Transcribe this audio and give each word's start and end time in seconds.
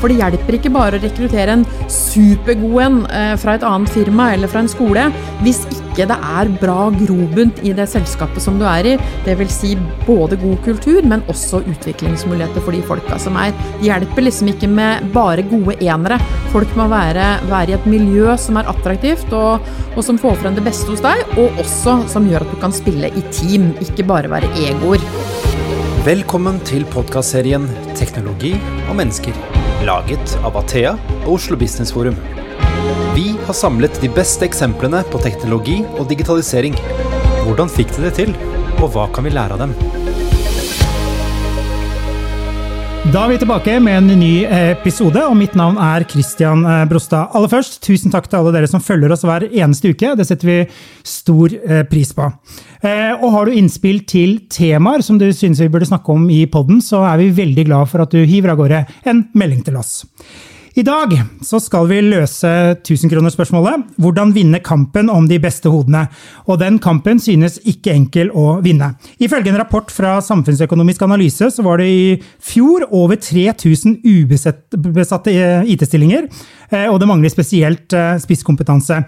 For 0.00 0.08
det 0.08 0.20
hjelper 0.20 0.56
ikke 0.56 0.72
bare 0.72 0.96
å 0.96 1.02
rekruttere 1.02 1.58
en 1.58 1.66
supergod 1.92 2.80
en 2.80 2.98
eh, 3.12 3.34
fra 3.40 3.56
et 3.56 3.66
annet 3.66 3.92
firma 3.92 4.30
eller 4.34 4.50
fra 4.50 4.62
en 4.64 4.70
skole, 4.70 5.06
hvis 5.44 5.60
ikke 5.68 6.06
det 6.08 6.16
er 6.16 6.50
bra 6.60 6.88
grobunt 6.94 7.60
i 7.66 7.74
det 7.76 7.86
selskapet 7.90 8.40
som 8.42 8.56
du 8.60 8.64
er 8.68 8.92
i. 8.92 8.96
Dvs. 9.26 9.58
Si 9.60 9.74
både 10.06 10.38
god 10.40 10.62
kultur, 10.64 11.04
men 11.04 11.24
også 11.28 11.60
utviklingsmuligheter 11.68 12.64
for 12.64 12.76
de 12.76 12.80
folka 12.86 13.18
som 13.20 13.36
er. 13.40 13.52
Det 13.80 13.90
hjelper 13.90 14.24
liksom 14.24 14.52
ikke 14.54 14.70
med 14.72 15.10
bare 15.14 15.44
gode 15.50 15.76
enere. 15.84 16.20
Folk 16.54 16.72
må 16.78 16.88
være, 16.90 17.26
være 17.50 17.74
i 17.74 17.76
et 17.76 17.90
miljø 17.90 18.32
som 18.40 18.58
er 18.60 18.70
attraktivt, 18.70 19.28
og, 19.36 19.66
og 19.94 20.06
som 20.06 20.18
får 20.20 20.40
frem 20.40 20.56
det 20.56 20.64
beste 20.66 20.88
hos 20.90 21.04
deg, 21.04 21.22
og 21.36 21.60
også 21.60 22.00
som 22.10 22.28
gjør 22.30 22.46
at 22.46 22.54
du 22.54 22.60
kan 22.62 22.74
spille 22.74 23.12
i 23.12 23.26
team, 23.34 23.70
ikke 23.84 24.08
bare 24.08 24.32
være 24.32 24.50
egoer. 24.64 25.04
Velkommen 26.06 26.62
til 26.64 26.86
podkastserien 26.88 27.68
'Teknologi 27.92 28.54
og 28.88 28.96
mennesker', 28.96 29.36
laget 29.86 30.36
av 30.44 30.56
Athea 30.60 30.92
og 31.24 31.34
Oslo 31.38 31.56
Business 31.56 31.92
Forum. 31.92 32.16
Vi 33.14 33.32
har 33.46 33.56
samlet 33.56 34.00
de 34.02 34.10
beste 34.12 34.44
eksemplene 34.46 35.02
på 35.12 35.20
teknologi 35.24 35.80
og 35.96 36.08
digitalisering. 36.10 36.76
Hvordan 37.46 37.72
fikk 37.72 37.94
de 37.96 38.06
det 38.08 38.14
til, 38.20 38.36
og 38.80 38.92
hva 38.94 39.08
kan 39.14 39.26
vi 39.26 39.32
lære 39.34 39.56
av 39.56 39.64
dem? 39.64 39.99
Da 43.08 43.22
er 43.24 43.30
vi 43.32 43.38
tilbake 43.40 43.78
med 43.80 43.96
en 43.96 44.20
ny 44.20 44.42
episode, 44.44 45.22
og 45.24 45.32
mitt 45.34 45.54
navn 45.56 45.78
er 45.80 46.04
Christian 46.04 46.66
eh, 46.68 46.82
Brostad. 46.86 47.32
Aller 47.34 47.48
først, 47.48 47.78
tusen 47.80 48.12
takk 48.12 48.28
til 48.28 48.36
alle 48.38 48.52
dere 48.52 48.68
som 48.68 48.82
følger 48.84 49.14
oss 49.14 49.24
hver 49.24 49.46
eneste 49.48 49.94
uke. 49.94 50.12
Det 50.18 50.26
setter 50.28 50.50
vi 50.50 50.58
stor 51.08 51.54
eh, 51.56 51.80
pris 51.88 52.12
på. 52.14 52.28
Eh, 52.84 53.14
og 53.16 53.32
har 53.32 53.48
du 53.48 53.56
innspill 53.56 54.02
til 54.04 54.36
temaer 54.52 55.00
som 55.06 55.16
du 55.18 55.30
synes 55.32 55.62
vi 55.64 55.70
burde 55.72 55.88
snakke 55.88 56.12
om 56.12 56.28
i 56.28 56.44
podden, 56.44 56.84
så 56.84 57.00
er 57.08 57.22
vi 57.22 57.32
veldig 57.40 57.66
glad 57.72 57.88
for 57.88 58.04
at 58.04 58.12
du 58.12 58.20
hiver 58.20 58.52
av 58.52 58.60
gårde 58.60 58.84
en 59.08 59.24
melding 59.32 59.64
til 59.64 59.80
oss. 59.80 60.02
I 60.78 60.84
dag 60.86 61.10
skal 61.42 61.88
vi 61.90 61.96
løse 62.04 62.50
1000-kronersspørsmålet. 62.76 63.88
Hvordan 63.98 64.30
vinne 64.36 64.60
kampen 64.62 65.10
om 65.10 65.26
de 65.26 65.40
beste 65.42 65.70
hodene? 65.72 66.04
Og 66.46 66.60
den 66.62 66.78
kampen 66.82 67.18
synes 67.18 67.58
ikke 67.66 67.90
enkel 67.90 68.30
å 68.30 68.60
vinne. 68.62 68.92
Ifølge 69.18 69.50
en 69.50 69.58
rapport 69.58 69.90
fra 69.90 70.20
Samfunnsøkonomisk 70.22 71.02
analyse 71.02 71.50
så 71.50 71.66
var 71.66 71.82
det 71.82 71.88
i 71.90 72.06
fjor 72.38 72.86
over 72.86 73.18
3000 73.18 73.98
ubesatte 74.06 75.34
IT-stillinger, 75.74 76.30
eh, 76.70 76.86
og 76.86 77.00
det 77.02 77.10
mangler 77.10 77.34
spesielt 77.34 77.90
eh, 77.96 78.14
spisskompetanse. 78.22 79.02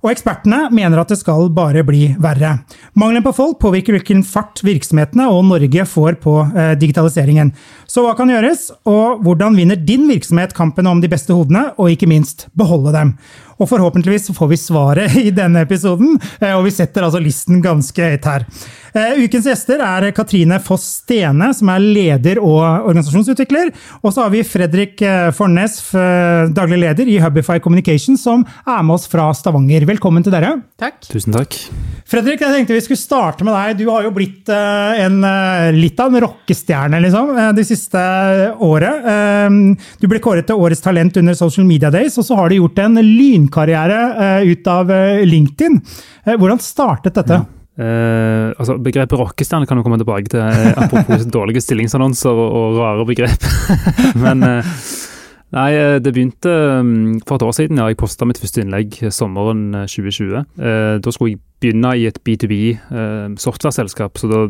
Og 0.00 0.08
ekspertene 0.14 0.70
mener 0.72 1.02
at 1.02 1.10
det 1.12 1.18
skal 1.20 1.50
bare 1.52 1.82
bli 1.84 2.06
verre. 2.20 2.54
Mangelen 2.96 3.24
på 3.26 3.34
folk 3.36 3.58
påvirker 3.60 3.98
hvilken 3.98 4.22
fart 4.24 4.62
virksomhetene 4.64 5.26
og 5.28 5.44
Norge 5.50 5.84
får 5.84 6.16
på 6.22 6.38
eh, 6.48 6.72
digitaliseringen. 6.80 7.52
Så 7.84 8.06
hva 8.06 8.14
kan 8.16 8.32
gjøres, 8.32 8.70
og 8.88 9.20
hvordan 9.26 9.58
vinner 9.60 9.76
din 9.76 10.08
virksomhet 10.08 10.56
kampen 10.56 10.88
om 10.88 11.02
de 11.04 11.10
beste 11.12 11.36
hodene, 11.36 11.68
og 11.76 11.92
ikke 11.92 12.08
minst 12.08 12.48
beholde 12.56 12.94
dem? 12.96 13.14
Og 13.60 13.68
forhåpentligvis 13.68 14.30
får 14.36 14.48
vi 14.50 14.58
svaret 14.60 15.16
i 15.20 15.30
denne 15.34 15.64
episoden, 15.66 16.16
eh, 16.40 16.54
og 16.56 16.64
vi 16.66 16.74
setter 16.74 17.04
altså 17.06 17.20
listen 17.22 17.60
ganske 17.64 18.12
høyt 18.14 18.28
her. 18.28 18.46
Eh, 18.90 19.20
ukens 19.22 19.46
gjester 19.46 19.82
er 19.84 20.08
Katrine 20.16 20.58
Foss 20.64 20.86
Stene, 21.04 21.52
som 21.54 21.68
er 21.70 21.84
leder 21.84 22.40
og 22.42 22.88
organisasjonsutvikler. 22.88 23.70
Og 24.00 24.14
så 24.14 24.24
har 24.24 24.32
vi 24.32 24.42
Fredrik 24.46 25.04
eh, 25.04 25.28
Fornes, 25.36 25.78
daglig 26.56 26.80
leder 26.80 27.08
i 27.10 27.18
Hubify 27.20 27.60
Communication, 27.62 28.16
som 28.18 28.42
er 28.64 28.80
med 28.86 28.96
oss 28.96 29.06
fra 29.10 29.28
Stavanger. 29.36 29.84
Velkommen 29.88 30.24
til 30.24 30.34
dere. 30.34 30.56
Takk. 30.80 31.02
Tusen 31.10 31.36
takk. 31.36 31.58
Fredrik, 32.10 32.40
jeg 32.42 32.56
tenkte 32.56 32.74
vi 32.74 32.82
skulle 32.82 32.98
starte 32.98 33.44
med 33.46 33.54
deg. 33.54 33.82
Du 33.82 33.90
har 33.92 34.06
jo 34.06 34.14
blitt 34.14 34.48
en, 34.50 35.20
litt 35.76 36.00
av 36.00 36.10
en 36.10 36.24
rockestjerne 36.24 36.98
liksom, 37.04 37.30
det 37.54 37.66
siste 37.68 38.00
året. 38.66 39.06
Du 40.00 40.08
ble 40.10 40.22
kåret 40.22 40.48
til 40.48 40.58
Årets 40.58 40.82
talent 40.82 41.20
under 41.20 41.36
Social 41.38 41.68
Media 41.68 41.92
Days, 41.94 42.18
og 42.18 42.26
så 42.26 42.38
har 42.40 42.50
du 42.50 42.58
gjort 42.58 42.82
en 42.82 42.98
lyn 42.98 43.46
karriere 43.52 44.42
ut 44.46 44.68
av 44.70 44.90
LinkedIn. 45.26 45.80
Hvordan 46.36 46.62
startet 46.62 47.18
dette? 47.18 47.42
Ja. 47.42 47.60
Uh, 47.80 48.50
altså 48.60 48.74
Begrepet 48.82 49.16
rockestjerne 49.16 49.64
kan 49.68 49.78
jo 49.78 49.84
komme 49.86 49.96
tilbake 50.00 50.28
til, 50.28 50.42
uh, 50.42 50.82
apropos 50.82 51.22
dårlige 51.36 51.62
stillingsannonser 51.64 52.34
og, 52.34 52.50
og 52.58 52.80
rare 52.80 53.06
begrep. 53.08 53.46
Men 54.24 54.44
uh, 54.44 54.74
nei, 55.56 55.70
det 56.02 56.12
begynte 56.12 56.52
um, 56.82 57.14
for 57.24 57.38
et 57.38 57.46
år 57.46 57.54
siden. 57.56 57.80
ja, 57.80 57.88
Jeg 57.88 58.00
posta 58.02 58.28
mitt 58.28 58.40
første 58.42 58.64
innlegg 58.64 58.98
sommeren 59.14 59.86
2020. 59.86 60.44
da 61.00 61.14
skulle 61.14 61.32
jeg 61.32 61.40
begynne 61.62 61.94
i 61.96 62.04
et 62.10 62.20
B2B 62.26 62.58
software-selskap. 63.40 64.18
så 64.18 64.28
da, 64.30 64.44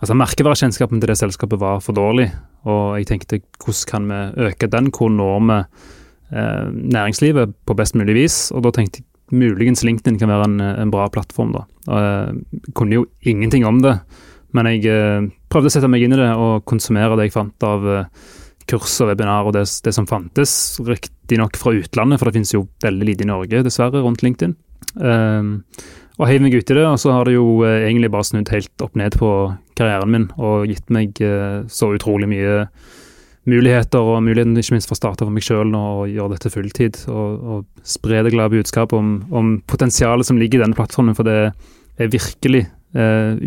altså 0.00 0.18
Merkevarekjennskapen 0.18 1.00
til 1.00 1.12
det 1.12 1.20
selskapet 1.20 1.62
var 1.62 1.80
for 1.84 1.96
dårlig. 1.96 2.28
Og 2.66 2.98
jeg 2.98 3.08
tenkte 3.12 3.40
hvordan 3.62 3.88
kan 3.88 4.10
vi 4.10 4.48
øke 4.50 4.68
den? 4.72 4.90
Hvor 4.92 5.12
når 5.14 5.46
vi 5.46 5.60
Eh, 6.32 6.68
næringslivet 6.72 7.52
på 7.66 7.76
best 7.76 7.94
mulig 7.94 8.16
vis. 8.16 8.36
Og 8.54 8.64
da 8.64 8.72
tenkte 8.74 9.02
jeg 9.02 9.08
muligens 9.34 9.84
LinkedIn 9.84 10.18
kan 10.20 10.30
være 10.32 10.48
en, 10.48 10.60
en 10.60 10.92
bra 10.92 11.08
plattform. 11.12 11.52
da. 11.54 11.64
Jeg 11.88 12.30
eh, 12.30 12.70
kunne 12.76 13.00
jo 13.00 13.08
ingenting 13.22 13.66
om 13.68 13.82
det, 13.84 13.98
men 14.56 14.70
jeg 14.70 14.86
eh, 14.90 15.26
prøvde 15.52 15.72
å 15.72 15.74
sette 15.74 15.90
meg 15.90 16.04
inn 16.04 16.16
i 16.16 16.20
det 16.20 16.30
og 16.32 16.64
konsumere 16.68 17.18
det 17.18 17.28
jeg 17.28 17.36
fant 17.36 17.66
av 17.66 17.84
kurs 18.64 18.94
og 19.04 19.10
webinar 19.10 19.44
og 19.44 19.52
det, 19.56 19.66
det 19.84 19.92
som 19.92 20.08
fantes. 20.08 20.78
Riktignok 20.80 21.58
fra 21.60 21.74
utlandet, 21.76 22.20
for 22.20 22.30
det 22.30 22.38
finnes 22.38 22.54
jo 22.54 22.64
veldig 22.84 23.10
lite 23.10 23.26
i 23.26 23.28
Norge, 23.28 23.60
dessverre, 23.66 24.00
rundt 24.04 24.24
LinkedIn. 24.24 24.56
og 24.94 26.28
heiv 26.30 26.40
meg 26.40 26.54
ut 26.54 26.70
i 26.70 26.76
det, 26.78 26.86
og 26.86 26.96
så 27.02 27.12
har 27.12 27.28
det 27.28 27.34
jo 27.34 27.60
egentlig 27.66 28.08
bare 28.14 28.24
snudd 28.24 28.48
helt 28.54 28.84
opp 28.86 28.96
ned 28.96 29.18
på 29.20 29.30
karrieren 29.76 30.12
min 30.14 30.26
og 30.38 30.64
gitt 30.70 30.88
meg 30.94 31.18
så 31.68 31.90
utrolig 31.92 32.30
mye 32.30 32.62
muligheter, 33.50 34.00
og 34.00 34.22
muligheten 34.24 34.56
ikke 34.58 34.76
minst 34.76 34.88
for 34.88 34.96
å 34.96 35.00
starte 35.02 35.26
for 35.26 35.34
meg 35.34 35.44
sjøl 35.44 35.74
og 35.76 36.08
gjøre 36.10 36.36
dette 36.36 36.52
fulltid. 36.52 37.00
Og, 37.12 37.44
og 37.44 37.86
spre 37.86 38.22
det 38.24 38.32
glade 38.34 38.54
budskapet 38.54 38.96
om, 38.98 39.14
om, 39.34 39.54
potensialet 39.70 40.28
som 40.28 40.40
ligger 40.40 40.60
i 40.60 40.64
denne 40.64 40.78
plattformen. 40.78 41.16
For 41.18 41.28
det 41.28 41.38
er 42.00 42.12
virkelig 42.12 42.64
eh, 42.96 43.40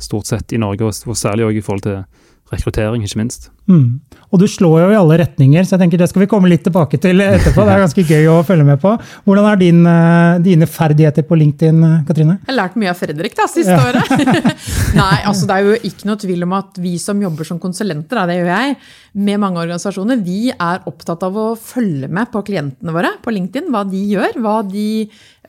stort 0.00 0.30
sett 0.30 0.52
i 0.52 0.60
Norge, 0.60 0.86
og, 0.86 0.96
og 1.06 1.18
særlig 1.18 1.46
også 1.46 1.58
i 1.60 1.64
forhold 1.64 1.86
til 1.86 2.02
rekruttering, 2.50 3.04
ikke 3.06 3.20
minst. 3.20 3.48
Mm. 3.70 4.00
Og 4.30 4.40
du 4.42 4.46
slår 4.50 4.80
jo 4.82 4.88
i 4.92 4.98
alle 4.98 5.18
retninger, 5.20 5.66
så 5.66 5.76
jeg 5.76 5.84
tenker 5.84 6.00
det 6.00 6.08
skal 6.10 6.24
vi 6.24 6.28
komme 6.30 6.50
litt 6.50 6.64
tilbake 6.66 6.98
til 7.02 7.22
etterpå. 7.22 7.62
Det 7.66 7.74
er 7.74 7.82
ganske 7.84 8.04
gøy 8.06 8.28
å 8.32 8.38
følge 8.46 8.66
med 8.66 8.80
på. 8.82 8.94
Hvordan 9.26 9.46
er 9.50 9.60
din, 9.60 9.80
eh, 9.86 10.38
dine 10.42 10.68
ferdigheter 10.70 11.26
på 11.26 11.38
LinkedIn, 11.38 11.80
Katrine? 12.08 12.38
Jeg 12.40 12.50
har 12.50 12.58
lært 12.58 12.78
mye 12.80 12.90
av 12.90 12.98
Fredrik 12.98 13.36
da, 13.38 13.46
siste 13.50 13.76
ja. 13.76 13.86
året. 13.86 14.54
Nei, 15.00 15.16
altså 15.30 15.46
det 15.50 15.56
er 15.56 15.68
jo 15.68 15.78
ikke 15.90 16.10
noe 16.10 16.22
tvil 16.24 16.46
om 16.46 16.56
at 16.58 16.80
vi 16.82 16.96
som 17.02 17.22
jobber 17.22 17.46
som 17.46 17.62
konsulenter, 17.62 18.22
det 18.30 18.40
gjør 18.40 18.52
jeg, 18.54 18.78
med 19.26 19.42
mange 19.42 19.62
organisasjoner, 19.62 20.22
vi 20.22 20.52
er 20.52 20.86
opptatt 20.90 21.22
av 21.26 21.38
å 21.38 21.48
følge 21.58 22.10
med 22.10 22.30
på 22.30 22.42
klientene 22.46 22.94
våre 22.94 23.14
på 23.22 23.34
LinkedIn. 23.34 23.70
Hva 23.74 23.86
de 23.88 24.02
gjør, 24.10 24.38
hva 24.42 24.60
de 24.66 24.90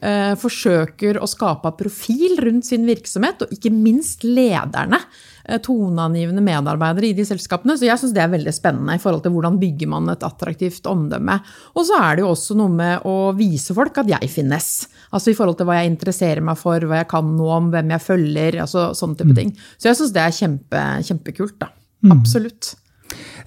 eh, 0.01 0.33
forsøker 0.39 1.19
å 1.21 1.29
skape 1.29 1.71
profil 1.79 2.39
rundt 2.41 2.67
sin 2.67 2.87
virksomhet, 2.89 3.45
og 3.45 3.53
ikke 3.55 3.71
minst 3.73 4.25
lederne. 4.27 4.99
Eh, 5.45 5.57
toneangivende 5.63 6.43
medarbeidere 6.45 7.09
i 7.09 7.15
de 7.17 7.25
selskapene. 7.25 7.77
Så 7.77 7.87
jeg 7.87 7.97
syns 8.01 8.13
det 8.15 8.23
er 8.23 8.33
veldig 8.33 8.53
spennende 8.53 8.97
i 8.97 9.01
forhold 9.01 9.23
til 9.25 9.33
hvordan 9.35 9.57
bygger 9.61 9.89
man 9.93 10.11
et 10.13 10.25
attraktivt 10.25 10.87
omdømme. 10.89 11.39
Og 11.75 11.87
så 11.87 11.97
er 12.01 12.17
det 12.17 12.25
jo 12.25 12.33
også 12.33 12.57
noe 12.59 12.73
med 12.75 13.07
å 13.09 13.15
vise 13.37 13.75
folk 13.77 13.97
at 14.03 14.11
jeg 14.11 14.31
finnes. 14.31 14.69
Altså 15.11 15.31
i 15.31 15.37
forhold 15.37 15.59
til 15.59 15.69
hva 15.69 15.79
jeg 15.79 15.93
interesserer 15.93 16.45
meg 16.45 16.59
for, 16.61 16.85
hva 16.85 17.01
jeg 17.01 17.09
kan 17.11 17.33
noe 17.37 17.57
om, 17.57 17.71
hvem 17.73 17.95
jeg 17.95 18.05
følger, 18.05 18.61
altså 18.65 18.91
sånne 18.97 19.21
type 19.21 19.33
mm. 19.33 19.39
ting. 19.39 19.55
Så 19.77 19.89
jeg 19.91 20.01
syns 20.01 20.13
det 20.15 20.25
er 20.25 20.37
kjempe, 20.37 20.85
kjempekult, 21.09 21.57
da. 21.61 21.71
Mm. 22.01 22.15
Absolutt. 22.15 22.75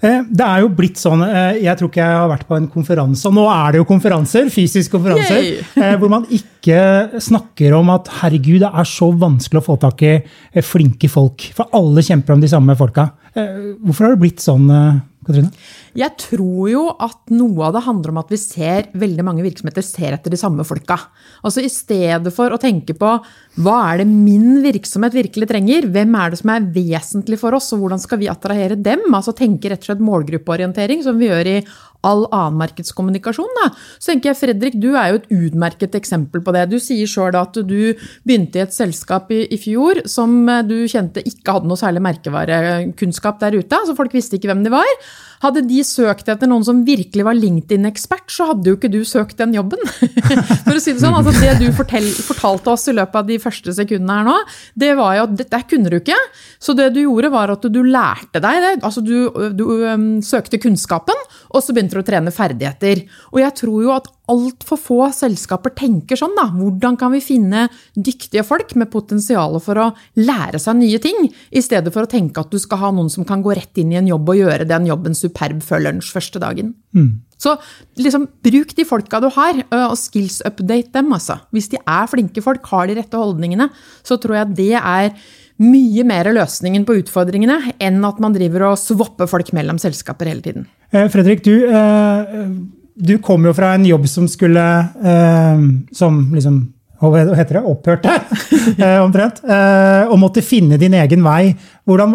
Eh, 0.01 0.21
det 0.27 0.45
er 0.45 0.63
jo 0.63 0.71
blitt 0.75 0.99
sånn, 0.99 1.23
eh, 1.25 1.61
Jeg 1.63 1.77
tror 1.79 1.91
ikke 1.91 2.03
jeg 2.03 2.19
har 2.19 2.29
vært 2.31 2.47
på 2.49 2.57
en 2.57 2.67
konferanse, 2.71 3.25
og 3.29 3.35
nå 3.37 3.45
er 3.51 3.71
det 3.71 3.81
jo 3.81 3.87
konferanser, 3.89 4.49
fysiske 4.53 4.91
konferanser, 4.97 5.41
Yay! 5.41 5.63
Eh, 5.85 5.95
hvor 5.99 6.09
man 6.09 6.25
ikke 6.31 7.19
snakker 7.21 7.75
om 7.77 7.91
at 7.93 8.07
herregud, 8.21 8.63
det 8.63 8.71
er 8.71 8.87
så 8.89 9.11
vanskelig 9.13 9.61
å 9.61 9.65
få 9.65 9.75
tak 9.79 10.01
i 10.07 10.13
flinke 10.65 11.09
folk. 11.11 11.49
For 11.55 11.69
alle 11.77 12.03
kjemper 12.05 12.33
om 12.33 12.41
de 12.41 12.49
samme 12.49 12.75
folka. 12.79 13.09
Hvorfor 13.35 14.07
har 14.07 14.15
det 14.15 14.21
blitt 14.23 14.41
sånn? 14.41 14.69
Katrine? 15.25 15.51
Jeg 15.97 16.15
tror 16.21 16.69
jo 16.71 16.83
at 17.01 17.33
noe 17.33 17.67
av 17.67 17.75
det 17.75 17.83
handler 17.85 18.13
om 18.13 18.19
at 18.21 18.31
vi 18.33 18.39
ser 18.41 18.89
veldig 18.97 19.25
mange 19.25 19.45
virksomheter 19.45 19.85
ser 19.85 20.15
etter 20.17 20.33
de 20.33 20.39
samme 20.39 20.65
folka. 20.67 20.97
Altså 21.45 21.63
I 21.65 21.71
stedet 21.71 22.33
for 22.35 22.53
å 22.53 22.59
tenke 22.61 22.95
på 22.97 23.11
hva 23.63 23.75
er 23.89 24.01
det 24.01 24.07
min 24.11 24.61
virksomhet 24.63 25.15
virkelig 25.15 25.49
trenger, 25.51 25.87
hvem 25.91 26.15
er 26.19 26.33
det 26.33 26.41
som 26.41 26.51
er 26.53 26.67
vesentlig 26.75 27.39
for 27.41 27.55
oss, 27.57 27.71
og 27.75 27.83
hvordan 27.83 28.01
skal 28.03 28.19
vi 28.21 28.29
attrahere 28.31 28.77
dem? 28.77 29.05
Altså 29.15 29.35
tenke 29.35 29.71
rett 29.71 29.83
og 29.83 29.91
slett 29.91 30.03
målgruppeorientering, 30.03 31.03
som 31.05 31.19
vi 31.19 31.29
gjør 31.29 31.51
i 31.53 31.57
all 32.05 32.25
annen 32.29 32.59
markedskommunikasjon. 32.61 33.51
Da. 33.59 33.69
Så 33.97 34.11
tenker 34.11 34.31
jeg, 34.31 34.39
Fredrik, 34.41 34.79
du 34.81 34.91
er 34.93 35.11
jo 35.11 35.21
et 35.21 35.29
utmerket 35.33 35.97
eksempel 35.97 36.43
på 36.45 36.55
det. 36.55 36.67
Du 36.71 36.77
sier 36.81 37.09
sjøl 37.09 37.35
at 37.39 37.57
du 37.57 37.77
begynte 38.27 38.61
i 38.61 38.65
et 38.65 38.75
selskap 38.75 39.31
i, 39.33 39.43
i, 39.49 39.59
fjor 39.61 40.03
som 40.09 40.37
du 40.67 40.77
kjente 40.91 41.23
ikke 41.25 41.57
hadde 41.57 41.71
noe 41.71 41.79
særlig 41.79 42.03
merkevarekunnskap 42.05 43.41
der 43.41 43.57
ute. 43.59 43.71
altså 43.73 43.97
Folk 43.97 44.13
visste 44.15 44.37
ikke 44.39 44.51
hvem 44.53 44.65
de 44.65 44.73
var. 44.73 44.99
Hadde 45.45 45.61
de 45.67 45.81
søkt 45.85 46.29
etter 46.31 46.49
noen 46.49 46.65
som 46.65 46.81
virkelig 46.87 47.25
var 47.27 47.37
LinkedIn-ekspert, 47.37 48.25
så 48.33 48.49
hadde 48.49 48.71
jo 48.71 48.77
ikke 48.79 48.89
du 48.89 49.01
søkt 49.05 49.37
den 49.37 49.53
jobben. 49.53 49.81
For 50.65 50.73
å 50.73 50.81
si 50.81 50.95
Det 50.95 51.03
sånn, 51.03 51.13
altså 51.13 51.35
det 51.37 51.59
du 51.61 51.67
fortell, 51.75 52.07
fortalte 52.25 52.73
oss 52.73 52.87
i 52.89 52.95
løpet 52.95 53.19
av 53.21 53.29
de 53.29 53.37
første 53.43 53.75
sekundene 53.77 54.17
her 54.17 54.27
nå, 54.27 54.35
det 54.81 54.91
var 54.97 55.19
jo 55.19 55.27
at 55.27 55.37
det 55.43 55.61
kunne 55.69 55.91
du 55.93 55.99
ikke. 55.99 56.17
Så 56.57 56.73
det 56.77 56.89
du 56.95 57.03
gjorde, 57.03 57.29
var 57.33 57.53
at 57.53 57.69
du 57.69 57.81
lærte 57.85 58.41
deg 58.41 58.61
det. 58.63 58.73
Altså 58.81 59.03
du, 59.05 59.29
du 59.53 59.65
um, 59.85 60.09
søkte 60.25 60.59
kunnskapen, 60.61 61.25
og 61.51 61.61
så 61.61 61.75
begynte 61.75 61.99
du 61.99 62.01
å 62.01 62.07
trene 62.07 62.33
ferdigheter. 62.33 63.05
Og 63.33 63.41
jeg 63.43 63.57
tror 63.61 63.85
jo 63.85 63.95
at 63.95 64.09
altfor 64.31 64.79
få 64.81 64.99
selskaper 65.13 65.73
tenker 65.77 66.17
sånn, 66.19 66.33
da. 66.37 66.47
Hvordan 66.53 66.97
kan 66.99 67.13
vi 67.13 67.21
finne 67.23 67.67
dyktige 67.93 68.45
folk 68.47 68.73
med 68.79 68.89
potensial 68.93 69.59
for 69.63 69.81
å 69.81 69.89
lære 70.17 70.61
seg 70.61 70.79
nye 70.79 71.01
ting, 71.01 71.29
i 71.51 71.63
stedet 71.63 71.93
for 71.93 72.05
å 72.05 72.11
tenke 72.11 72.41
at 72.41 72.53
du 72.53 72.59
skal 72.61 72.81
ha 72.81 72.91
noen 72.95 73.11
som 73.13 73.27
kan 73.27 73.43
gå 73.45 73.53
rett 73.55 73.81
inn 73.81 73.93
i 73.93 73.99
en 73.99 74.09
jobb 74.09 74.33
og 74.33 74.41
gjøre 74.41 74.69
den 74.69 74.89
jobben 74.89 75.17
superb 75.35 75.63
før 75.63 75.83
lunsj 75.83 76.11
første 76.15 76.39
dagen. 76.39 76.73
Mm. 76.95 77.21
Så 77.37 77.55
liksom, 77.99 78.27
bruk 78.43 78.75
de 78.75 78.85
folka 78.87 79.19
du 79.19 79.29
har, 79.35 79.59
og 79.75 79.97
skills 79.99 80.41
update 80.45 80.93
dem, 80.95 81.11
altså. 81.13 81.39
Hvis 81.51 81.69
de 81.69 81.77
er 81.77 82.07
flinke 82.07 82.41
folk, 82.41 82.65
har 82.71 82.87
de 82.87 82.95
rette 82.99 83.17
holdningene, 83.17 83.69
så 84.03 84.17
tror 84.17 84.39
jeg 84.39 84.55
det 84.55 84.71
er 84.79 85.11
mye 85.59 86.03
mer 86.03 86.27
løsningen 86.35 86.83
på 86.83 86.97
utfordringene 86.99 87.75
enn 87.79 88.01
at 88.03 88.17
man 88.19 88.33
driver 88.35 88.71
og 88.71 88.79
swapper 88.79 89.27
folk 89.27 89.53
mellom 89.55 89.77
selskaper 89.79 90.27
hele 90.27 90.43
tiden. 90.43 90.65
Eh, 90.91 91.07
Fredrik, 91.11 91.43
du 91.45 91.67
eh, 91.67 92.49
du 92.95 93.17
kom 93.19 93.43
jo 93.43 93.51
fra 93.55 93.73
en 93.75 93.83
jobb 93.83 94.05
som 94.07 94.27
skulle 94.31 94.63
eh, 95.03 95.63
Som 95.91 96.29
liksom 96.31 96.61
Hva 96.99 97.23
heter 97.35 97.59
det? 97.59 97.63
Opphørte, 97.67 98.17
eh, 98.85 98.99
omtrent. 99.03 99.41
Eh, 99.43 100.11
og 100.11 100.19
måtte 100.21 100.43
finne 100.45 100.79
din 100.81 100.95
egen 100.97 101.25
vei. 101.25 101.53
Hvordan, 101.85 102.13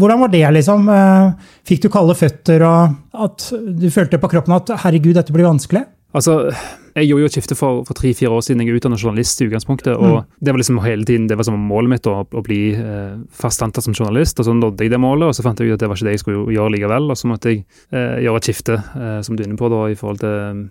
hvordan, 0.00 0.22
var 0.24 0.32
det, 0.32 0.44
liksom? 0.58 0.86
Eh, 0.92 1.50
fikk 1.68 1.84
du 1.84 1.90
kalde 1.92 2.16
føtter, 2.18 2.64
og 2.68 3.26
at 3.26 3.50
du 3.52 3.90
følte 3.92 4.20
på 4.22 4.32
kroppen 4.32 4.56
at 4.56 4.72
herregud, 4.86 5.16
dette 5.18 5.34
blir 5.34 5.48
vanskelig? 5.48 5.84
Altså, 6.12 6.52
jeg 6.92 7.08
gjorde 7.08 7.24
jo 7.24 7.28
et 7.30 7.36
skifte 7.38 7.56
for, 7.56 7.84
for 7.88 7.96
tre-fire 7.96 8.32
år 8.36 8.42
siden. 8.44 8.60
Jeg 8.60 8.74
er 8.74 8.80
utdannet 8.80 9.00
journalist 9.00 9.40
i 9.40 9.46
utgangspunktet. 9.48 9.94
og 9.96 10.18
mm. 10.18 10.26
Det 10.44 10.52
var 10.52 10.60
liksom 10.60 10.80
hele 10.84 11.06
tiden, 11.08 11.28
det 11.28 11.38
var 11.40 11.48
som 11.48 11.56
målet 11.56 11.94
mitt 11.94 12.08
å, 12.10 12.18
å 12.20 12.42
bli 12.44 12.60
eh, 12.76 13.14
fast 13.32 13.64
antatt 13.64 13.86
som 13.86 13.96
journalist. 13.96 14.40
og 14.40 14.48
Så 14.48 14.56
nådde 14.56 14.84
jeg 14.84 14.92
det 14.92 15.00
målet, 15.00 15.30
og 15.30 15.36
så 15.36 15.44
fant 15.46 15.60
jeg 15.60 15.72
ut 15.72 15.78
at 15.78 15.84
det 15.84 15.88
var 15.88 15.96
ikke 15.96 16.10
det 16.10 16.16
jeg 16.18 16.24
skulle 16.24 16.52
gjøre 16.52 16.74
likevel. 16.76 17.08
Og 17.08 17.20
så 17.20 17.32
måtte 17.32 17.54
jeg 17.54 17.64
eh, 17.64 18.20
gjøre 18.26 18.42
et 18.42 18.50
skifte, 18.50 18.76
eh, 18.76 19.18
som 19.24 19.36
du 19.36 19.44
er 19.44 19.48
inne 19.48 19.60
på, 19.60 19.72
da, 19.72 19.86
i 19.88 19.96
forhold 19.96 20.20
til 20.20 20.66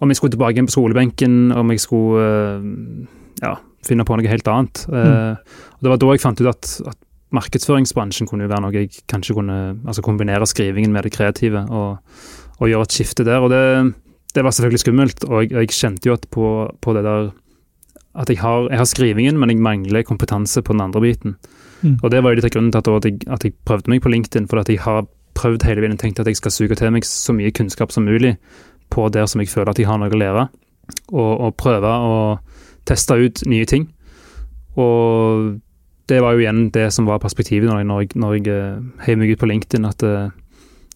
om 0.00 0.10
jeg 0.10 0.20
skulle 0.20 0.34
tilbake 0.34 0.56
igjen 0.56 0.68
på 0.68 0.76
skolebenken, 0.76 1.36
om 1.58 1.74
jeg 1.74 1.82
skulle 1.82 2.24
eh, 2.24 2.64
ja, 3.42 3.56
finne 3.86 4.06
på 4.06 4.18
noe 4.18 4.32
helt 4.32 4.50
annet. 4.52 4.82
Mm. 4.88 4.98
Eh, 5.02 5.62
og 5.76 5.86
Det 5.86 5.92
var 5.92 6.02
da 6.02 6.10
jeg 6.14 6.24
fant 6.24 6.42
ut 6.42 6.50
at, 6.50 6.72
at 6.92 6.98
markedsføringsbransjen 7.34 8.28
kunne 8.30 8.46
jo 8.46 8.52
være 8.52 8.64
noe 8.64 8.76
jeg 8.76 9.02
kanskje 9.10 9.36
kunne 9.36 9.58
altså 9.84 10.04
kombinere 10.04 10.48
skrivingen 10.48 10.94
med 10.94 11.04
det 11.04 11.14
kreative, 11.16 11.66
og, 11.68 11.98
og 12.58 12.70
gjøre 12.70 12.88
et 12.88 12.98
skifte 12.98 13.26
der. 13.26 13.42
og 13.42 13.50
det 13.52 13.64
det 14.34 14.44
var 14.44 14.54
selvfølgelig 14.54 14.82
skummelt, 14.82 15.24
og 15.24 15.42
jeg, 15.42 15.52
jeg 15.52 15.74
kjente 15.74 16.08
jo 16.08 16.14
at 16.14 16.26
på, 16.30 16.46
på, 16.84 16.94
det 16.94 17.04
der 17.06 17.30
at 18.18 18.30
jeg 18.30 18.40
har, 18.42 18.68
jeg 18.70 18.78
har, 18.78 18.88
skrivingen, 18.88 19.38
men 19.38 19.50
jeg 19.50 19.62
mangler 19.62 20.02
kompetanse 20.02 20.62
på 20.62 20.74
den 20.74 20.82
andre 20.84 21.00
biten. 21.00 21.36
Mm. 21.82 21.98
Og 22.02 22.10
Det 22.10 22.22
var 22.22 22.30
jo 22.30 22.38
litt 22.38 22.48
av 22.48 22.52
grunnen 22.54 22.72
til 22.74 22.96
at 22.98 23.04
jeg, 23.06 23.20
at 23.26 23.44
jeg, 23.44 23.54
prøvde 23.64 23.90
meg 23.90 24.02
på 24.02 24.12
LinkedIn, 24.12 24.48
for 24.50 24.60
at 24.60 24.68
jeg 24.68 24.82
har 24.84 25.06
prøvd 25.38 25.62
hele 25.62 25.84
tiden 25.84 25.98
tenkt 25.98 26.20
at 26.20 26.26
jeg 26.26 26.36
skal 26.36 26.50
suge 26.50 26.74
til 26.74 26.90
meg 26.90 27.06
så 27.06 27.32
mye 27.32 27.52
kunnskap 27.54 27.94
som 27.94 28.08
mulig 28.08 28.36
på 28.92 29.06
der 29.12 29.28
som 29.30 29.42
jeg 29.42 29.52
føler 29.52 29.72
at 29.72 29.80
jeg 29.80 29.88
har 29.88 30.00
noe 30.00 30.12
å 30.12 30.20
lære, 30.20 30.48
og, 31.12 31.32
og 31.32 31.56
prøve 31.60 31.92
å 31.92 32.18
teste 32.88 33.18
ut 33.20 33.44
nye 33.50 33.68
ting. 33.68 33.88
Og 34.80 35.56
det 36.08 36.20
var 36.24 36.34
jo 36.34 36.44
igjen 36.44 36.68
det 36.72 36.88
som 36.94 37.08
var 37.08 37.20
perspektivet 37.20 37.68
når 37.68 37.82
jeg, 37.82 37.88
når 37.88 38.02
jeg, 38.02 38.12
når 38.16 38.36
jeg 38.36 38.52
uh, 38.52 38.84
heiv 39.04 39.18
meg 39.20 39.32
ut 39.34 39.40
på 39.42 39.48
LinkedIn, 39.50 39.88
at 39.88 40.04
uh, 40.06 40.28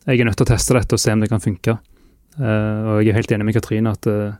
jeg 0.06 0.20
er 0.20 0.28
nødt 0.28 0.38
til 0.40 0.48
å 0.48 0.52
teste 0.54 0.76
dette 0.78 0.96
og 0.96 1.02
se 1.02 1.12
om 1.12 1.24
det 1.24 1.30
kan 1.32 1.42
funke. 1.42 1.76
Uh, 2.38 2.96
og 2.96 3.02
jeg 3.02 3.12
er 3.12 3.18
helt 3.20 3.34
enig 3.36 3.50
med 3.50 3.58
Katrine 3.58 3.92
at 3.92 4.08
uh, 4.08 4.32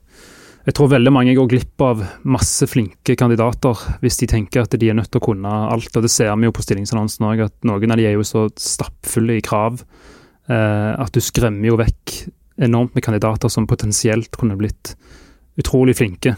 jeg 0.62 0.76
tror 0.78 0.92
veldig 0.92 1.10
mange 1.10 1.34
går 1.34 1.48
glipp 1.50 1.82
av 1.82 2.02
masse 2.22 2.66
flinke 2.70 3.16
kandidater 3.18 3.78
hvis 4.02 4.20
de 4.20 4.28
tenker 4.30 4.62
at 4.62 4.76
de 4.78 4.90
er 4.92 4.96
nødt 4.96 5.10
til 5.10 5.18
å 5.18 5.26
kunne 5.26 5.50
alt. 5.50 5.90
og 5.90 6.04
Det 6.04 6.12
ser 6.12 6.30
vi 6.36 6.46
jo 6.46 6.54
på 6.54 6.62
stillingsannonsen 6.62 7.26
òg, 7.26 7.42
at 7.48 7.66
noen 7.66 7.94
av 7.94 7.98
de 7.98 8.06
er 8.06 8.14
jo 8.14 8.26
så 8.26 8.46
stappfulle 8.54 9.40
i 9.40 9.42
krav 9.44 9.80
eh, 9.82 10.92
at 10.94 11.10
du 11.10 11.18
skremmer 11.18 11.72
jo 11.72 11.80
vekk 11.80 12.14
enormt 12.62 12.94
med 12.96 13.04
kandidater 13.04 13.52
som 13.52 13.68
potensielt 13.70 14.34
kunne 14.38 14.58
blitt 14.60 14.94
utrolig 15.60 15.96
flinke 15.98 16.32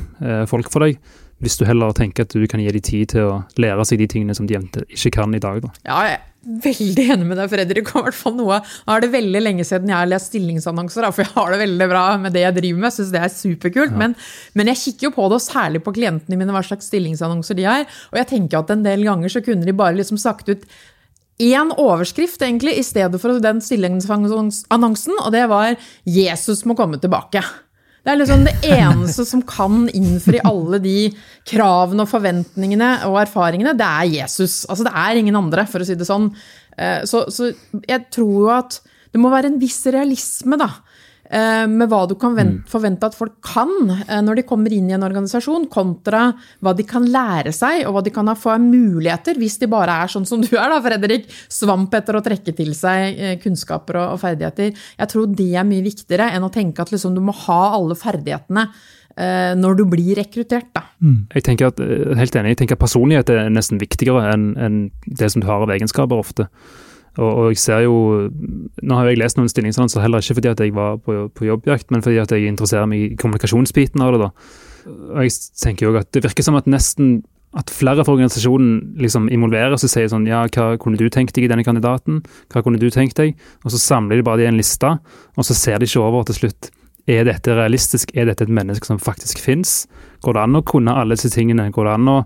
folk 0.50 0.72
for 0.72 0.86
deg. 0.86 0.98
Hvis 1.42 1.58
du 1.58 1.64
heller 1.66 1.92
tenker 1.96 2.24
at 2.24 2.34
du 2.34 2.44
kan 2.48 2.62
gi 2.62 2.70
dem 2.72 2.84
tid 2.84 3.10
til 3.12 3.26
å 3.26 3.40
lære 3.60 3.84
seg 3.88 4.00
de 4.00 4.06
tingene 4.10 4.36
som 4.36 4.46
de 4.48 4.56
ikke 4.56 5.16
kan 5.18 5.34
i 5.34 5.42
dag. 5.42 5.58
Da. 5.64 5.72
Ja, 5.84 5.98
jeg 6.06 6.14
er 6.20 6.62
veldig 6.64 7.04
enig 7.14 7.26
med 7.26 7.40
deg, 7.40 7.50
Fredrik. 7.52 7.90
Og 7.92 8.06
hvert 8.06 8.16
fall 8.16 8.36
noe, 8.38 8.60
Nå 8.62 8.94
er 8.94 9.04
det 9.04 9.10
veldig 9.12 9.42
lenge 9.42 9.66
siden 9.66 9.90
jeg 9.90 9.98
har 9.98 10.08
lest 10.08 10.30
stillingsannonser, 10.30 11.08
for 11.10 11.24
jeg 11.24 11.32
har 11.34 11.52
det 11.52 11.60
veldig 11.64 11.88
bra 11.90 12.04
med 12.22 12.36
det 12.36 12.46
jeg 12.46 12.58
driver 12.60 12.86
med. 12.86 12.96
Synes 12.96 13.12
det 13.12 13.20
er 13.20 13.34
superkult. 13.34 13.92
Ja. 13.92 14.00
Men, 14.04 14.16
men, 14.54 14.72
jeg 14.72 14.82
kikker 14.84 15.10
jo 15.10 15.14
på 15.18 15.28
det, 15.28 15.40
og 15.40 15.44
særlig 15.44 15.82
på 15.84 15.94
klientene 15.98 16.40
mine, 16.40 16.54
hva 16.54 16.64
slags 16.64 16.88
stillingsannonser 16.92 17.58
de 17.58 17.68
har. 17.68 17.84
Og 18.12 18.20
jeg 18.22 18.30
tenker 18.36 18.62
at 18.62 18.74
en 18.74 18.86
del 18.86 19.04
ganger 19.08 19.34
så 19.34 19.44
kunne 19.44 19.66
de 19.66 19.76
bare 19.76 19.98
liksom 19.98 20.20
sagt 20.20 20.52
ut 20.52 20.68
én 21.38 21.72
overskrift, 21.74 22.42
egentlig, 22.42 22.76
i 22.78 22.86
stedet 22.86 23.20
for 23.20 23.40
den 23.42 23.60
stillingsannonsen, 23.64 25.16
og 25.20 25.32
det 25.34 25.48
var 25.50 25.76
'Jesus 26.06 26.64
må 26.64 26.76
komme 26.76 26.98
tilbake'. 26.98 27.44
Det 28.04 28.12
er 28.12 28.20
liksom 28.20 28.44
det 28.44 28.56
eneste 28.68 29.24
som 29.24 29.40
kan 29.42 29.88
innfri 29.88 30.38
alle 30.44 30.78
de 30.78 31.10
kravene 31.48 32.04
og 32.04 32.10
forventningene 32.10 33.06
og 33.08 33.16
erfaringene, 33.22 33.72
det 33.72 33.86
er 33.86 34.20
Jesus. 34.20 34.66
Altså 34.68 34.84
det 34.84 34.92
er 34.92 35.16
ingen 35.16 35.36
andre, 35.36 35.64
for 35.66 35.80
å 35.80 35.86
si 35.88 35.94
det 35.94 36.04
sånn. 36.04 36.28
Eh, 36.76 37.00
så, 37.08 37.24
så 37.32 37.54
jeg 37.88 38.04
tror 38.12 38.34
jo 38.42 38.50
at 38.52 38.80
det 39.10 39.22
må 39.22 39.30
være 39.32 39.46
en 39.46 39.60
viss 39.60 39.86
realisme, 39.86 40.58
da 40.60 40.83
med 41.70 41.90
hva 41.90 42.04
du 42.08 42.14
kan 42.20 42.34
mm. 42.36 42.56
forvente 42.70 43.08
at 43.08 43.16
folk 43.16 43.36
kan 43.44 43.72
eh, 43.90 44.20
når 44.24 44.40
de 44.40 44.46
kommer 44.46 44.72
inn 44.74 44.90
i 44.90 44.96
en 44.96 45.06
organisasjon, 45.06 45.66
kontra 45.72 46.28
hva 46.64 46.74
de 46.76 46.86
kan 46.88 47.06
lære 47.10 47.52
seg, 47.54 47.82
og 47.88 47.96
hva 47.96 48.04
de 48.06 48.12
kan 48.14 48.30
få 48.38 48.54
av 48.54 48.62
muligheter 48.62 49.38
hvis 49.40 49.58
de 49.62 49.70
bare 49.70 49.98
er 50.04 50.12
sånn 50.12 50.26
som 50.28 50.42
du 50.44 50.52
er, 50.52 50.68
da, 50.70 50.80
Fredrik. 50.84 51.28
Svamp 51.52 51.94
etter 51.96 52.18
å 52.18 52.24
trekke 52.24 52.54
til 52.56 52.74
seg 52.78 53.18
eh, 53.18 53.36
kunnskaper 53.42 54.00
og 54.04 54.20
ferdigheter. 54.22 54.74
Jeg 54.98 55.12
tror 55.12 55.30
det 55.34 55.50
er 55.54 55.68
mye 55.68 55.84
viktigere 55.84 56.30
enn 56.34 56.46
å 56.46 56.52
tenke 56.54 56.84
at 56.84 56.92
liksom, 56.94 57.16
du 57.16 57.22
må 57.24 57.34
ha 57.46 57.62
alle 57.78 57.98
ferdighetene 57.98 58.68
når 59.14 59.76
du 59.78 59.84
blir 59.86 60.16
rekruttert. 60.18 60.72
Da. 60.74 60.80
Mm. 60.98 61.28
Jeg 61.36 61.44
tenker 61.46 61.68
at, 61.70 61.78
helt 62.18 62.34
enig, 62.34 62.56
jeg 62.56 62.58
tenker 62.64 62.74
at 62.74 62.82
personlighet 62.82 63.28
er 63.30 63.52
nesten 63.54 63.78
viktigere 63.78 64.24
enn, 64.32 64.48
enn 64.58 64.80
det 65.06 65.28
som 65.30 65.38
du 65.38 65.46
har 65.46 65.62
av 65.62 65.70
egenskaper 65.70 66.18
ofte. 66.18 66.48
Og, 67.14 67.28
og, 67.28 67.44
jeg 67.52 67.60
ser 67.62 67.84
jo 67.84 67.96
Nå 68.82 68.96
har 68.98 69.06
jeg 69.06 69.20
lest 69.20 69.38
noen 69.38 69.50
stillingsannonser 69.50 70.02
heller 70.02 70.24
ikke 70.24 70.38
fordi 70.40 70.50
at 70.50 70.62
jeg 70.64 70.74
var 70.74 70.96
på, 70.98 71.28
på, 71.30 71.46
jobbjakt, 71.46 71.92
men 71.94 72.02
fordi 72.02 72.18
at 72.22 72.34
jeg 72.34 72.48
interesserer 72.50 72.88
meg 72.90 73.04
i 73.04 73.18
kommunikasjonsbiten 73.20 74.02
av 74.02 74.14
det. 74.14 74.24
da. 74.24 74.32
Og 75.14 75.22
jeg 75.22 75.36
tenker 75.62 75.88
jo 75.88 75.94
at 76.00 76.10
Det 76.12 76.24
virker 76.24 76.46
som 76.46 76.58
at 76.58 76.66
nesten 76.70 77.22
at 77.54 77.70
flere 77.70 78.02
fra 78.02 78.16
organisasjonen 78.16 78.96
liksom 78.98 79.28
involveres 79.30 79.84
og 79.86 79.92
sier 79.92 80.08
sånn 80.10 80.26
Ja, 80.26 80.42
hva 80.50 80.74
kunne 80.80 80.98
du 80.98 81.06
tenkt 81.06 81.36
deg 81.36 81.46
i 81.46 81.50
denne 81.52 81.66
kandidaten? 81.66 82.24
Hva 82.50 82.64
kunne 82.66 82.80
du 82.82 82.88
tenkt 82.90 83.20
deg? 83.20 83.36
Og 83.62 83.70
så 83.70 83.78
samler 83.78 84.18
de 84.18 84.26
bare 84.26 84.42
det 84.42 84.48
i 84.48 84.50
en 84.50 84.58
liste, 84.58 84.90
og 85.38 85.46
så 85.46 85.54
ser 85.54 85.78
de 85.78 85.86
ikke 85.86 86.02
over 86.02 86.26
til 86.26 86.40
slutt. 86.40 86.72
Er 87.06 87.26
dette 87.28 87.54
realistisk? 87.54 88.10
Er 88.16 88.26
dette 88.26 88.46
et 88.46 88.52
menneske 88.52 88.88
som 88.88 88.98
faktisk 88.98 89.42
fins? 89.44 89.84
Går 90.24 90.34
det 90.34 90.42
an 90.42 90.58
å 90.58 90.64
kunne 90.66 90.96
alle 90.96 91.18
disse 91.18 91.30
tingene? 91.34 91.68
Går 91.70 91.86
det 91.86 91.94
an 91.98 92.10
å 92.10 92.18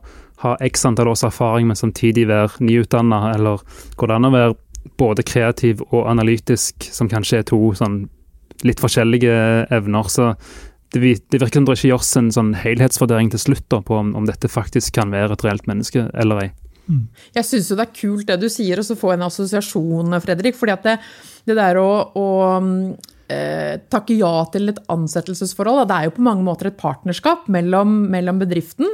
ha 0.44 0.54
x 0.62 0.86
antall 0.86 1.10
års 1.10 1.26
erfaring, 1.26 1.66
men 1.66 1.78
samtidig 1.78 2.28
være 2.30 2.62
nyutdanna? 2.62 3.34
Eller 3.34 3.64
går 3.98 4.08
det 4.08 4.16
an 4.16 4.28
å 4.28 4.34
være 4.36 4.56
både 4.98 5.24
kreativ 5.26 5.82
og 5.90 6.06
analytisk, 6.10 6.88
som 6.94 7.10
kanskje 7.10 7.42
er 7.42 7.48
to 7.48 7.60
sånn 7.78 8.06
litt 8.66 8.80
forskjellige 8.82 9.34
evner. 9.74 10.08
Så 10.10 10.32
det, 10.94 11.02
det 11.30 11.40
virker 11.42 11.60
som 11.60 11.68
det 11.68 11.76
ikke 11.76 11.90
gjøres 11.92 12.14
en 12.20 12.30
sånn 12.34 12.54
helhetsvurdering 12.58 13.32
til 13.34 13.42
slutt 13.42 13.66
da, 13.70 13.82
på 13.84 13.98
om, 13.98 14.14
om, 14.18 14.26
dette 14.28 14.50
faktisk 14.50 14.96
kan 14.98 15.12
være 15.14 15.36
et 15.36 15.44
reelt 15.46 15.68
menneske 15.70 16.08
eller 16.14 16.46
ei. 16.46 16.48
Mm. 16.88 17.04
Jeg 17.36 17.44
syns 17.44 17.68
det 17.74 17.84
er 17.84 17.92
kult 17.92 18.30
det 18.30 18.38
du 18.40 18.48
sier, 18.48 18.80
og 18.80 18.86
så 18.88 18.96
få 18.96 19.12
en 19.12 19.26
assosiasjon, 19.26 20.16
Fredrik. 20.24 20.56
fordi 20.56 20.74
at 20.74 20.86
det, 20.86 20.96
det 21.50 21.58
der 21.58 21.80
å, 21.82 21.90
å 22.16 22.28
eh, 23.28 23.74
takke 23.92 24.16
ja 24.16 24.32
til 24.52 24.72
et 24.72 24.80
ansettelsesforhold, 24.88 25.84
det 25.90 25.98
er 25.98 26.08
jo 26.08 26.16
på 26.16 26.24
mange 26.24 26.46
måter 26.46 26.70
et 26.70 26.80
partnerskap 26.80 27.50
mellom, 27.52 28.00
mellom 28.08 28.40
bedriften 28.40 28.88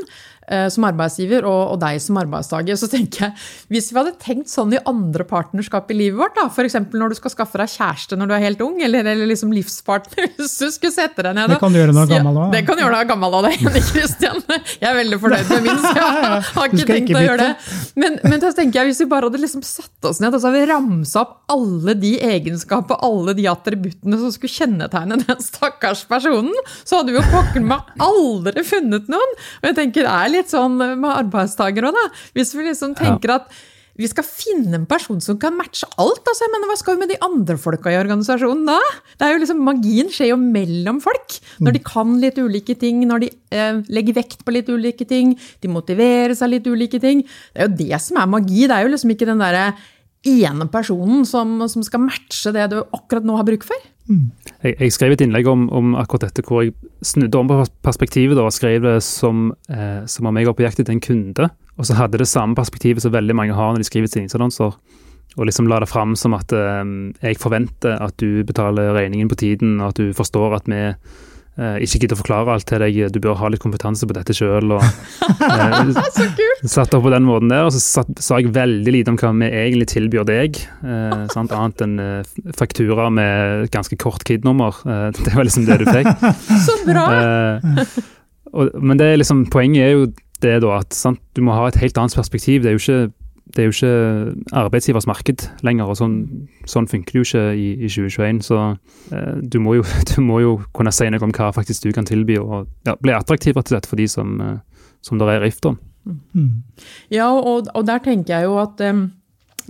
som 0.72 0.84
arbeidsgiver 0.88 1.46
og, 1.48 1.60
og, 1.74 1.78
deg 1.82 2.00
som 2.02 2.18
arbeidstaker. 2.20 2.76
Så 2.78 2.88
tenker 2.92 3.28
jeg, 3.28 3.44
Hvis 3.72 3.90
vi 3.92 4.00
hadde 4.00 4.14
tenkt 4.20 4.50
sånn 4.52 4.74
i 4.74 4.80
andre 4.88 5.24
partnerskap 5.28 5.90
i 5.94 5.98
livet 5.98 6.18
vårt, 6.20 6.36
da, 6.36 6.48
f.eks. 6.50 6.76
når 6.92 7.14
du 7.14 7.18
skal 7.20 7.32
skaffe 7.32 7.60
deg 7.60 7.70
kjæreste 7.70 8.18
når 8.18 8.30
du 8.30 8.36
er 8.36 8.44
helt 8.44 8.64
ung, 8.64 8.76
eller, 8.84 9.06
eller 9.14 9.30
liksom 9.30 9.54
livspartner 9.54 10.28
hvis 10.36 10.58
du 10.60 10.68
skulle 10.74 10.94
sette 10.94 11.24
deg 11.24 11.36
ned 11.38 11.54
Det 11.54 11.60
kan 11.62 11.72
du 11.72 11.80
gjøre 11.80 11.94
når 11.96 12.10
du 12.10 12.14
er 12.14 12.20
gammel 12.20 12.42
òg. 12.44 12.52
Det 12.54 12.64
kan 12.66 12.76
du 12.76 12.84
gjøre 12.84 12.92
når 12.92 13.00
du 13.00 13.06
er 13.06 13.12
gammel 13.14 13.38
av 13.38 13.48
deg, 13.48 13.64
Kristian. 13.92 14.42
Jeg 14.74 14.90
er 14.90 14.98
veldig 14.98 15.20
fornøyd 15.22 15.52
med 15.54 15.68
min, 15.68 15.82
så 15.84 15.94
jeg 16.00 16.44
har 16.58 16.74
ikke 16.74 16.88
tenkt 16.90 17.04
ikke 17.04 17.20
å 17.20 17.24
gjøre 17.24 17.46
det. 17.48 17.76
Men, 18.00 18.18
men 18.24 18.42
da 18.42 18.50
tenker 18.56 18.80
jeg, 18.80 18.92
hvis 18.92 19.02
vi 19.04 19.08
bare 19.10 19.28
hadde 19.28 19.40
liksom 19.42 19.64
satt 19.66 20.08
oss 20.08 20.20
ned 20.22 20.34
og 20.34 20.42
så 20.42 20.50
hadde 20.50 20.62
vi 20.62 20.70
ramsa 20.70 21.22
opp 21.22 21.34
alle 21.54 21.94
de 22.00 22.12
egenskaper, 22.24 23.00
alle 23.04 23.34
de 23.36 23.46
attributtene 23.50 24.18
som 24.20 24.32
skulle 24.34 24.54
kjennetegne 24.54 25.20
den 25.22 25.42
stakkars 25.44 26.04
personen, 26.10 26.54
så 26.82 27.00
hadde 27.00 27.14
vi 27.14 27.20
jo 27.20 27.26
pokker 27.32 27.64
meg 27.64 27.94
aldri 28.02 28.64
funnet 28.66 29.10
noen. 29.12 29.36
Og 29.62 29.68
jeg 29.70 29.78
tenker, 29.78 30.08
det 30.08 30.14
er 30.14 30.33
litt 30.34 30.50
sånn 30.52 30.76
med 30.80 31.10
arbeidstakere 31.12 31.92
òg, 31.92 31.96
da. 31.96 32.26
Hvis 32.36 32.52
vi 32.56 32.66
liksom 32.66 32.98
tenker 32.98 33.38
at 33.38 33.54
vi 33.94 34.08
skal 34.10 34.26
finne 34.26 34.74
en 34.74 34.86
person 34.90 35.20
som 35.22 35.36
kan 35.38 35.54
matche 35.54 35.86
alt. 36.02 36.26
altså 36.26 36.44
jeg 36.44 36.52
mener, 36.52 36.66
Hva 36.66 36.76
skal 36.80 36.96
vi 36.96 37.02
med 37.04 37.12
de 37.14 37.18
andre 37.22 37.56
folka 37.60 37.92
i 37.92 37.98
organisasjonen 38.00 38.66
da? 38.66 38.78
Det 39.14 39.26
er 39.26 39.34
jo 39.34 39.42
liksom, 39.44 39.62
Magien 39.62 40.10
skjer 40.10 40.32
jo 40.32 40.38
mellom 40.40 40.98
folk. 41.04 41.38
Når 41.62 41.76
de 41.76 41.82
kan 41.86 42.16
litt 42.22 42.40
ulike 42.42 42.74
ting, 42.78 43.04
når 43.06 43.24
de 43.24 43.30
eh, 43.54 43.80
legger 43.94 44.18
vekt 44.18 44.42
på 44.44 44.54
litt 44.56 44.68
ulike 44.68 45.06
ting, 45.06 45.36
de 45.62 45.70
motiverer 45.70 46.34
seg 46.34 46.56
litt 46.56 46.66
ulike 46.66 46.98
ting. 47.02 47.22
Det 47.54 47.62
er 47.62 47.70
jo 47.70 47.78
det 47.84 48.02
som 48.02 48.18
er 48.18 48.30
magi. 48.34 48.66
Det 48.66 48.74
er 48.74 48.88
jo 48.88 48.94
liksom 48.96 49.14
ikke 49.14 49.30
den 49.30 49.42
derre 49.44 49.68
ene 50.24 50.66
personen 50.72 51.22
som, 51.28 51.60
som, 51.68 51.84
skal 51.84 52.02
matche 52.02 52.50
det 52.56 52.70
du 52.72 52.80
akkurat 52.82 53.26
nå 53.26 53.38
har 53.38 53.46
bruk 53.46 53.66
for. 53.68 53.90
Jeg, 54.08 54.74
jeg, 54.78 54.92
skrev 54.92 55.14
et 55.14 55.22
innlegg 55.24 55.46
om, 55.48 55.68
om, 55.72 55.94
akkurat 55.96 56.26
dette 56.28 56.44
hvor 56.44 56.64
jeg 56.64 56.74
snudde 57.04 57.40
om 57.40 57.48
på 57.48 57.62
perspektivet 57.84 58.36
da, 58.36 58.44
og 58.44 58.52
skrev 58.52 58.84
det 58.84 58.98
som, 59.06 59.50
eh, 59.72 60.02
som 60.10 60.28
om 60.28 60.36
jeg 60.36 60.48
var 60.50 60.56
på 60.58 60.66
jakt 60.66 60.82
etter 60.82 60.92
en 60.92 61.04
kunde 61.04 61.48
og 61.74 61.88
så 61.88 61.96
hadde 61.98 62.20
det 62.20 62.30
samme 62.30 62.54
perspektivet 62.54 63.02
som 63.02 63.14
veldig 63.14 63.34
mange 63.36 63.56
har 63.56 63.72
når 63.72 63.82
de 63.82 63.88
skriver 63.88 64.10
stillingsannonser. 64.10 64.76
Og 65.34 65.48
liksom 65.48 65.66
la 65.66 65.80
det 65.82 65.90
fram 65.90 66.14
som 66.18 66.36
at 66.36 66.52
eh, 66.54 66.82
jeg 67.24 67.40
forventer 67.42 67.98
at 67.98 68.14
du 68.22 68.44
betaler 68.46 68.94
regningen 68.94 69.30
på 69.30 69.38
tiden, 69.40 69.80
og 69.80 69.90
at 69.90 69.98
du 69.98 70.12
forstår 70.14 70.60
at 70.60 70.70
vi 70.70 70.82
ikke 71.54 72.00
gidder 72.02 72.16
å 72.16 72.18
forklare 72.18 72.54
alt 72.56 72.66
til 72.66 72.82
deg, 72.82 72.96
du 73.14 73.20
bør 73.22 73.36
ha 73.38 73.50
litt 73.52 73.62
kompetanse 73.62 74.08
på 74.08 74.16
dette 74.16 74.34
sjøl. 74.36 74.74
Eh, 75.44 75.90
så 76.14 76.26
kult! 76.36 76.62
Satt 76.68 76.94
opp 76.96 77.04
på 77.06 77.10
den 77.12 77.24
måten 77.26 77.50
der, 77.52 77.66
og 77.66 77.72
så 77.74 78.02
sa 78.22 78.38
jeg 78.40 78.52
veldig 78.54 78.92
lite 78.94 79.12
om 79.12 79.18
hva 79.20 79.30
vi 79.36 79.48
egentlig 79.48 79.86
tilbyr 79.92 80.26
deg. 80.28 80.58
Eh, 80.84 81.24
sant? 81.32 81.52
Annet 81.54 81.84
enn 81.84 81.94
eh, 82.02 82.34
faktura 82.58 83.08
med 83.14 83.68
ganske 83.74 83.98
kort 84.00 84.24
KID-nummer. 84.26 84.80
Eh, 84.84 85.08
det 85.16 85.34
var 85.36 85.46
liksom 85.46 85.66
det 85.68 85.80
du 85.82 85.86
fikk. 85.88 86.10
Så 86.66 86.78
bra! 86.88 87.06
og, 88.54 88.76
men 88.80 89.00
det 89.00 89.10
er 89.10 89.20
liksom, 89.20 89.46
poenget 89.52 89.86
er 89.86 89.94
jo 89.94 90.06
det 90.44 90.58
da 90.64 90.78
at 90.80 90.96
sant, 90.96 91.20
du 91.36 91.42
må 91.46 91.56
ha 91.56 91.68
et 91.70 91.78
helt 91.80 91.98
annet 92.00 92.16
perspektiv. 92.18 92.64
Det 92.64 92.72
er 92.72 92.78
jo 92.78 92.82
ikke, 92.82 93.12
er 93.52 93.66
jo 93.68 93.74
ikke 93.74 94.54
arbeidsgivers 94.56 95.06
marked 95.06 95.44
lenger, 95.66 95.90
og 95.90 95.98
sånn, 95.98 96.14
sånn 96.70 96.88
funker 96.90 97.12
det 97.12 97.20
jo 97.20 97.26
ikke 97.28 97.42
i, 97.52 97.66
i 97.76 97.90
2021. 97.92 98.40
Så 98.46 98.60
eh, 99.14 99.34
du, 99.42 99.58
må 99.62 99.76
jo, 99.78 99.84
du, 100.10 100.16
må 100.24 100.40
jo, 100.42 100.54
kunne 100.76 100.92
si 100.94 101.08
noe 101.12 101.26
om 101.26 101.34
hva 101.34 101.50
faktisk 101.54 101.84
du 101.84 101.92
kan 101.96 102.08
tilby, 102.08 102.38
og 102.40 102.70
ja, 102.88 102.96
bli 103.00 103.14
attraktiv 103.14 103.58
rett 103.58 103.68
og 103.68 103.76
slett 103.76 103.90
for 103.90 104.00
de 104.00 104.08
som, 104.10 104.38
eh, 104.40 104.88
som 105.04 105.20
det 105.20 105.28
er 105.30 105.44
rift 105.44 105.68
om. 105.68 105.76
Mm. 106.04 106.64
Ja, 107.12 107.30
og, 107.32 107.70
og, 107.72 107.84
der 107.88 108.02
tenker 108.04 108.36
jeg 108.36 108.48
jo 108.48 108.58
at 108.60 108.80
um, 108.84 109.06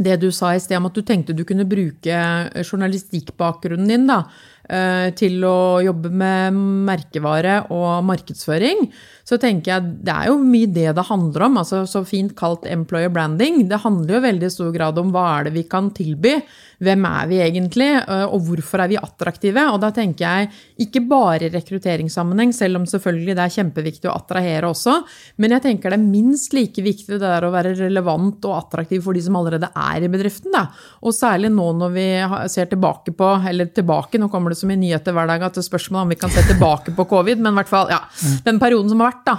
det 0.02 0.16
du 0.22 0.30
sa 0.34 0.54
i 0.54 0.62
sted 0.62 0.80
om 0.80 0.88
at 0.88 0.96
du 0.96 1.04
tenkte 1.06 1.36
du 1.36 1.44
kunne 1.46 1.66
bruke 1.68 2.16
journalistikkbakgrunnen 2.64 3.90
din 3.90 4.08
da, 4.10 4.24
til 4.64 5.42
å 5.44 5.82
jobbe 5.84 6.08
med 6.08 6.56
merkevare 6.88 7.58
og 7.74 8.04
markedsføring, 8.08 8.86
så 9.24 9.36
tenker 9.40 9.74
jeg 9.74 9.90
det 10.06 10.14
er 10.14 10.30
jo 10.30 10.38
mye 10.40 10.70
det 10.72 10.94
det 10.96 11.04
handler 11.08 11.46
om. 11.46 11.58
altså 11.60 11.82
Så 11.88 12.00
fint 12.08 12.32
kalt 12.38 12.64
employer 12.64 13.12
branding. 13.12 13.66
Det 13.68 13.82
handler 13.84 14.16
jo 14.16 14.24
veldig 14.24 14.50
stor 14.52 14.72
grad 14.72 15.00
om 15.00 15.12
hva 15.12 15.26
er 15.34 15.48
det 15.48 15.54
vi 15.58 15.66
kan 15.68 15.90
tilby. 15.96 16.38
Hvem 16.84 17.06
er 17.08 17.28
vi 17.30 17.40
egentlig, 17.44 17.88
øh, 18.02 18.24
og 18.28 18.44
hvorfor 18.48 18.84
er 18.84 18.90
vi 18.92 18.98
attraktive? 19.00 19.66
Og 19.72 19.80
da 19.82 19.90
tenker 19.94 20.24
jeg 20.24 20.50
ikke 20.86 21.04
bare 21.08 21.46
i 21.46 21.52
rekrutteringssammenheng, 21.52 22.52
selv 22.56 22.80
om 22.80 22.86
selvfølgelig 22.88 23.36
det 23.36 23.44
er 23.44 23.54
kjempeviktig 23.56 24.10
å 24.10 24.16
attrahere 24.18 24.70
også, 24.70 24.96
men 25.42 25.56
jeg 25.56 25.64
tenker 25.66 25.94
det 25.94 25.98
er 25.98 26.06
minst 26.06 26.56
like 26.56 26.84
viktig 26.84 27.16
det 27.16 27.22
der 27.22 27.46
å 27.46 27.52
være 27.54 27.74
relevant 27.78 28.44
og 28.48 28.56
attraktiv 28.58 29.04
for 29.04 29.16
de 29.16 29.24
som 29.24 29.38
allerede 29.40 29.70
er 29.70 30.06
i 30.06 30.10
bedriften. 30.12 30.52
Da. 30.54 30.66
Og 31.04 31.16
særlig 31.16 31.52
nå 31.54 31.70
når 31.80 31.94
vi 31.94 32.08
ser 32.52 32.70
tilbake 32.70 33.14
på, 33.16 33.30
eller 33.50 33.70
tilbake, 33.74 34.20
nå 34.20 34.30
kommer 34.32 34.52
det 34.52 34.60
så 34.60 34.68
mye 34.70 34.80
nyheter 34.80 35.16
hver 35.16 35.30
dag 35.30 35.48
at 35.48 35.56
det 35.56 35.64
er 35.64 35.70
spørsmål 35.70 36.04
om 36.04 36.14
vi 36.14 36.20
kan 36.20 36.32
se 36.34 36.44
tilbake 36.48 36.94
på 36.96 37.08
covid, 37.10 37.40
men 37.40 37.54
i 37.54 37.62
hvert 37.62 37.72
fall 37.72 37.92
ja, 37.92 38.02
den 38.46 38.60
perioden 38.62 38.92
som 38.92 39.02
har 39.02 39.14
vært. 39.14 39.24
da. 39.28 39.38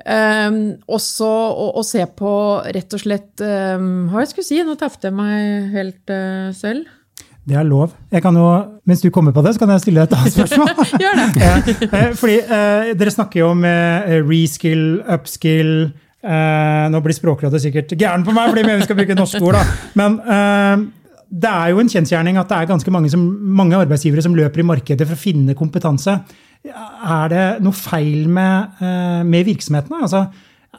Um, 0.00 0.78
også 0.88 1.26
å, 1.76 1.82
se 1.84 2.00
på 2.16 2.30
rett 2.72 2.94
og 2.96 3.02
slett 3.02 3.42
um, 3.44 4.06
Hva 4.08 4.22
jeg 4.22 4.30
skulle 4.30 4.48
si? 4.48 4.60
Nå 4.64 4.76
tapte 4.80 5.10
jeg 5.10 5.16
meg 5.16 5.74
helt 5.74 6.12
uh, 6.12 6.48
selv. 6.56 6.88
Det 7.44 7.56
er 7.56 7.66
lov. 7.66 7.92
Jeg 8.12 8.22
kan 8.24 8.36
jo, 8.36 8.46
Mens 8.88 9.02
du 9.04 9.10
kommer 9.12 9.34
på 9.36 9.42
det, 9.44 9.54
så 9.56 9.62
kan 9.62 9.72
jeg 9.74 9.82
stille 9.84 10.04
et 10.04 10.14
annet 10.16 10.36
spørsmål. 10.36 10.70
Gjør 11.04 11.20
det. 11.20 11.74
Eh, 12.00 12.12
fordi 12.16 12.38
uh, 12.46 12.92
Dere 12.96 13.12
snakker 13.12 13.42
jo 13.42 13.50
om 13.56 13.66
uh, 13.66 14.14
reskill, 14.28 15.02
upskill 15.08 15.74
Nå 16.20 16.98
blir 17.00 17.16
Språkrådet 17.16 17.62
sikkert 17.62 17.94
gæren 17.96 18.26
på 18.26 18.34
meg, 18.36 18.50
fordi 18.50 18.64
vi 18.66 18.82
skal 18.84 18.96
bruke 18.98 19.14
norske 19.16 19.38
ord. 19.40 19.56
da. 19.56 19.62
Men 19.96 20.18
det 21.32 21.48
er 21.48 21.70
jo 21.72 21.78
en 21.80 21.88
kjensgjerning 21.88 22.36
at 22.36 22.50
det 22.50 22.58
er 22.58 22.68
ganske 22.68 22.92
mange, 22.92 23.08
som, 23.08 23.22
mange 23.56 23.78
arbeidsgivere 23.78 24.20
som 24.26 24.36
løper 24.36 24.60
i 24.60 24.66
markedet 24.68 25.06
for 25.08 25.16
å 25.16 25.22
finne 25.22 25.56
kompetanse. 25.56 26.18
Er 26.68 27.30
det 27.32 27.44
noe 27.64 27.76
feil 27.76 28.28
med, 28.28 28.80
eh, 28.84 29.22
med 29.24 29.46
virksomhetene? 29.48 30.02
Altså, 30.04 30.26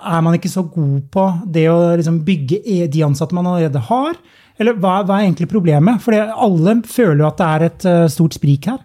er 0.01 0.21
man 0.21 0.37
ikke 0.37 0.51
så 0.51 0.63
god 0.63 1.01
på 1.13 1.25
det 1.53 1.65
å 1.69 1.95
liksom 1.97 2.21
bygge 2.25 2.61
e, 2.61 2.85
de 2.87 3.03
ansatte 3.05 3.35
man 3.37 3.49
allerede 3.49 3.81
har? 3.89 4.15
Eller 4.61 4.77
hva, 4.77 4.99
hva, 5.01 5.17
er 5.17 5.27
egentlig 5.27 5.49
problemet? 5.49 6.01
For 6.03 6.13
alle 6.13 6.75
føler 6.85 7.23
jo 7.23 7.29
at 7.31 7.39
det 7.39 7.47
er 7.47 7.65
et 7.65 7.85
uh, 7.89 8.05
stort 8.11 8.37
sprik 8.37 8.67
her. 8.69 8.81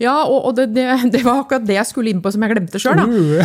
Ja, 0.00 0.14
og, 0.24 0.38
og 0.48 0.56
det, 0.56 0.70
det, 0.72 0.86
det, 1.14 1.20
var 1.26 1.42
akkurat 1.42 1.66
det 1.68 1.76
jeg 1.76 1.88
skulle 1.90 2.12
inn 2.12 2.22
på 2.24 2.32
som 2.32 2.44
jeg 2.44 2.54
glemte 2.54 2.80
sjøl. 2.80 3.02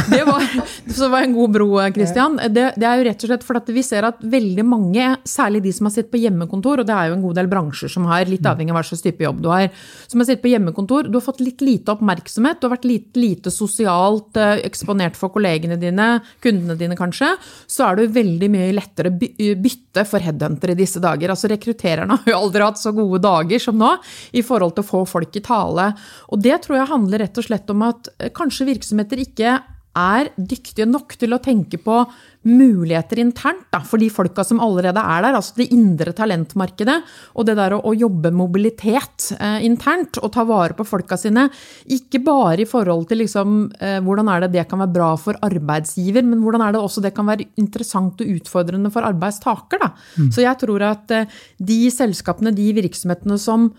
Det 0.07 0.21
var, 0.27 0.45
så 0.97 1.09
var 1.11 1.25
en 1.25 1.35
god 1.35 1.55
bro, 1.57 1.69
Christian. 1.95 2.37
Det, 2.47 2.69
det, 2.79 2.87
er 2.87 3.01
jo 3.01 3.07
rett 3.09 3.25
og 3.25 3.31
slett 3.31 3.45
for 3.47 3.59
at 3.59 3.71
vi 3.75 3.83
ser 3.85 4.07
at 4.07 4.23
veldig 4.23 4.65
mange, 4.67 5.09
særlig 5.27 5.65
de 5.65 5.73
som 5.75 5.89
har 5.89 5.95
sittet 5.97 6.13
på 6.13 6.21
hjemmekontor, 6.23 6.81
og 6.81 6.87
det 6.87 6.95
er 6.95 7.11
jo 7.11 7.17
en 7.17 7.25
god 7.25 7.39
del 7.41 7.51
bransjer 7.51 7.91
som 7.91 8.07
har, 8.09 8.23
litt 8.31 8.47
avhengig 8.47 8.71
av 8.71 8.79
hva 8.79 8.85
slags 8.87 9.03
type 9.03 9.25
jobb 9.25 9.43
du 9.43 9.49
har, 9.51 9.67
som 10.07 10.21
har 10.21 10.29
sittet 10.29 10.45
på 10.45 10.53
hjemmekontor, 10.53 11.09
du 11.11 11.19
har 11.19 11.25
fått 11.25 11.43
litt 11.43 11.63
lite 11.65 11.91
oppmerksomhet, 11.95 12.61
du 12.61 12.69
har 12.69 12.75
vært 12.77 12.87
litt 12.87 13.19
lite 13.19 13.51
sosialt 13.53 14.39
uh, 14.39 14.55
eksponert 14.63 15.19
for 15.19 15.33
kollegene 15.35 15.77
dine, 15.81 16.07
kundene 16.43 16.77
dine 16.79 16.97
kanskje, 16.99 17.33
så 17.67 17.89
er 17.89 17.99
du 17.99 18.15
veldig 18.15 18.51
mye 18.53 18.71
lettere 18.75 19.11
bytte 19.11 20.05
for 20.07 20.23
headhunter 20.23 20.71
i 20.71 20.79
disse 20.79 21.03
dager. 21.03 21.33
altså 21.33 21.51
rekruttererne 21.51 22.15
har 22.23 22.31
jo 22.31 22.39
aldri 22.39 22.63
hatt 22.63 22.79
så 22.79 22.95
gode 22.95 23.19
dager 23.23 23.61
som 23.61 23.77
nå 23.79 23.91
i 24.35 24.43
forhold 24.45 24.77
til 24.77 24.85
å 24.85 24.89
få 24.93 25.03
folk 25.09 25.35
i 25.35 25.43
tale. 25.43 25.91
Og 26.31 26.44
det 26.45 26.59
tror 26.63 26.79
jeg 26.79 26.91
handler 26.93 27.25
rett 27.25 27.41
og 27.41 27.47
slett 27.47 27.71
om 27.73 27.87
at 27.87 28.11
eh, 28.19 28.33
kanskje 28.35 28.69
virksomheter 28.69 29.25
ikke 29.25 29.57
er 29.95 30.29
dyktige 30.35 30.85
nok 30.89 31.15
til 31.19 31.33
å 31.33 31.39
tenke 31.43 31.79
på 31.81 32.01
muligheter 32.45 33.21
internt 33.23 33.63
da, 33.73 33.79
for 33.87 34.01
de 34.01 34.09
folka 34.13 34.43
som 34.45 34.59
allerede 34.61 35.01
er 35.01 35.23
der. 35.23 35.37
Altså 35.39 35.55
det 35.61 35.69
indre 35.73 36.11
talentmarkedet 36.15 36.97
og 37.33 37.47
det 37.47 37.55
der 37.57 37.77
å, 37.77 37.79
å 37.89 37.95
jobbe 37.95 38.33
mobilitet 38.35 39.31
eh, 39.39 39.63
internt 39.65 40.19
og 40.21 40.33
ta 40.35 40.45
vare 40.47 40.75
på 40.77 40.85
folka 40.87 41.17
sine. 41.17 41.47
Ikke 41.95 42.21
bare 42.25 42.65
i 42.65 42.69
forhold 42.69 43.07
til 43.09 43.23
liksom, 43.23 43.57
eh, 43.79 43.97
hvordan 44.05 44.29
er 44.33 44.45
det 44.45 44.53
det 44.59 44.67
kan 44.69 44.83
være 44.83 44.95
bra 44.99 45.09
for 45.21 45.39
arbeidsgiver, 45.47 46.27
men 46.27 46.43
hvordan 46.43 46.67
er 46.67 46.75
det 46.75 46.83
også 46.83 47.05
det 47.05 47.15
kan 47.15 47.31
være 47.31 47.47
interessant 47.61 48.21
og 48.21 48.35
utfordrende 48.35 48.91
for 48.93 49.07
arbeidstaker. 49.07 49.81
Da. 49.81 49.93
Mm. 50.19 50.29
Så 50.35 50.45
jeg 50.45 50.61
tror 50.61 50.89
at 50.91 51.15
eh, 51.15 51.41
de 51.71 51.81
selskapene, 51.93 52.53
de 52.55 52.71
virksomhetene 52.83 53.39
som 53.41 53.71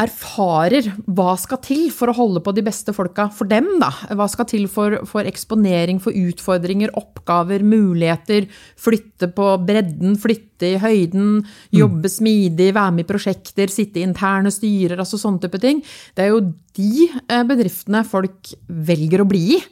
erfarer 0.00 0.86
hva 1.04 1.34
skal 1.40 1.60
til 1.64 1.88
for 1.94 2.10
å 2.10 2.16
holde 2.16 2.40
på 2.44 2.54
de 2.56 2.64
beste 2.64 2.94
folka 2.96 3.28
for 3.34 3.50
dem. 3.50 3.68
Da. 3.82 3.90
Hva 4.16 4.26
skal 4.30 4.48
til 4.50 4.66
for, 4.72 5.00
for, 5.08 5.28
eksponering, 5.28 6.00
for 6.02 6.16
utfordringer, 6.16 6.92
oppgaver, 6.98 7.64
muligheter. 7.66 8.48
Flytte 8.80 9.30
på 9.36 9.50
bredden, 9.66 10.16
flytte 10.20 10.72
i 10.72 10.80
høyden, 10.80 11.42
jobbe 11.74 12.08
mm. 12.08 12.14
smidig, 12.14 12.70
være 12.76 12.96
med 12.96 13.04
i 13.04 13.10
prosjekter, 13.10 13.72
sitte 13.72 14.00
i 14.00 14.06
interne 14.08 14.52
styrer, 14.54 14.98
altså 15.00 15.20
sånne 15.20 15.44
type 15.44 15.60
ting. 15.62 15.84
Det 16.16 16.26
er 16.26 16.34
jo 16.34 16.42
de 16.76 17.06
eh, 17.10 17.44
bedriftene 17.48 18.02
folk 18.08 18.54
velger 18.68 19.24
å 19.24 19.28
bli 19.28 19.44
i. 19.56 19.62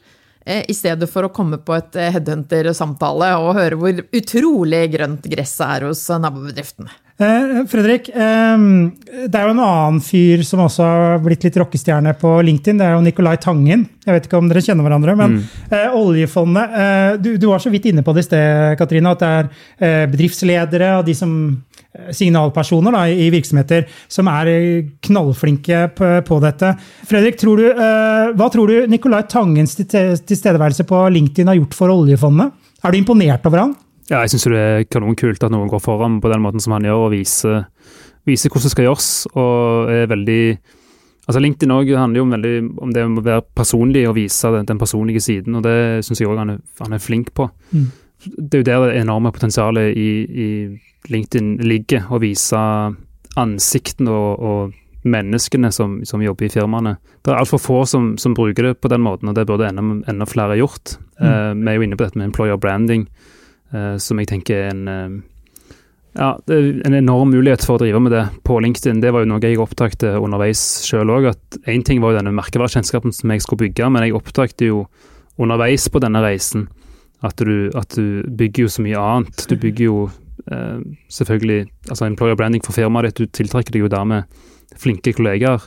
Eh, 0.48 0.64
I 0.68 0.76
stedet 0.76 1.10
for 1.12 1.26
å 1.26 1.32
komme 1.34 1.60
på 1.60 1.76
et 1.76 1.98
eh, 2.00 2.12
headhunter-samtale 2.14 3.34
og 3.42 3.54
høre 3.58 3.80
hvor 3.80 4.00
utrolig 4.16 4.86
grønt 4.94 5.28
gresset 5.28 5.66
er 5.68 5.88
hos 5.90 6.06
nabobedriftene. 6.08 7.07
Eh, 7.18 7.64
Fredrik, 7.66 8.08
eh, 8.08 8.58
det 9.26 9.34
er 9.34 9.48
jo 9.48 9.54
en 9.56 9.62
annen 9.64 9.96
fyr 10.04 10.44
som 10.46 10.60
også 10.62 10.84
har 10.86 11.22
blitt 11.24 11.42
litt 11.48 11.56
rockestjerne 11.58 12.12
på 12.18 12.36
LinkedIn. 12.46 12.78
Det 12.78 12.86
er 12.86 12.94
jo 12.94 13.00
Nicolai 13.02 13.34
Tangen. 13.42 13.88
Jeg 14.06 14.14
vet 14.14 14.28
ikke 14.28 14.38
om 14.38 14.50
dere 14.50 14.62
kjenner 14.62 14.86
hverandre, 14.86 15.16
men 15.18 15.34
mm. 15.34 15.48
eh, 15.66 15.96
oljefondet 15.98 16.76
du, 17.24 17.32
du, 17.34 17.48
var 17.50 17.62
så 17.62 17.72
vidt 17.74 17.88
inne 17.90 18.04
på 18.06 18.14
det 18.14 18.22
i 18.22 18.28
sted, 18.28 18.76
Katrine, 18.78 19.16
at 19.16 19.24
det 19.24 19.32
er 19.88 20.06
bedriftsledere 20.12 20.92
og 21.00 21.08
de 21.08 21.16
som 21.18 21.32
signalpersoner 22.14 22.94
da, 22.94 23.02
i 23.10 23.26
virksomheter 23.32 23.88
som 24.12 24.28
er 24.30 24.50
knallflinke 25.02 25.80
på, 25.98 26.12
på 26.28 26.38
dette. 26.44 26.70
Fredrik, 27.08 27.40
tror 27.40 27.58
du, 27.58 27.66
hva 28.38 28.48
tror 28.52 28.70
du 28.70 28.92
Nicolai 28.92 29.24
Tangens 29.26 29.74
tilstedeværelse 29.80 30.86
på 30.86 31.02
LinkedIn 31.16 31.50
har 31.50 31.58
gjort 31.58 31.74
for 31.80 31.96
oljefondet? 31.96 32.54
Er 32.84 32.94
du 32.94 33.00
imponert 33.00 33.48
over 33.50 33.64
han? 33.64 33.74
Ja, 34.08 34.22
jeg 34.24 34.32
syns 34.32 34.48
det 34.48 34.58
er 34.58 34.88
kanonkult 34.88 35.42
at 35.44 35.52
noen 35.52 35.68
går 35.68 35.82
foran 35.84 36.18
på 36.24 36.30
den 36.32 36.42
måten 36.44 36.62
som 36.64 36.74
han 36.76 36.86
gjør, 36.88 37.06
og 37.06 37.12
viser, 37.12 37.66
viser 38.28 38.52
hvordan 38.52 38.68
det 38.68 38.74
skal 38.74 38.88
gjøres. 38.88 39.12
og 39.36 39.94
er 39.94 40.10
veldig 40.10 40.42
Altså 41.28 41.42
LinkedIn 41.44 41.70
også 41.70 41.96
handler 42.00 42.16
jo 42.16 42.24
om, 42.24 42.30
veldig, 42.32 42.52
om 42.80 42.92
det 42.96 43.02
å 43.04 43.20
være 43.20 43.42
personlig 43.52 44.06
og 44.08 44.14
vise 44.16 44.48
den, 44.48 44.64
den 44.64 44.78
personlige 44.80 45.20
siden, 45.20 45.58
og 45.58 45.66
det 45.66 46.00
syns 46.06 46.22
jeg 46.22 46.30
òg 46.30 46.38
han, 46.40 46.54
han, 46.80 46.94
er 46.96 47.02
flink 47.04 47.34
på. 47.36 47.50
Mm. 47.68 47.90
Det 48.24 48.56
er 48.56 48.62
jo 48.62 48.68
der 48.70 48.84
det 48.88 49.02
enorme 49.02 49.32
potensialet 49.36 49.92
i, 49.92 50.08
i 50.24 50.48
LinkedIn 51.12 51.58
ligger, 51.68 52.08
å 52.08 52.22
vise 52.22 52.62
ansiktene 53.36 54.14
og, 54.14 54.40
og 54.40 55.04
menneskene 55.04 55.68
som, 55.74 56.00
som, 56.08 56.24
jobber 56.24 56.48
i 56.48 56.52
firmaene. 56.56 56.96
Det 57.20 57.34
er 57.34 57.42
altfor 57.42 57.60
få 57.60 57.82
som, 57.84 58.14
som, 58.16 58.32
bruker 58.32 58.70
det 58.70 58.78
på 58.80 58.88
den 58.88 59.04
måten, 59.04 59.28
og 59.28 59.36
det 59.36 59.44
burde 59.52 59.68
enda, 59.68 59.84
enda 60.08 60.26
flere 60.28 60.56
gjort. 60.56 60.96
Mm. 61.20 61.28
Eh, 61.28 61.50
vi 61.60 61.68
er 61.68 61.76
jo 61.76 61.86
inne 61.90 62.00
på 62.00 62.08
dette 62.08 62.18
med 62.18 62.30
employer 62.30 62.56
branding. 62.56 63.04
Eh, 63.74 63.96
som 64.00 64.20
jeg 64.20 64.30
tenker 64.30 64.62
er 64.62 64.70
en, 64.72 64.88
eh, 64.88 65.18
Ja, 66.16 66.36
en 66.48 66.94
enorm 66.94 67.30
mulighet 67.30 67.62
for 67.62 67.76
å 67.76 67.78
drive 67.78 68.00
med 68.00 68.10
det 68.10 68.24
på 68.42 68.58
LinkedIn. 68.58 69.00
Det 69.00 69.12
var 69.12 69.22
jo 69.22 69.28
noe 69.30 69.40
jeg 69.40 69.58
opptakte 69.58 70.16
underveis 70.18 70.82
sjøl 70.82 71.12
òg. 71.14 71.32
Én 71.68 71.84
ting 71.84 72.00
var 72.00 72.12
jo 72.12 72.18
denne 72.18 72.34
merkevarekjennskapen 72.34 73.14
som 73.14 73.30
jeg 73.30 73.42
skulle 73.42 73.68
bygge, 73.68 73.92
men 73.92 74.02
jeg 74.02 74.16
opptakte 74.16 74.66
jo 74.66 74.88
underveis 75.38 75.86
på 75.88 76.00
denne 76.00 76.18
reisen 76.24 76.66
at 77.22 77.36
du, 77.36 77.70
at 77.74 77.94
du 77.94 78.22
bygger 78.24 78.66
jo 78.66 78.72
så 78.72 78.82
mye 78.82 78.98
annet. 78.98 79.44
Du 79.50 79.54
bygger 79.56 79.84
jo 79.84 80.10
eh, 80.50 80.80
selvfølgelig 81.10 81.68
altså 81.90 82.06
employer 82.06 82.36
branding 82.38 82.64
for 82.64 82.72
firmaet 82.72 83.10
ditt. 83.10 83.22
Du 83.22 83.38
tiltrekker 83.38 83.74
deg 83.74 83.86
jo 83.86 83.92
dermed 83.92 84.24
flinke 84.78 85.14
kollegaer. 85.14 85.62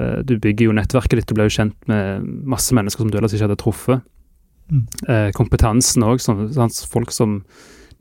Eh, 0.00 0.20
du 0.24 0.36
bygger 0.38 0.68
jo 0.70 0.76
nettverket 0.76 1.20
ditt. 1.20 1.28
Du 1.28 1.36
ble 1.36 1.48
jo 1.48 1.56
kjent 1.56 1.76
med 1.88 2.26
masse 2.48 2.76
mennesker 2.76 3.04
som 3.04 3.12
du 3.12 3.18
ellers 3.18 3.36
ikke 3.36 3.48
hadde 3.48 3.60
truffet. 3.60 4.04
Mm. 4.66 5.30
Kompetansen 5.36 6.02
òg, 6.02 6.18
folk 6.90 7.12
som 7.14 7.40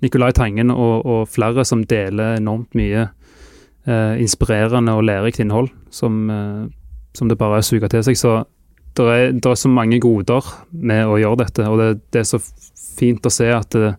Nicolai 0.04 0.32
Tangen 0.36 0.74
og, 0.74 1.06
og, 1.06 1.22
flere 1.32 1.66
som 1.68 1.84
deler 1.88 2.40
enormt 2.40 2.76
mye 2.78 3.08
eh, 3.88 4.16
inspirerende 4.22 4.96
og 4.96 5.06
lærerikt 5.08 5.42
innhold 5.44 5.72
som, 5.94 6.26
eh, 6.30 6.66
som, 7.16 7.30
det 7.30 7.40
bare 7.40 7.60
er 7.60 7.66
å 7.66 7.70
suge 7.70 7.90
til 7.92 8.04
seg. 8.06 8.20
Så 8.20 8.36
det 8.96 9.08
er, 9.08 9.26
er, 9.34 9.58
så 9.60 9.72
mange 9.72 10.00
goder 10.04 10.46
med 10.72 11.08
å 11.08 11.20
gjøre 11.22 11.44
dette, 11.46 11.68
og 11.70 11.82
det, 11.82 11.90
det 12.16 12.24
er 12.24 12.30
så 12.30 12.42
fint 12.96 13.26
å 13.26 13.34
se 13.34 13.50
at, 13.52 13.76
eh, 13.80 13.98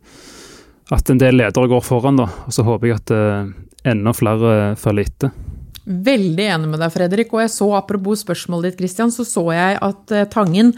at, 0.92 1.10
en 1.10 1.20
del 1.20 1.40
ledere 1.40 1.72
går 1.72 1.84
foran. 1.84 2.20
da, 2.20 2.30
og 2.46 2.54
Så 2.54 2.66
håper 2.66 2.90
jeg 2.90 3.00
at 3.00 3.16
eh, 3.16 3.52
enda 3.92 4.14
flere 4.16 4.74
følger 4.80 5.10
etter. 5.10 5.34
Veldig 5.86 6.46
enig 6.50 6.72
med 6.72 6.80
deg, 6.82 6.90
Fredrik. 6.90 7.34
Og 7.34 7.44
jeg 7.44 7.52
så, 7.54 7.68
apropos 7.78 8.24
spørsmålet 8.24 8.72
ditt, 8.72 8.80
Christian, 8.80 9.12
så 9.14 9.24
så 9.26 9.44
jeg 9.54 9.78
at 9.80 10.12
eh, 10.14 10.28
Tangen 10.32 10.74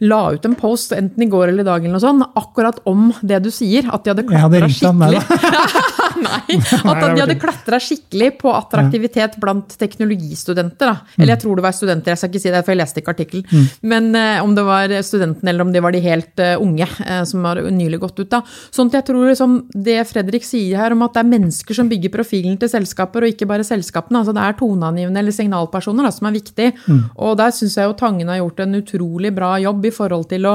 la 0.00 0.20
ut 0.32 0.46
en 0.48 0.56
post 0.56 0.94
enten 0.96 1.22
i 1.24 1.28
går 1.30 1.50
eller 1.50 1.64
i 1.64 1.68
dag 1.68 1.84
eller 1.84 1.98
noe 1.98 2.02
sånt, 2.02 2.24
akkurat 2.40 2.80
om 2.88 3.10
det 3.20 3.42
du 3.44 3.50
sier. 3.52 3.88
At 3.92 4.04
de 4.04 4.14
hadde 4.14 4.26
klatra 4.28 4.70
skikkelig. 4.70 5.20
Nei, 6.26 6.58
at 6.58 7.02
de 7.02 7.22
hadde 7.22 7.36
klatra 7.40 7.78
skikkelig 7.82 8.32
på 8.40 8.52
attraktivitet 8.54 9.36
blant 9.42 9.76
teknologistudenter. 9.80 10.90
Da. 10.90 11.16
Eller 11.18 11.34
jeg 11.34 11.42
tror 11.44 11.58
det 11.58 11.64
var 11.66 11.76
studenter, 11.76 12.14
jeg 12.14 12.20
skal 12.22 12.32
ikke 12.32 12.42
si 12.42 12.52
det, 12.54 12.62
for 12.66 12.74
jeg 12.74 12.80
leste 12.80 13.02
ikke 13.02 13.14
artikkelen. 13.14 13.46
Mm. 13.50 13.66
Men 13.92 14.10
uh, 14.16 14.44
om 14.44 14.54
det 14.56 14.66
var 14.66 14.94
studentene 15.06 15.52
eller 15.52 15.66
om 15.66 15.72
det 15.74 15.84
var 15.84 15.96
de 15.96 16.02
helt 16.04 16.42
uh, 16.42 16.54
unge 16.62 16.86
uh, 16.86 17.22
som 17.28 17.46
har 17.48 17.62
nylig 17.74 18.02
gått 18.02 18.22
ut. 18.22 18.30
da. 18.32 18.42
Sånn 18.74 18.92
at 18.92 19.00
jeg 19.00 19.08
tror 19.10 19.30
liksom, 19.30 19.56
det 19.88 19.98
Fredrik 20.10 20.46
sier 20.46 20.80
her 20.82 20.96
om 20.96 21.06
at 21.06 21.16
det 21.16 21.24
er 21.24 21.32
mennesker 21.32 21.80
som 21.80 21.90
bygger 21.90 22.14
profilen 22.14 22.58
til 22.60 22.72
selskaper, 22.72 23.26
og 23.26 23.34
ikke 23.34 23.48
bare 23.50 23.66
selskapene. 23.66 24.22
altså 24.22 24.36
Det 24.36 24.46
er 24.46 24.58
toneangivende 24.60 25.24
eller 25.24 25.36
signalpersoner 25.36 26.08
da, 26.08 26.14
som 26.14 26.30
er 26.30 26.38
viktig. 26.38 26.70
Mm. 26.86 27.02
Og 27.20 27.36
der 27.40 27.54
syns 27.56 27.78
jeg 27.78 27.90
jo 27.90 27.98
Tangen 28.00 28.30
har 28.32 28.40
gjort 28.40 28.62
en 28.64 28.78
utrolig 28.78 29.34
bra 29.36 29.56
jobb 29.60 29.84
i 29.86 29.92
forhold 29.94 30.30
til 30.30 30.46
å 30.48 30.54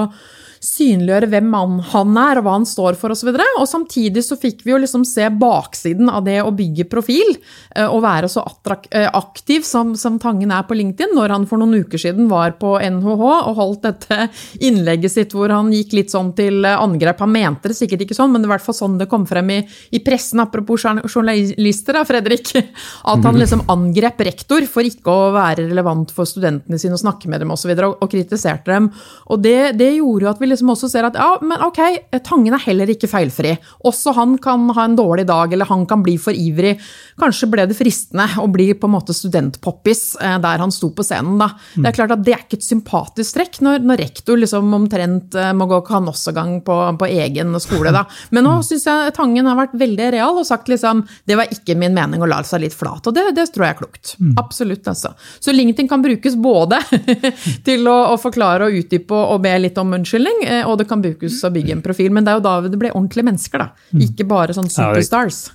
synliggjøre 0.65 1.29
hvem 1.29 1.53
han 1.91 2.17
er 2.19 2.39
og 2.39 2.45
hva 2.45 2.55
han 2.57 2.67
står 2.67 2.98
for 3.00 3.13
osv. 3.13 3.29
Og, 3.31 3.38
så 3.38 3.62
og 3.62 3.69
samtidig 3.69 4.24
så 4.25 4.38
fikk 4.39 4.63
vi 4.65 4.74
jo 4.74 4.79
liksom 4.81 5.05
se 5.07 5.27
baksiden 5.29 6.10
av 6.10 6.25
det 6.25 6.39
å 6.43 6.53
bygge 6.55 6.88
profil 6.91 7.36
eh, 7.75 7.86
og 7.86 8.01
være 8.05 8.29
så 8.31 8.43
eh, 8.91 9.07
aktiv 9.07 9.65
som, 9.67 9.93
som, 10.00 10.17
Tangen 10.25 10.53
er 10.55 10.63
på 10.65 10.77
LinkedIn, 10.77 11.13
når 11.13 11.34
han 11.36 11.45
for 11.45 11.62
noen 11.62 11.84
uker 11.84 12.01
siden 12.01 12.29
var 12.31 12.55
på 12.57 12.75
NHH 12.79 13.24
og 13.36 13.57
holdt 13.60 13.84
dette 13.86 14.29
innlegget 14.63 15.13
sitt 15.13 15.36
hvor 15.36 15.51
han 15.53 15.69
gikk 15.75 15.93
litt 15.98 16.13
sånn 16.13 16.31
til 16.38 16.65
angrep. 16.65 17.22
Han 17.22 17.34
mente 17.36 17.69
det 17.69 17.77
sikkert 17.77 18.05
ikke 18.05 18.17
sånn, 18.17 18.31
men 18.34 18.41
det 18.41 18.50
var 18.50 18.57
i 18.57 18.63
hvert 18.63 18.69
fall 18.69 18.79
sånn 18.79 18.98
det 18.98 19.10
kom 19.12 19.27
frem 19.29 19.51
i, 19.53 19.60
i 19.93 20.01
pressen, 20.05 20.41
apropos 20.41 20.86
journalister, 20.86 22.00
da, 22.00 22.05
Fredrik. 22.07 22.53
At 23.12 23.27
han 23.27 23.38
liksom 23.38 23.65
angrep 23.72 24.24
rektor 24.25 24.65
for 24.72 24.88
ikke 24.88 25.12
å 25.13 25.29
være 25.36 25.67
relevant 25.67 26.13
for 26.15 26.29
studentene 26.29 26.79
sine 26.81 26.98
og 26.98 27.03
snakke 27.03 27.29
med 27.31 27.43
dem 27.43 27.53
osv. 27.53 27.74
Og, 27.75 27.84
og, 27.86 27.98
og 28.05 28.12
kritiserte 28.12 28.72
dem. 28.72 28.89
Og 29.29 29.43
det, 29.43 29.75
det 29.79 29.91
gjorde 29.98 30.25
jo 30.25 30.31
at 30.31 30.41
vi 30.41 30.50
liksom 30.50 30.54
også 30.63 30.89
ser 30.91 31.07
at 31.07 31.17
ja, 31.19 31.35
men 31.43 31.62
ok, 31.65 31.81
Tangen 32.25 32.55
er 32.55 32.63
heller 32.63 32.91
ikke 32.91 33.09
feilfri. 33.09 33.55
Også 33.88 34.13
han 34.15 34.38
kan 34.41 34.67
ha 34.75 34.85
en 34.88 34.97
dårlig 34.97 35.27
dag, 35.29 35.53
eller 35.53 35.69
han 35.69 35.85
kan 35.89 36.03
bli 36.05 36.15
for 36.21 36.35
ivrig. 36.35 36.75
Kanskje 37.19 37.50
ble 37.51 37.65
det 37.69 37.77
fristende 37.77 38.27
å 38.41 38.47
bli 38.51 38.69
på 38.77 38.89
en 38.89 38.95
måte 38.95 39.15
studentpoppis 39.15 40.03
eh, 40.21 40.38
der 40.43 40.63
han 40.63 40.74
sto 40.74 40.91
på 40.95 41.05
scenen. 41.05 41.38
da. 41.41 41.51
Mm. 41.75 41.83
Det 41.83 41.89
er 41.89 41.97
klart 42.00 42.15
at 42.15 42.25
det 42.25 42.35
er 42.35 42.45
ikke 42.45 42.59
et 42.59 42.67
sympatisk 42.67 43.38
trekk 43.38 43.59
når, 43.65 43.85
når 43.85 44.01
rektor 44.03 44.39
liksom 44.39 44.74
omtrent 44.77 45.35
eh, 45.39 45.51
må 45.55 45.67
gå 45.71 45.81
kanossagang 45.88 46.59
på, 46.65 46.77
på 47.00 47.09
egen 47.12 47.55
skole. 47.63 47.93
da. 47.95 48.05
Men 48.35 48.47
nå 48.47 48.57
mm. 48.59 48.65
syns 48.69 48.88
jeg 48.89 49.15
Tangen 49.15 49.47
har 49.47 49.57
vært 49.57 49.75
veldig 49.79 50.12
real 50.15 50.39
og 50.39 50.47
sagt 50.47 50.69
liksom 50.71 51.05
det 51.25 51.38
var 51.39 51.51
ikke 51.53 51.77
min 51.79 51.95
mening 51.95 52.24
å 52.24 52.29
la 52.29 52.41
seg 52.45 52.63
litt 52.65 52.75
flat. 52.75 53.05
Og 53.07 53.15
det, 53.15 53.27
det 53.38 53.47
tror 53.53 53.67
jeg 53.67 53.75
er 53.75 53.79
klokt. 53.79 54.15
Mm. 54.19 54.33
Absolutt, 54.41 54.88
altså. 54.91 55.13
Så 55.39 55.53
LinkedIn 55.55 55.89
kan 55.89 56.03
brukes 56.03 56.35
både 56.39 56.79
til 57.67 57.88
å, 57.91 57.97
å 58.13 58.19
forklare 58.21 58.69
og 58.69 58.79
utdype 58.81 59.15
og 59.15 59.41
be 59.46 59.53
litt 59.61 59.79
om 59.81 59.94
unnskyldning, 59.98 60.45
og 60.68 60.77
det 60.79 60.88
kan 60.90 61.01
brukes 61.03 61.40
å 61.46 61.51
bygge 61.53 61.75
en 61.77 61.84
profil. 61.86 62.12
Men 62.14 62.25
det 62.25 62.34
er 62.34 62.40
jo 62.40 62.46
da 62.46 62.55
det 62.66 62.79
blir 62.81 62.94
ordentlige 62.94 63.27
mennesker, 63.27 63.62
da. 63.62 63.90
Mm. 63.92 64.05
Ikke 64.10 64.27
bare 64.29 64.55
sånn 64.58 64.72
superstars. 64.72 65.46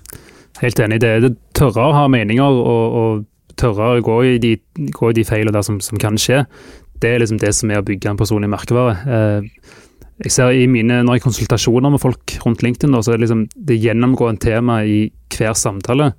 Helt 0.61 0.81
enig. 0.83 1.01
Det 1.03 1.11
er 1.11 1.25
det 1.25 1.35
tørre 1.57 1.91
å 1.91 1.97
ha 1.97 2.07
meninger 2.11 2.61
og, 2.65 2.99
og 3.03 3.55
tørre 3.61 3.95
å 3.95 4.05
gå 4.05 4.17
i 4.27 4.35
de, 4.43 4.55
gå 4.91 5.11
i 5.11 5.17
de 5.17 5.27
feilene 5.27 5.55
der 5.55 5.67
som, 5.67 5.79
som, 5.85 6.01
kan 6.01 6.19
skje. 6.21 6.43
Det 7.01 7.15
er 7.15 7.23
liksom 7.23 7.41
det 7.41 7.53
som 7.57 7.71
er 7.73 7.81
å 7.81 7.87
bygge 7.87 8.11
en 8.11 8.21
personlig 8.21 8.51
merkevare. 8.53 8.97
Eh, 9.07 9.79
jeg 10.27 10.35
ser 10.35 10.53
i 10.53 10.67
mine, 10.69 11.01
Når 11.07 11.17
jeg 11.17 11.25
konsultasjoner 11.25 11.95
med 11.95 12.03
folk 12.03 12.37
rundt 12.45 12.63
LinkedIn, 12.65 12.93
så 13.01 13.15
er 13.15 13.19
det 13.19 13.29
liksom 13.29 13.47
det 13.57 13.81
gjennomgående 13.81 14.45
tema 14.45 14.83
i 14.85 15.07
hver 15.33 15.57
samtale 15.57 16.13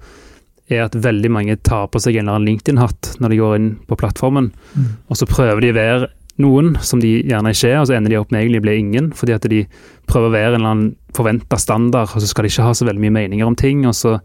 er 0.72 0.86
at 0.86 0.96
veldig 0.96 1.32
mange 1.34 1.58
tar 1.66 1.90
på 1.92 2.00
seg 2.02 2.16
en 2.16 2.26
eller 2.26 2.40
annen 2.40 2.48
LinkedIn-hatt 2.48 3.16
når 3.22 3.34
de 3.34 3.40
går 3.42 3.56
inn 3.58 3.70
på 3.90 3.98
plattformen. 4.00 4.52
Mm. 4.74 4.90
Og 5.12 5.20
så 5.20 5.28
prøver 5.30 5.62
de 5.64 5.72
å 5.74 5.78
være 5.78 6.10
noen 6.42 6.74
som 6.86 7.02
de 7.04 7.20
gjerne 7.20 7.54
ikke 7.54 7.70
er, 7.70 7.80
og 7.82 7.90
så 7.90 7.96
ender 7.98 8.14
de 8.14 8.20
opp 8.20 8.32
med 8.34 8.44
egentlig 8.44 8.62
å 8.62 8.66
bli 8.68 8.78
ingen. 8.82 9.12
Fordi 9.18 9.36
at 9.36 9.48
de 9.52 9.62
prøver 10.10 10.30
å 10.30 10.34
være 10.34 10.54
en 10.54 10.60
eller 10.60 10.72
annen 10.72 10.90
forventa 11.16 11.60
standard, 11.62 12.14
og 12.16 12.24
så 12.24 12.30
skal 12.30 12.48
de 12.48 12.54
ikke 12.54 12.66
ha 12.66 12.74
så 12.78 12.88
veldig 12.88 13.04
mye 13.04 13.18
meninger 13.20 13.48
om 13.48 13.58
ting, 13.60 13.86
og 13.90 13.96
så 13.98 14.18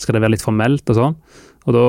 skal 0.00 0.16
det 0.16 0.24
være 0.24 0.36
litt 0.36 0.44
formelt 0.44 0.90
og 0.90 0.98
sånn. 0.98 1.16
Og 1.62 1.76
da, 1.76 1.86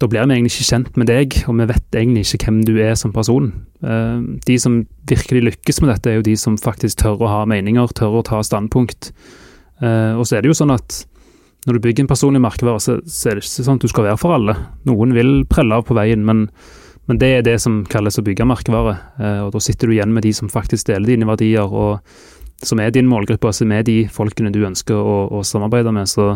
da 0.00 0.08
blir 0.08 0.24
vi 0.24 0.38
egentlig 0.38 0.54
ikke 0.54 0.68
kjent 0.70 0.98
med 1.00 1.10
deg, 1.10 1.36
og 1.50 1.58
vi 1.58 1.68
vet 1.72 2.00
egentlig 2.00 2.24
ikke 2.26 2.48
hvem 2.48 2.62
du 2.68 2.74
er 2.82 2.96
som 2.98 3.14
person. 3.14 3.52
Eh, 3.82 4.18
de 4.46 4.58
som 4.62 4.80
virkelig 5.10 5.44
lykkes 5.48 5.82
med 5.82 5.94
dette, 5.94 6.10
er 6.12 6.20
jo 6.20 6.26
de 6.30 6.36
som 6.38 6.58
faktisk 6.60 7.02
tør 7.02 7.26
å 7.26 7.32
ha 7.32 7.44
meninger, 7.50 7.94
tør 7.98 8.20
å 8.20 8.26
ta 8.26 8.42
standpunkt. 8.46 9.12
Eh, 9.82 10.12
og 10.14 10.26
så 10.28 10.38
er 10.38 10.44
det 10.44 10.52
jo 10.52 10.60
sånn 10.62 10.74
at 10.76 11.02
når 11.68 11.76
du 11.76 11.84
bygger 11.84 12.04
en 12.04 12.10
personlig 12.10 12.40
merkevare, 12.40 12.80
så, 12.80 12.96
så 13.04 13.30
er 13.30 13.36
det 13.36 13.44
ikke 13.44 13.66
sånn 13.66 13.80
at 13.80 13.84
du 13.84 13.90
skal 13.92 14.06
være 14.08 14.20
for 14.20 14.36
alle. 14.36 14.54
Noen 14.88 15.12
vil 15.16 15.42
prelle 15.50 15.76
av 15.76 15.84
på 15.88 15.96
veien, 15.98 16.22
men 16.24 16.46
men 17.08 17.18
det 17.18 17.30
er 17.34 17.46
det 17.46 17.56
som 17.62 17.80
kalles 17.90 18.20
å 18.20 18.24
bygge 18.26 18.46
merkevare. 18.48 18.96
Eh, 19.18 19.40
og 19.46 19.54
Da 19.54 19.62
sitter 19.62 19.88
du 19.88 19.96
igjen 19.96 20.12
med 20.14 20.26
de 20.26 20.32
som 20.36 20.50
faktisk 20.52 20.90
deler 20.90 21.14
dine 21.14 21.28
verdier, 21.28 21.66
og 21.66 22.00
som 22.62 22.80
er 22.80 22.92
din 22.92 23.08
målgruppe, 23.08 23.52
som 23.56 23.72
er 23.72 23.82
de 23.86 24.04
folkene 24.12 24.52
du 24.52 24.60
ønsker 24.66 24.94
å, 24.94 25.24
å 25.32 25.40
samarbeide 25.46 25.94
med. 25.96 26.10
Så, 26.10 26.26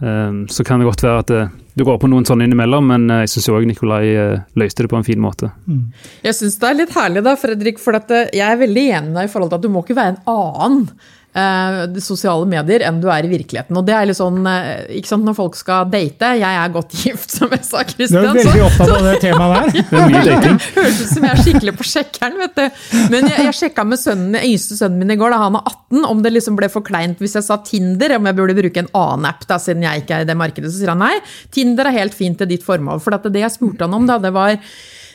um, 0.00 0.46
så, 0.48 0.64
kan 0.64 0.80
det 0.80 0.88
godt 0.88 1.04
være 1.04 1.20
at 1.20 1.32
du 1.76 1.84
går 1.84 1.98
på 2.00 2.08
noen 2.08 2.24
sånne 2.24 2.48
innimellom, 2.48 2.88
men 2.88 3.04
jeg 3.20 3.34
syns 3.34 3.50
òg 3.52 3.68
Nikolai 3.68 4.40
løste 4.56 4.86
det 4.86 4.90
på 4.92 4.96
en 4.96 5.04
fin 5.04 5.20
måte. 5.20 5.52
Mm. 5.68 5.90
Jeg 6.24 6.38
syns 6.40 6.56
det 6.56 6.70
er 6.70 6.78
litt 6.80 6.96
herlig, 6.96 7.24
da, 7.28 7.36
Fredrik, 7.36 7.82
for 7.84 8.00
jeg 8.00 8.46
er 8.48 8.62
veldig 8.64 8.86
enig 8.88 9.12
med 9.12 9.20
deg 9.20 9.28
i 9.28 9.32
forhold 9.34 9.52
til 9.52 9.60
at 9.60 9.66
du 9.66 9.72
må 9.72 9.84
ikke 9.84 9.98
være 10.00 10.16
en 10.16 10.22
annen 10.32 10.88
uh, 11.36 12.00
sosiale 12.02 12.46
medier 12.48 12.84
enn 12.86 13.00
du 13.02 13.08
er 13.12 13.26
i 13.26 13.30
virkeligheten. 13.30 13.76
Og 13.78 13.86
det 13.86 13.94
er 13.96 14.08
litt 14.08 14.18
sånn, 14.18 14.40
uh, 14.46 14.84
ikke 14.92 15.12
sant, 15.12 15.26
Når 15.26 15.36
folk 15.38 15.56
skal 15.58 15.88
date 15.92 16.32
Jeg 16.40 16.58
er 16.62 16.72
godt 16.74 16.96
gift, 17.02 17.34
som 17.34 17.52
jeg 17.52 17.64
sa, 17.66 17.84
Kristian. 17.88 18.28
Du 18.28 18.30
er 18.30 18.40
veldig 18.42 18.64
opptatt 18.68 18.94
av 18.96 19.08
det 19.08 19.16
temaet 19.24 19.54
der. 19.54 19.86
det 19.90 20.00
er 20.02 20.12
mye 20.12 20.24
dating. 20.28 20.60
Høres 20.76 21.00
ut 21.00 21.12
som 21.14 21.26
jeg 21.28 21.32
er 21.32 21.42
skikkelig 21.46 21.76
på 21.78 21.88
sjekkeren. 21.92 22.38
vet 22.42 22.56
du. 22.58 22.86
Men 23.14 23.28
jeg, 23.30 23.48
jeg 23.48 23.58
sjekka 23.62 23.86
med 23.88 24.02
sønnen, 24.02 24.38
yngste 24.42 24.78
sønnen 24.78 25.02
min 25.02 25.16
i 25.16 25.18
går, 25.20 25.34
da 25.34 25.42
han 25.44 25.58
er 25.60 25.68
18, 25.74 26.06
om 26.12 26.24
det 26.24 26.34
liksom 26.36 26.58
ble 26.58 26.70
for 26.72 26.86
kleint 26.86 27.20
hvis 27.22 27.36
jeg 27.38 27.46
sa 27.46 27.58
Tinder, 27.66 28.16
om 28.18 28.28
jeg 28.28 28.38
burde 28.38 28.58
bruke 28.58 28.84
en 28.84 28.90
annen 28.98 29.28
app 29.30 29.46
da, 29.48 29.60
siden 29.62 29.84
jeg 29.86 30.04
ikke 30.04 30.18
er 30.18 30.26
i 30.26 30.30
det 30.30 30.38
markedet. 30.38 30.72
Så 30.72 30.80
sier 30.80 30.94
han 30.94 31.02
nei, 31.02 31.14
Tinder 31.54 31.88
er 31.88 32.00
helt 32.00 32.16
fint 32.16 32.40
til 32.40 32.50
ditt 32.50 32.66
formål. 32.66 33.02
For 33.02 33.14
det 33.28 33.44
jeg 33.44 33.54
spurte 33.54 33.86
han 33.86 33.96
om, 33.96 34.08
da, 34.08 34.18
det 34.22 34.32
var 34.34 34.56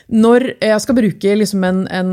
når 0.08 0.44
jeg 0.56 0.80
skal 0.80 0.96
bruke 0.96 1.32
liksom 1.36 1.64
en, 1.68 1.80
en, 1.92 2.12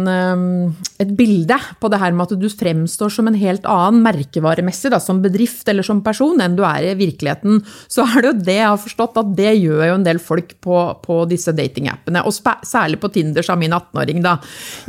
et 1.00 1.12
bilde 1.16 1.56
på 1.80 1.88
det 1.92 2.00
her 2.02 2.12
med 2.12 2.28
at 2.28 2.42
du 2.42 2.48
fremstår 2.52 3.14
som 3.14 3.30
en 3.30 3.38
helt 3.40 3.64
annen 3.72 4.02
merkevaremessig, 4.04 4.92
da, 4.92 5.00
som 5.00 5.22
bedrift 5.24 5.68
eller 5.72 5.86
som 5.86 6.02
person, 6.04 6.42
enn 6.44 6.58
du 6.58 6.64
er 6.68 6.90
i 6.90 6.96
virkeligheten, 7.00 7.62
så 7.88 8.04
er 8.04 8.18
det 8.20 8.32
jo 8.32 8.46
det 8.50 8.58
jeg 8.58 8.68
har 8.68 8.82
forstått, 8.84 9.20
at 9.22 9.32
det 9.38 9.54
gjør 9.62 9.86
jo 9.88 9.96
en 9.96 10.08
del 10.08 10.20
folk 10.20 10.52
på, 10.60 10.82
på 11.06 11.22
disse 11.32 11.54
datingappene. 11.56 12.26
Og 12.28 12.36
særlig 12.68 13.00
på 13.00 13.12
Tinder, 13.16 13.46
sa 13.48 13.56
min 13.60 13.76
18-åring, 13.76 14.20
da. 14.26 14.36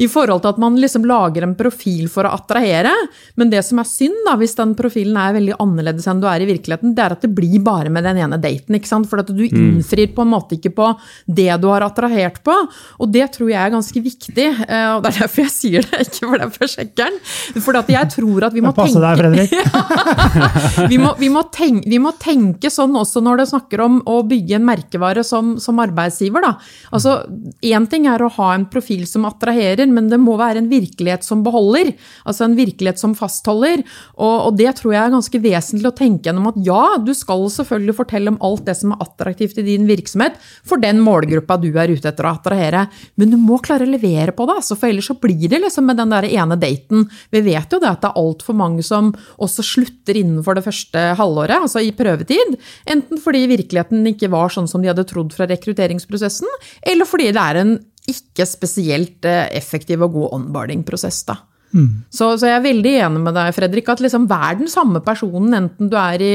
I 0.03 0.11
forhold 0.11 0.43
til 0.43 0.57
at 0.57 0.61
man 0.67 0.81
liksom 0.83 1.07
lager 1.07 1.47
en 1.47 1.55
profil 1.59 2.11
for 2.11 2.27
å 2.27 2.35
attrahere. 2.35 2.91
Men 3.39 3.55
det 3.55 3.63
som 3.69 3.79
er 3.79 3.91
synd, 3.91 4.19
da, 4.27 4.35
hvis 4.41 4.59
den 4.59 4.75
profilen 4.79 5.21
er 5.23 5.39
veldig 5.39 5.61
annerledes 5.63 6.11
enn 6.11 6.25
du 6.25 6.27
er 6.31 6.43
i 6.43 6.51
virkeligheten, 6.51 6.97
det 6.99 7.07
er 7.07 7.15
at 7.15 7.23
det 7.23 7.31
blir 7.39 7.63
bare 7.63 7.93
med 7.95 8.03
den 8.09 8.19
ene 8.27 8.43
daten. 8.43 8.75
ikke 8.75 8.91
sant? 8.91 9.07
For 9.07 9.23
at 9.23 9.31
du 9.31 9.47
mm. 9.47 9.57
innfrir 9.63 10.11
på 10.17 10.27
en 10.27 10.35
måte 10.35 10.59
ikke 10.59 10.75
på 10.75 10.91
det 11.39 11.53
du 11.63 11.71
har 11.71 11.87
attrahert 11.87 12.43
på. 12.43 12.59
Og 13.03 13.11
det 13.13 13.27
tror 13.35 13.51
jeg 13.51 13.61
er 13.61 13.73
ganske 13.75 14.03
viktig, 14.03 14.47
eh, 14.47 14.89
og 14.95 15.03
det 15.05 15.13
er 15.13 15.19
derfor 15.23 15.45
jeg 15.45 15.53
sier 15.53 15.87
det, 15.87 16.03
ikke 16.07 16.31
for 16.31 16.37
det 16.37 16.47
er 16.47 16.55
for 16.55 16.73
sjekkeren. 16.73 17.19
For 17.57 17.81
jeg 17.97 18.11
tror 18.15 18.49
at 18.49 18.57
vi 18.57 18.65
må 18.65 18.73
Passe 18.77 18.97
tenke 18.97 19.07
deg, 19.07 19.21
Fredrik. 19.21 20.91
vi, 20.93 21.01
må, 21.03 21.13
vi, 21.21 21.31
må 21.33 21.45
tenke, 21.55 21.89
vi, 21.91 22.01
må 22.03 22.13
tenke, 22.21 22.73
sånn 22.73 22.97
også 22.99 23.23
når 23.25 23.43
det 23.43 23.49
snakker 23.53 23.85
om 23.85 23.99
å 24.09 24.21
bygge 24.27 24.59
en 24.59 24.67
merkevare 24.69 25.25
som, 25.27 25.57
som 25.63 25.81
arbeidsgiver. 25.83 26.45
Da. 26.45 26.55
Altså, 26.97 27.19
Én 27.67 27.87
ting 27.91 28.07
er 28.11 28.23
å 28.23 28.31
ha 28.39 28.53
en 28.55 28.67
profil 28.71 29.05
som 29.09 29.27
attraherer, 29.29 29.87
men 29.91 30.11
det 30.13 30.19
må 30.23 30.37
være 30.39 30.63
en 30.63 30.71
virkelighet 30.71 31.27
som 31.27 31.43
beholder. 31.47 31.93
Altså 32.27 32.47
en 32.47 32.57
virkelighet 32.59 33.01
som 33.01 33.15
fastholder. 33.19 33.85
Og, 34.17 34.35
og 34.49 34.59
det 34.59 34.73
tror 34.81 34.95
jeg 34.95 35.03
er 35.03 35.15
ganske 35.15 35.43
vesentlig 35.43 35.91
å 35.91 35.97
tenke 35.97 36.31
gjennom 36.31 36.51
at 36.51 36.59
ja, 36.67 36.97
du 37.03 37.13
skal 37.17 37.47
selvfølgelig 37.53 37.97
fortelle 37.99 38.33
om 38.33 38.41
alt 38.45 38.65
det 38.67 38.77
som 38.79 38.95
er 38.95 39.03
attraktivt 39.05 39.61
i 39.61 39.67
din 39.67 39.87
virksomhet 39.89 40.39
for 40.67 40.83
den 40.83 41.01
målgruppa 41.05 41.59
du 41.61 41.71
er 41.75 41.93
ute 41.93 42.11
etter 42.11 42.27
å 42.27 42.35
attrahere, 42.37 42.86
men 43.21 43.33
du 43.33 43.39
må 43.41 43.59
klare 43.65 43.87
å 43.87 43.91
levere 43.91 44.35
på 44.37 44.47
det, 44.49 44.59
altså, 44.61 44.77
for 44.79 44.91
ellers 44.91 45.11
så 45.11 45.19
blir 45.21 45.49
det 45.53 45.63
liksom 45.65 45.89
med 45.89 46.01
den 46.01 46.15
der 46.15 46.29
ene 46.29 46.59
daten. 46.61 47.07
Vi 47.35 47.43
vet 47.47 47.73
jo 47.73 47.81
det 47.83 47.91
at 47.91 48.05
det 48.05 48.13
er 48.13 48.23
altfor 48.23 48.59
mange 48.59 48.85
som 48.87 49.13
også 49.43 49.65
slutter 49.67 50.21
innenfor 50.21 50.59
det 50.59 50.67
første 50.67 51.09
halvåret, 51.19 51.59
altså 51.59 51.83
i 51.85 51.93
prøvetid. 51.97 52.57
Enten 52.93 53.21
fordi 53.23 53.47
virkeligheten 53.51 54.07
ikke 54.13 54.31
var 54.33 54.55
sånn 54.55 54.71
som 54.71 54.85
de 54.85 54.93
hadde 54.93 55.07
trodd 55.09 55.35
fra 55.37 55.49
rekrutteringsprosessen, 55.51 56.49
eller 56.87 57.09
fordi 57.09 57.33
det 57.35 57.45
er 57.45 57.63
en 57.63 57.77
ikke 58.07 58.47
spesielt 58.47 59.27
eh, 59.27 59.49
effektiv 59.59 60.05
og 60.07 60.15
god 60.15 60.35
onboarding-prosess. 60.39 61.25
da. 61.27 61.41
Mm. 61.75 62.07
Så, 62.09 62.31
så, 62.39 62.47
jeg 62.49 62.57
er 62.57 62.65
veldig 62.65 62.93
enig 63.05 63.23
med 63.25 63.37
deg, 63.37 63.53
Fredrik, 63.57 63.89
at 63.91 64.03
liksom 64.05 64.29
vær 64.31 64.57
den 64.61 64.71
samme 64.71 65.03
personen 65.05 65.57
enten 65.59 65.91
du 65.91 65.97
er 65.99 66.23
i 66.23 66.33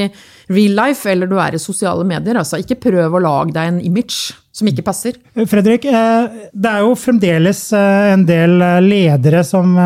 real 0.51 0.75
life 0.83 1.07
eller 1.09 1.29
du 1.29 1.37
er 1.41 1.55
i 1.55 1.61
sosiale 1.61 2.05
medier. 2.07 2.37
Altså, 2.41 2.59
ikke 2.61 2.81
prøv 2.89 3.17
å 3.17 3.23
lage 3.23 3.55
deg 3.55 3.71
en 3.71 3.81
image 3.87 4.35
som 4.51 4.67
ikke 4.67 4.85
passer. 4.85 5.17
Fredrik, 5.47 5.85
eh, 5.87 6.43
det 6.51 6.73
er 6.73 6.83
jo 6.83 6.97
fremdeles 6.99 7.63
eh, 7.75 8.11
en 8.13 8.25
del 8.27 8.57
eh, 8.61 8.81
ledere 8.83 9.45
som 9.47 9.77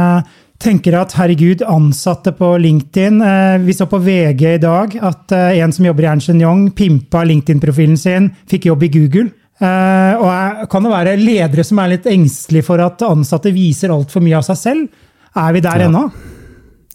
tenker 0.61 0.95
at 0.97 1.13
herregud, 1.19 1.65
ansatte 1.67 2.31
på 2.33 2.53
LinkedIn 2.63 3.19
Vi 3.65 3.73
så 3.75 3.85
på 3.91 3.99
VG 3.99 4.43
i 4.53 4.61
dag 4.63 4.93
at 5.03 5.33
en 5.35 5.73
som 5.75 5.85
jobber 5.85 6.05
i 6.05 6.07
Ernst 6.13 6.31
Young, 6.31 6.69
pimpa 6.71 7.25
LinkedIn-profilen 7.27 7.99
sin, 7.99 8.29
fikk 8.49 8.69
jobb 8.71 8.85
i 8.87 8.89
Google. 8.93 9.27
Og 9.59 10.63
kan 10.71 10.87
det 10.87 10.93
være 10.93 11.17
ledere 11.19 11.67
som 11.67 11.83
er 11.83 11.97
litt 11.97 12.07
engstelige 12.07 12.69
for 12.71 12.81
at 12.81 13.03
ansatte 13.05 13.51
viser 13.53 13.93
altfor 13.93 14.23
mye 14.23 14.39
av 14.39 14.47
seg 14.47 14.61
selv? 14.63 15.03
Er 15.35 15.53
vi 15.53 15.65
der 15.67 15.83
ja. 15.83 15.91
ennå? 15.91 16.07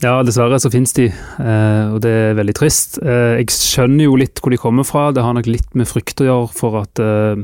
Ja, 0.01 0.15
dessverre 0.25 0.57
så 0.61 0.71
finnes 0.73 0.95
de, 0.97 1.11
eh, 1.13 1.87
og 1.93 2.01
det 2.05 2.11
er 2.11 2.39
veldig 2.39 2.55
trist. 2.57 2.97
Eh, 3.05 3.37
jeg 3.43 3.53
skjønner 3.53 4.07
jo 4.07 4.17
litt 4.17 4.41
hvor 4.41 4.53
de 4.53 4.61
kommer 4.61 4.87
fra. 4.89 5.11
Det 5.13 5.25
har 5.25 5.37
nok 5.37 5.49
litt 5.51 5.75
med 5.77 5.89
frykt 5.89 6.23
å 6.25 6.29
gjøre 6.29 6.53
for 6.57 6.79
at, 6.81 7.03
eh, 7.05 7.43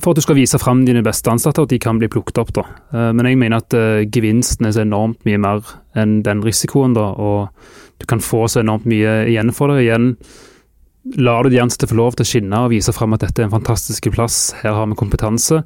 for 0.00 0.12
at 0.12 0.20
du 0.20 0.24
skal 0.24 0.38
vise 0.38 0.58
fram 0.60 0.86
dine 0.86 1.02
beste 1.04 1.28
ansatte, 1.28 1.60
og 1.60 1.68
at 1.68 1.74
de 1.74 1.80
kan 1.82 1.98
bli 2.00 2.08
plukket 2.12 2.40
opp. 2.40 2.54
Da. 2.56 2.64
Men 3.12 3.28
jeg 3.28 3.38
mener 3.40 3.60
at 3.60 3.76
gevinsten 4.14 4.68
er 4.68 4.72
så 4.72 4.86
enormt 4.86 5.20
mye 5.28 5.40
mer 5.42 5.74
enn 5.98 6.22
den 6.24 6.40
risikoen, 6.46 6.94
da, 6.96 7.10
og 7.12 7.52
du 8.00 8.08
kan 8.08 8.22
få 8.24 8.46
så 8.48 8.62
enormt 8.62 8.88
mye 8.88 9.22
igjen 9.30 9.52
for 9.54 9.70
det. 9.70 9.84
Igjen 9.84 10.14
lar 11.18 11.44
du 11.44 11.52
de 11.52 11.60
ansatte 11.62 11.88
få 11.90 11.98
lov 11.98 12.16
til 12.16 12.24
å 12.24 12.30
skinne 12.30 12.60
og 12.64 12.72
vise 12.72 12.94
fram 12.94 13.14
at 13.16 13.24
dette 13.24 13.42
er 13.42 13.48
en 13.48 13.56
fantastisk 13.56 14.08
plass, 14.14 14.52
her 14.62 14.76
har 14.76 14.88
vi 14.90 14.98
kompetanse, 14.98 15.62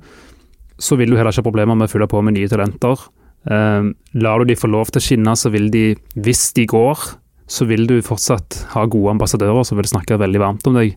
så 0.77 0.99
vil 1.01 1.13
du 1.13 1.17
heller 1.17 1.33
ikke 1.33 1.45
ha 1.45 1.49
problemer 1.49 1.79
med 1.79 1.89
å 1.89 1.93
fylle 1.93 2.09
på 2.11 2.21
med 2.25 2.37
nye 2.37 2.51
talenter. 2.51 3.07
Uh, 3.47 3.93
lar 4.19 4.43
du 4.43 4.51
de 4.51 4.59
få 4.59 4.69
lov 4.73 4.91
til 4.91 5.01
å 5.01 5.07
skinne, 5.07 5.37
så 5.39 5.53
vil 5.55 5.71
de, 5.73 5.91
hvis 6.19 6.51
de 6.57 6.67
går, 6.69 7.05
så 7.47 7.69
vil 7.69 7.87
du 7.89 8.01
fortsatt 8.05 8.65
ha 8.73 8.85
gode 8.91 9.15
ambassadører 9.15 9.65
som 9.65 9.79
vil 9.79 9.89
snakke 9.89 10.19
veldig 10.19 10.43
varmt 10.43 10.67
om 10.69 10.81
deg 10.81 10.97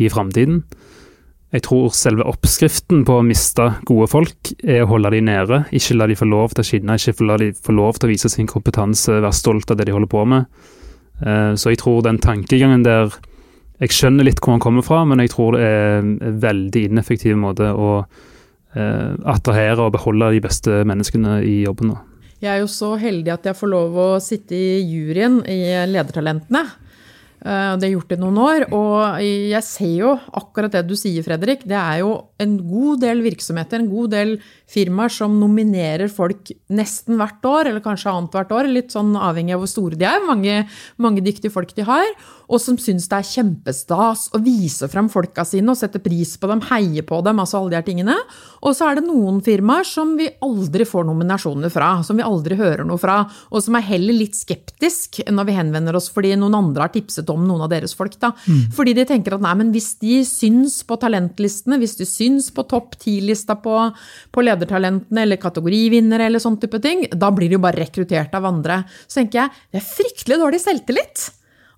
i 0.00 0.08
framtiden. 0.10 0.62
Jeg 1.50 1.64
tror 1.66 1.90
selve 1.94 2.26
oppskriften 2.30 3.02
på 3.06 3.16
å 3.18 3.24
miste 3.26 3.64
gode 3.88 4.06
folk 4.12 4.52
er 4.62 4.84
å 4.84 4.90
holde 4.92 5.10
de 5.16 5.22
nede. 5.26 5.64
Ikke 5.74 5.96
la 5.96 6.06
de 6.06 6.18
få 6.18 6.28
lov 6.30 6.54
til 6.54 6.62
å 6.62 6.68
skinne, 6.68 6.94
ikke 6.94 7.26
la 7.26 7.38
de 7.42 7.50
få 7.56 7.74
lov 7.74 7.98
til 7.98 8.06
å 8.06 8.10
vise 8.12 8.30
sin 8.30 8.46
kompetanse, 8.50 9.16
være 9.16 9.34
stolt 9.34 9.72
av 9.72 9.80
det 9.80 9.88
de 9.88 9.96
holder 9.96 10.10
på 10.12 10.22
med. 10.30 10.46
Uh, 11.20 11.52
så 11.58 11.72
jeg 11.72 11.82
tror 11.82 12.04
den 12.06 12.22
tankegangen 12.22 12.86
der 12.86 13.12
Jeg 13.80 13.94
skjønner 13.96 14.26
litt 14.28 14.40
hvor 14.44 14.52
han 14.52 14.60
kommer 14.60 14.84
fra, 14.84 15.02
men 15.08 15.22
jeg 15.24 15.32
tror 15.32 15.56
det 15.56 15.64
er 15.64 16.02
en 16.02 16.40
veldig 16.42 16.82
ineffektiv 16.90 17.38
måte 17.40 17.70
å 17.72 18.02
eh, 18.76 19.14
attrahere 19.24 19.86
og 19.86 19.94
beholde 19.94 20.28
de 20.34 20.42
beste 20.44 20.82
menneskene 20.84 21.38
i 21.48 21.62
jobben. 21.62 21.94
Jeg 22.44 22.50
er 22.52 22.60
jo 22.60 22.68
så 22.68 22.90
heldig 23.00 23.32
at 23.32 23.48
jeg 23.48 23.56
får 23.56 23.72
lov 23.72 23.96
å 23.96 24.06
sitte 24.20 24.52
i 24.52 24.82
juryen 24.84 25.40
i 25.48 25.62
Ledertalentene. 25.88 26.66
Eh, 27.40 27.74
det 27.80 27.88
har 27.88 27.94
gjort 27.94 28.12
i 28.12 28.18
noen 28.20 28.38
år. 28.40 28.66
Og 28.76 29.20
jeg 29.24 29.64
ser 29.64 29.94
jo 30.02 30.14
akkurat 30.36 30.74
det 30.74 30.84
du 30.88 30.96
sier, 30.98 31.24
Fredrik. 31.24 31.64
Det 31.68 31.78
er 31.78 32.02
jo 32.02 32.12
en 32.40 32.56
god 32.60 33.00
del 33.04 33.22
virksomheter, 33.24 33.80
en 33.80 33.90
god 33.90 34.12
del 34.14 34.34
firmaer 34.70 35.12
som 35.12 35.38
nominerer 35.40 36.12
folk 36.12 36.52
nesten 36.68 37.16
hvert 37.20 37.48
år, 37.48 37.70
eller 37.70 37.84
kanskje 37.84 38.12
annethvert 38.12 38.52
år, 38.56 38.70
litt 38.70 38.92
sånn 38.94 39.14
avhengig 39.16 39.56
av 39.56 39.64
hvor 39.64 39.72
store 39.72 39.98
de 40.00 40.08
er, 40.08 40.20
mange, 40.28 40.60
mange 41.00 41.24
dyktige 41.24 41.52
folk 41.54 41.72
de 41.76 41.86
har, 41.88 42.12
og 42.50 42.58
som 42.62 42.76
syns 42.80 43.06
det 43.10 43.18
er 43.20 43.28
kjempestas 43.28 44.26
å 44.34 44.40
vise 44.42 44.88
frem 44.90 45.08
folka 45.12 45.44
sine 45.46 45.70
og 45.72 45.78
sette 45.78 46.00
pris 46.02 46.34
på 46.40 46.50
dem, 46.50 46.62
heie 46.70 47.04
på 47.06 47.20
dem, 47.24 47.38
altså 47.42 47.60
alle 47.60 47.72
de 47.72 47.78
her 47.78 47.86
tingene. 47.86 48.16
Og 48.66 48.74
så 48.76 48.90
er 48.90 48.98
det 48.98 49.06
noen 49.06 49.38
firmaer 49.44 49.86
som 49.86 50.16
vi 50.18 50.26
aldri 50.42 50.86
får 50.88 51.06
nominasjoner 51.08 51.72
fra, 51.72 51.92
som 52.06 52.18
vi 52.18 52.26
aldri 52.26 52.58
hører 52.58 52.84
noe 52.88 53.00
fra, 53.00 53.22
og 53.50 53.64
som 53.64 53.78
er 53.78 53.86
heller 53.86 54.18
litt 54.18 54.38
skeptisk 54.38 55.22
når 55.30 55.48
vi 55.48 55.56
henvender 55.60 55.96
oss 55.96 56.10
fordi 56.10 56.34
noen 56.38 56.58
andre 56.58 56.88
har 56.88 56.94
tipset 56.94 57.30
om 57.32 57.46
noen 57.46 57.64
av 57.66 57.72
deres 57.72 57.94
folk. 57.96 58.18
da. 58.20 58.32
Mm. 58.46 58.70
Fordi 58.76 58.96
de 58.98 59.06
tenker 59.08 59.36
at 59.36 59.46
nei, 59.46 59.54
men 59.62 59.72
hvis 59.74 59.92
de 60.02 60.20
syns 60.26 60.80
på 60.86 60.98
talentlistene, 61.00 61.78
hvis 61.80 61.98
de 62.00 62.08
syns 62.08 62.50
på 62.54 62.66
topp 62.70 62.98
ti-lista 63.00 63.56
på, 63.62 63.76
på 64.34 64.46
ledertalentene 64.46 65.24
eller 65.24 65.40
kategorivinnere 65.40 66.26
eller 66.26 66.42
sånn 66.42 66.58
type 66.60 66.82
ting, 66.82 67.06
da 67.14 67.30
blir 67.34 67.50
de 67.50 67.60
jo 67.60 67.62
bare 67.62 67.84
rekruttert 67.84 68.34
av 68.34 68.48
andre. 68.50 68.82
Så 69.06 69.22
tenker 69.22 69.44
jeg 69.44 69.60
det 69.70 69.82
er 69.82 69.92
fryktelig 69.94 70.40
dårlig 70.42 70.64
selvtillit. 70.64 71.30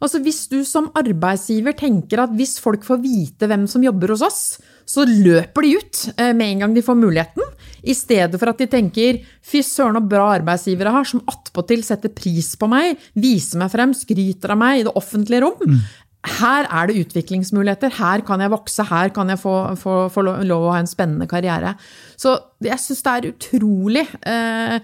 Altså 0.02 0.18
Hvis 0.22 0.44
du 0.50 0.60
som 0.66 0.90
arbeidsgiver 0.98 1.76
tenker 1.78 2.24
at 2.24 2.34
hvis 2.34 2.56
folk 2.62 2.84
får 2.86 3.00
vite 3.04 3.48
hvem 3.48 3.68
som 3.70 3.84
jobber 3.86 4.14
hos 4.14 4.24
oss, 4.26 4.42
så 4.82 5.06
løper 5.06 5.62
de 5.62 5.76
ut 5.78 6.00
eh, 6.16 6.32
med 6.34 6.48
en 6.48 6.64
gang 6.64 6.74
de 6.74 6.82
får 6.82 6.98
muligheten, 6.98 7.44
i 7.82 7.94
stedet 7.98 8.38
for 8.38 8.50
at 8.50 8.60
de 8.60 8.68
tenker 8.70 9.20
fy 9.46 9.62
søren 9.66 9.98
og 9.98 10.08
bra 10.10 10.28
arbeidsgivere 10.36 10.92
har, 10.94 11.06
som 11.08 11.22
attpåtil 11.30 11.82
setter 11.86 12.12
pris 12.14 12.52
på 12.58 12.68
meg, 12.70 12.98
viser 13.14 13.62
meg 13.62 13.72
frem, 13.72 13.94
skryter 13.94 14.54
av 14.54 14.60
meg 14.60 14.82
i 14.82 14.86
det 14.86 14.96
offentlige 14.98 15.44
rom. 15.46 15.58
Mm 15.62 15.82
her 16.22 16.68
er 16.70 16.86
det 16.86 17.00
utviklingsmuligheter, 17.02 17.96
her 17.98 18.22
kan 18.26 18.40
jeg 18.40 18.52
vokse, 18.52 18.84
her 18.86 19.10
kan 19.14 19.32
jeg 19.32 19.40
få, 19.42 19.54
få, 19.78 19.94
få 20.12 20.22
lov 20.22 20.68
å 20.68 20.70
ha 20.70 20.78
en 20.78 20.90
spennende 20.90 21.26
karriere. 21.30 21.74
Så 22.16 22.36
jeg 22.62 22.78
syns 22.78 23.02
det 23.02 23.14
er 23.14 23.30
utrolig 23.32 24.04
eh, 24.20 24.76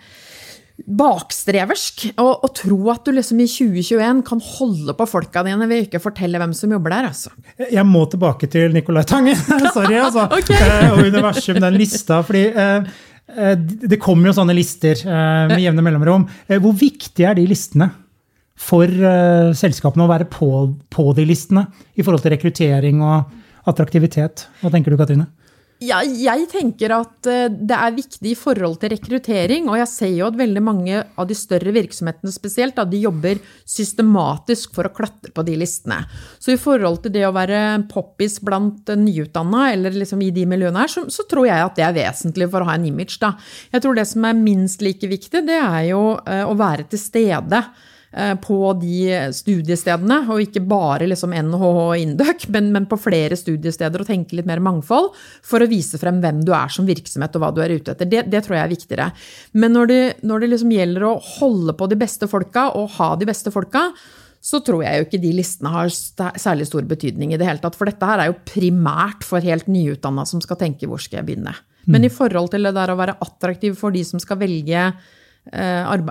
bakstreversk 0.86 2.04
å, 2.22 2.48
tro 2.54 2.78
at 2.92 3.06
du 3.06 3.12
liksom 3.16 3.40
i 3.42 3.48
2021 3.50 4.22
kan 4.28 4.42
holde 4.44 4.94
på 4.94 5.06
folka 5.10 5.42
dine 5.46 5.66
ved 5.66 5.86
ikke 5.88 5.98
å 5.98 6.04
fortelle 6.04 6.38
hvem 6.40 6.54
som 6.56 6.72
jobber 6.74 6.94
der. 6.94 7.10
altså. 7.10 7.32
Jeg 7.58 7.84
må 7.88 8.04
tilbake 8.10 8.50
til 8.52 8.74
Nicolai 8.76 9.04
Tangen, 9.08 9.38
sorry, 9.76 9.98
altså. 9.98 10.28
okay. 10.38 10.58
eh, 10.58 10.90
og 10.94 11.02
universum, 11.06 11.60
den 11.64 11.78
lista. 11.80 12.22
fordi 12.26 12.44
eh, 12.52 12.90
eh 13.28 13.54
det 13.58 14.00
kommer 14.00 14.30
jo 14.30 14.38
sånne 14.38 14.56
lister 14.56 15.02
eh, 15.02 15.48
med 15.50 15.64
jevne 15.64 15.84
mellomrom. 15.84 16.28
Eh, 16.46 16.60
hvor 16.62 16.76
viktige 16.78 17.32
er 17.32 17.40
de 17.40 17.48
listene? 17.50 17.90
for 18.58 18.90
eh, 18.90 19.52
selskapene 19.54 20.02
å 20.04 20.10
være 20.10 20.26
på, 20.32 20.48
på, 20.90 21.04
de 21.14 21.22
listene 21.28 21.68
i 21.94 22.04
forhold 22.04 22.24
til 22.24 22.34
rekruttering 22.34 23.02
og 23.06 23.68
attraktivitet. 23.70 24.48
Hva 24.62 24.72
tenker 24.72 24.90
du, 24.90 24.98
Katrine? 24.98 25.28
Ja, 25.78 26.00
jeg 26.02 26.48
tenker 26.50 26.90
at 26.96 27.28
uh, 27.30 27.44
det 27.46 27.76
er 27.76 27.94
viktig 27.94 28.32
i 28.32 28.38
forhold 28.38 28.80
til 28.82 28.90
rekruttering. 28.96 29.68
Og 29.70 29.78
jeg 29.78 29.90
ser 29.92 30.10
jo 30.10 30.26
at 30.26 30.38
veldig 30.38 30.62
mange 30.64 31.02
av 31.14 31.28
de 31.28 31.36
større 31.38 31.70
virksomhetene 31.74 32.32
spesielt, 32.34 32.80
de 32.90 33.02
jobber 33.04 33.38
systematisk 33.62 34.74
for 34.74 34.88
å 34.88 34.92
klatre 34.94 35.30
på 35.34 35.44
de 35.46 35.54
listene. 35.60 36.00
Så 36.42 36.56
i 36.56 36.58
forhold 36.58 37.04
til 37.04 37.14
det 37.14 37.22
å 37.28 37.34
være 37.36 37.60
poppis 37.92 38.40
blant 38.42 38.90
nyutdanna, 38.90 39.68
eller 39.76 39.94
liksom 39.94 40.24
i 40.26 40.32
de 40.34 40.48
miljøene 40.50 40.82
her, 40.82 40.90
så, 40.90 41.04
så, 41.14 41.26
tror 41.30 41.46
jeg 41.46 41.62
at 41.62 41.78
det 41.78 41.86
er 41.86 41.98
vesentlig 42.00 42.50
for 42.50 42.64
å 42.64 42.70
ha 42.70 42.74
en 42.78 42.88
image. 42.88 43.20
Da. 43.22 43.36
Jeg 43.70 43.84
tror 43.84 43.98
det 43.98 44.08
som 44.10 44.26
er 44.26 44.40
minst 44.40 44.82
like 44.82 45.06
viktig, 45.06 45.44
det 45.46 45.60
er 45.62 45.92
jo 45.92 46.02
uh, 46.18 46.42
å 46.48 46.58
være 46.58 46.88
til 46.90 47.06
stede 47.06 47.62
Eh, 47.62 47.94
på 48.40 48.59
de 48.81 49.11
studiestedene, 49.37 50.23
og 50.33 50.40
ikke 50.40 50.62
bare 50.64 51.07
liksom 51.11 51.35
NHH 51.37 51.64
og 51.68 51.90
Induc, 52.01 52.47
men, 52.55 52.71
men, 52.73 52.87
på 52.88 52.97
flere 53.01 53.37
studiesteder, 53.37 54.01
og 54.01 54.09
tenke 54.09 54.38
litt 54.38 54.49
mer 54.49 54.62
mangfold 54.64 55.11
for 55.44 55.61
å 55.61 55.68
vise 55.68 56.01
frem 56.01 56.23
hvem 56.23 56.40
du 56.47 56.55
er 56.57 56.73
som 56.73 56.88
virksomhet 56.88 57.37
og 57.37 57.44
hva 57.44 57.51
du 57.53 57.61
er 57.64 57.75
ute 57.77 57.92
etter. 57.92 58.09
Det, 58.09 58.25
det 58.33 58.40
tror 58.47 58.57
jeg 58.57 58.64
er 58.64 58.73
viktigere. 58.73 59.11
Men 59.61 59.77
når 59.77 59.92
det, 59.92 60.01
når 60.25 60.40
det 60.40 60.49
liksom 60.55 60.73
gjelder 60.73 61.05
å 61.05 61.18
holde 61.40 61.77
på 61.77 61.90
de 61.90 62.01
beste 62.01 62.31
folka 62.33 62.71
og 62.81 62.97
ha 62.97 63.11
de 63.21 63.29
beste 63.29 63.53
folka, 63.53 63.90
så 64.40 64.62
tror 64.64 64.85
jeg 64.87 64.97
jo 64.97 65.07
ikke 65.09 65.21
de 65.21 65.35
listene 65.35 65.75
har 65.75 65.92
særlig 65.92 66.68
stor 66.71 66.87
betydning 66.88 67.35
i 67.35 67.40
det 67.40 67.44
hele 67.44 67.61
tatt. 67.61 67.77
For 67.77 67.90
dette 67.90 68.09
her 68.09 68.23
er 68.23 68.31
jo 68.31 68.40
primært 68.49 69.27
for 69.27 69.44
helt 69.44 69.68
nyutdanna 69.68 70.25
som 70.31 70.40
skal 70.40 70.61
tenke 70.61 70.88
hvor 70.88 71.03
skal 71.03 71.21
jeg 71.21 71.29
begynne. 71.29 71.53
Men 71.88 72.05
i 72.05 72.12
forhold 72.12 72.53
til 72.53 72.64
det 72.64 72.75
der 72.77 72.92
å 72.92 72.99
være 73.01 73.18
attraktiv 73.25 73.77
for 73.81 73.92
de 73.92 74.05
som 74.05 74.21
skal 74.23 74.40
velge 74.40 74.88
Eh, 74.88 75.27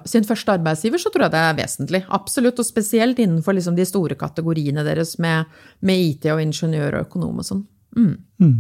sin 0.09 0.25
første 0.27 0.55
arbeidsgiver, 0.57 1.01
så 1.01 1.11
tror 1.13 1.27
jeg 1.27 1.33
det 1.35 1.41
er 1.43 1.57
vesentlig. 1.57 2.03
Absolutt. 2.13 2.59
Og 2.59 2.65
spesielt 2.67 3.19
innenfor 3.19 3.57
liksom 3.57 3.75
de 3.77 3.85
store 3.87 4.17
kategoriene 4.19 4.85
deres 4.87 5.17
med, 5.23 5.45
med, 5.79 6.03
IT 6.11 6.29
og 6.33 6.41
ingeniør 6.41 6.99
og 6.99 7.07
økonom 7.07 7.43
og 7.43 7.47
sånn. 7.47 7.63
Mm. 7.97 8.15
Mm. 8.41 8.57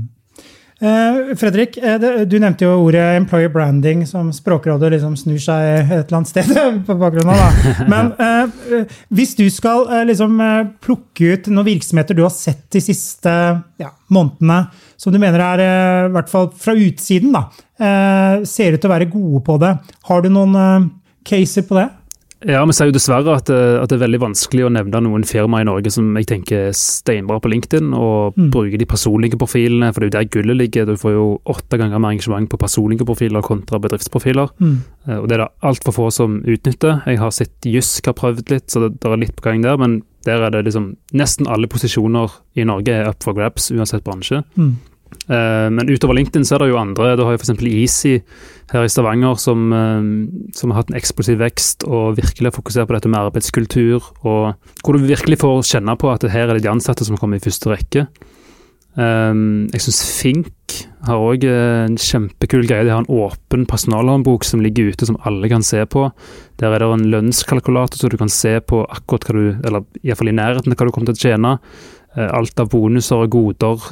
Eh, 0.81 1.35
Fredrik, 1.35 1.77
eh, 1.77 1.99
du 2.29 2.35
nevnte 2.37 2.67
jo 2.67 2.75
ordet 2.83 3.01
employer 3.17 3.49
branding, 3.49 4.03
som 4.07 4.29
Språkrådet 4.33 4.91
liksom 4.93 5.15
snur 5.17 5.39
seg 5.41 5.63
et 5.81 5.93
eller 5.95 6.17
annet 6.19 6.29
sted 6.29 6.51
på 6.87 6.97
bakgrunn 7.01 7.31
av. 7.33 7.41
Da. 7.41 7.73
Men 7.89 8.11
eh, 8.21 8.93
hvis 9.09 9.33
du 9.39 9.47
skal 9.53 9.87
liksom 10.05 10.37
plukke 10.83 11.33
ut 11.33 11.49
noen 11.49 11.69
virksomheter 11.71 12.17
du 12.17 12.21
har 12.27 12.33
sett 12.33 12.67
de 12.73 12.83
siste 12.83 13.33
ja, 13.81 13.89
månedene, 14.13 14.67
som 14.97 15.13
du 15.13 15.17
mener 15.21 15.41
er, 15.41 15.65
i 16.07 16.13
hvert 16.13 16.29
fall 16.29 16.51
fra 16.57 16.77
utsiden, 16.77 17.33
da, 17.33 17.47
ser 18.49 18.73
ut 18.73 18.81
til 18.81 18.89
å 18.89 18.93
være 18.95 19.09
gode 19.11 19.43
på 19.45 19.57
det, 19.61 19.75
har 20.09 20.23
du 20.23 20.29
noen 20.33 20.87
caser 21.27 21.65
på 21.67 21.77
det? 21.77 21.85
Ja, 22.45 22.59
vi 22.69 22.73
ser 22.77 22.91
jo 22.91 22.93
dessverre 22.93 23.33
at, 23.33 23.49
eh, 23.49 23.79
at, 23.81 23.89
det 23.89 23.97
er 23.97 24.03
veldig 24.03 24.19
vanskelig 24.21 24.67
å 24.67 24.69
nevne 24.69 24.99
noen 25.01 25.23
firma 25.25 25.63
i 25.63 25.65
Norge 25.65 25.89
som 25.93 26.11
jeg 26.19 26.27
tenker 26.29 26.67
er 26.67 26.75
steinbra 26.77 27.39
på 27.41 27.49
LinkedIn, 27.49 27.89
og 27.97 28.37
mm. 28.37 28.51
bruker 28.53 28.77
de 28.77 28.85
personlige 28.89 29.39
profilene, 29.41 29.89
for 29.89 30.03
det 30.03 30.07
er 30.07 30.11
jo 30.11 30.15
der 30.17 30.29
gullet 30.35 30.59
ligger. 30.59 30.85
Du 30.85 31.01
får 31.01 31.15
jo 31.15 31.25
åtte 31.49 31.79
ganger 31.81 32.03
mer 32.03 32.13
engasjement 32.13 32.49
på 32.51 32.59
personlige 32.61 33.07
profiler 33.09 33.45
kontra 33.45 33.81
bedriftsprofiler. 33.81 34.53
Mm. 34.61 34.75
Uh, 35.07 35.15
og 35.17 35.25
det 35.25 35.37
er 35.37 35.43
det 35.45 35.49
altfor 35.71 35.97
få 35.97 36.11
som 36.13 36.37
utnytter. 36.45 37.01
Jeg 37.09 37.23
har 37.23 37.33
sett 37.33 37.65
Jysk 37.65 38.11
har 38.11 38.17
prøvd 38.19 38.53
litt, 38.53 38.67
så 38.69 38.85
det, 38.85 38.93
det 39.01 39.09
er 39.09 39.23
litt 39.23 39.33
på 39.39 39.47
gang 39.47 39.65
der, 39.65 39.81
men 39.81 40.03
der 40.27 40.43
er 40.43 40.53
det 40.53 40.67
liksom 40.67 40.91
Nesten 41.17 41.47
alle 41.49 41.69
posisjoner 41.71 42.33
i 42.59 42.65
Norge 42.67 42.93
er 42.93 43.09
up 43.09 43.23
for 43.25 43.33
grabs, 43.33 43.71
uansett 43.73 44.05
bransje. 44.05 44.43
Mm. 44.59 44.75
Uh, 45.27 45.67
men 45.73 45.89
utover 45.91 46.15
LinkedIn 46.15 46.45
så 46.47 46.55
er 46.55 46.63
det 46.63 46.69
jo 46.71 46.79
andre. 46.79 47.15
Du 47.19 47.25
har 47.27 47.35
jo 47.35 47.41
f.eks. 47.41 47.51
Easy 47.67 48.13
her 48.71 48.85
i 48.85 48.91
Stavanger 48.91 49.35
som, 49.41 49.67
uh, 49.73 50.47
som, 50.55 50.71
har 50.71 50.83
hatt 50.83 50.93
en 50.93 50.99
eksplosiv 50.99 51.41
vekst 51.41 51.87
og 51.87 52.17
virkelig 52.19 52.51
har 52.51 52.55
fokusert 52.55 52.87
på 52.87 52.95
dette 52.95 53.11
med 53.11 53.19
arbeidskultur. 53.25 54.11
og 54.23 54.55
Hvor 54.83 54.95
du 54.95 55.07
virkelig 55.07 55.41
får 55.43 55.67
kjenne 55.73 55.97
på 55.99 56.11
at 56.13 56.27
her 56.31 56.47
er 56.47 56.57
det 56.57 56.65
de 56.67 56.73
ansatte 56.73 57.07
som 57.07 57.19
kommer 57.19 57.39
i 57.39 57.43
første 57.43 57.71
rekke. 57.71 58.07
Um, 58.97 59.67
jeg 59.75 59.83
syns 59.83 59.99
Fink 60.17 60.79
har 61.05 61.21
òg 61.21 61.43
en 61.47 61.99
kjempekul 62.01 62.65
greie. 62.65 62.87
De 62.87 62.91
har 62.91 63.03
en 63.03 63.11
åpen 63.13 63.67
personalhåndbok 63.69 64.47
som 64.47 64.63
ligger 64.63 64.89
ute, 64.89 65.05
som 65.07 65.19
alle 65.27 65.49
kan 65.51 65.63
se 65.63 65.83
på. 65.85 66.07
Der 66.57 66.73
er 66.73 66.81
det 66.81 66.89
en 66.95 67.05
lønnskalkulator, 67.13 67.99
så 67.99 68.09
du 68.09 68.17
kan 68.19 68.31
se 68.33 68.57
på 68.59 68.81
akkurat 68.83 69.27
hva 69.27 69.37
du 69.37 69.67
Eller 69.67 69.85
iallfall 70.01 70.33
i 70.33 70.39
nærheten 70.39 70.73
av 70.73 70.79
hva 70.79 70.89
du 70.89 70.95
kommer 70.95 71.13
til 71.13 71.19
å 71.19 71.25
tjene. 71.27 71.53
Alt 72.17 72.59
av 72.59 72.71
bonuser 72.73 73.21
og 73.21 73.29
goder. 73.29 73.87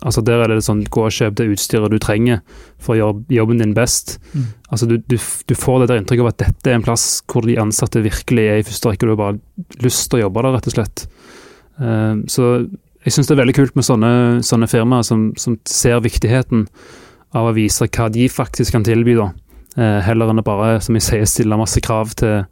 Altså 0.00 0.22
Der 0.24 0.42
er 0.42 0.52
det 0.52 0.64
sånn 0.64 0.82
gå 0.88 1.02
og 1.06 1.14
kjøp 1.14 1.36
det 1.38 1.48
utstyret 1.52 1.92
du 1.92 1.98
trenger 2.02 2.40
for 2.80 2.94
å 2.94 2.98
gjøre 2.98 3.36
jobben 3.36 3.60
din 3.62 3.74
best. 3.76 4.18
Mm. 4.32 4.46
Altså 4.70 4.88
du, 4.90 4.96
du, 5.04 5.16
du, 5.18 5.54
får 5.58 5.82
det 5.82 5.90
der 5.90 6.00
inntrykket 6.00 6.24
av 6.24 6.30
at 6.32 6.42
dette 6.44 6.70
er 6.70 6.78
en 6.78 6.86
plass 6.86 7.06
hvor 7.30 7.46
de 7.46 7.58
ansatte 7.60 8.02
virkelig 8.04 8.46
er 8.46 8.60
i 8.60 8.66
første 8.66 8.92
rekke, 8.92 9.08
du 9.08 9.14
har 9.14 9.20
bare 9.20 9.84
lyst 9.84 10.08
til 10.08 10.20
å 10.20 10.24
jobbe 10.26 10.46
der, 10.46 10.56
rett 10.56 10.70
og 10.70 10.76
slett. 10.76 11.04
Uh, 11.80 12.22
så 12.30 12.50
jeg 13.04 13.14
syns 13.14 13.30
det 13.30 13.36
er 13.36 13.42
veldig 13.42 13.56
kult 13.56 13.78
med 13.78 13.86
sånne, 13.86 14.12
sånne 14.44 14.68
firmaer 14.68 15.06
som, 15.06 15.30
som, 15.40 15.56
ser 15.68 16.02
viktigheten 16.04 16.66
av 17.36 17.48
å 17.48 17.54
vise 17.56 17.88
hva 17.88 18.10
de 18.12 18.26
faktisk 18.28 18.76
kan 18.76 18.84
tilby, 18.84 19.16
da. 19.20 19.30
Uh, 19.78 20.00
heller 20.04 20.32
enn 20.32 20.42
å 20.42 20.44
bare, 20.44 20.80
som 20.84 20.96
jeg 20.98 21.06
sier, 21.06 21.28
stille 21.30 21.60
masse 21.60 21.80
krav 21.84 22.12
til 22.20 22.42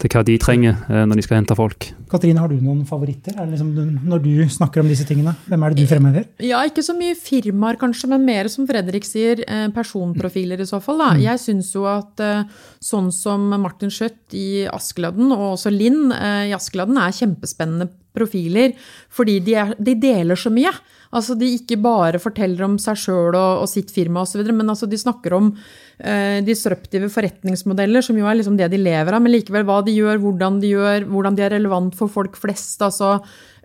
til 0.00 0.10
hva 0.10 0.22
de 0.26 0.34
trenger 0.40 0.78
eh, 0.88 1.02
når 1.06 1.18
de 1.18 1.24
skal 1.24 1.38
hente 1.38 1.56
folk. 1.58 1.88
Katrine, 2.10 2.40
har 2.42 2.50
du 2.50 2.58
noen 2.62 2.82
favoritter 2.88 3.36
liksom, 3.48 3.70
når 4.08 4.22
du 4.24 4.32
snakker 4.50 4.82
om 4.82 4.90
disse 4.90 5.06
tingene? 5.08 5.34
Hvem 5.48 5.64
er 5.64 5.74
det 5.74 5.84
du 5.84 5.90
fremhever? 5.90 6.26
Ja, 6.42 6.62
Ikke 6.68 6.84
så 6.84 6.96
mye 6.98 7.16
firmaer, 7.18 7.78
kanskje, 7.80 8.10
men 8.12 8.26
mer 8.26 8.50
som 8.52 8.66
Fredrik 8.68 9.06
sier, 9.08 9.44
eh, 9.46 9.68
personprofiler 9.74 10.62
i 10.62 10.68
så 10.68 10.80
fall. 10.82 11.00
Da. 11.02 11.10
Mm. 11.14 11.24
Jeg 11.26 11.42
syns 11.44 11.72
jo 11.76 11.86
at 11.90 12.22
eh, 12.24 12.44
sånn 12.82 13.12
som 13.14 13.50
Martin 13.62 13.92
Skjøtt 13.92 14.36
i 14.38 14.64
Askeladden, 14.70 15.30
og 15.34 15.52
også 15.54 15.72
Linn 15.72 16.10
i 16.12 16.54
Askeladden, 16.56 16.98
er 16.98 17.14
kjempespennende 17.16 17.90
profiler 18.12 18.74
fordi 19.12 19.38
de, 19.44 19.54
er, 19.56 19.76
de 19.80 19.94
deler 20.00 20.38
så 20.38 20.52
mye. 20.52 20.72
Altså 21.12 21.36
De 21.36 21.48
ikke 21.58 21.76
bare 21.82 22.20
forteller 22.22 22.64
om 22.64 22.78
seg 22.80 22.96
sjøl 22.96 23.36
og, 23.36 23.62
og, 23.62 23.68
sitt 23.68 23.92
firma 23.92 24.24
osv., 24.24 24.40
men 24.48 24.72
altså 24.72 24.88
de 24.88 25.00
snakker 25.00 25.34
om 25.36 25.50
eh, 25.98 26.40
disruptive 26.46 27.10
forretningsmodeller, 27.12 28.04
som 28.04 28.16
jo 28.16 28.28
er 28.28 28.38
liksom 28.38 28.56
det 28.56 28.70
de 28.72 28.80
lever 28.80 29.12
av, 29.12 29.20
men 29.20 29.34
likevel 29.34 29.66
hva 29.68 29.82
de 29.84 29.96
gjør, 29.98 30.22
hvordan 30.22 30.60
de 30.62 30.72
gjør, 30.72 31.08
hvordan 31.12 31.36
de 31.36 31.44
er 31.44 31.56
relevant 31.58 31.96
for 31.98 32.12
folk 32.12 32.38
flest. 32.40 32.80
altså 32.80 33.18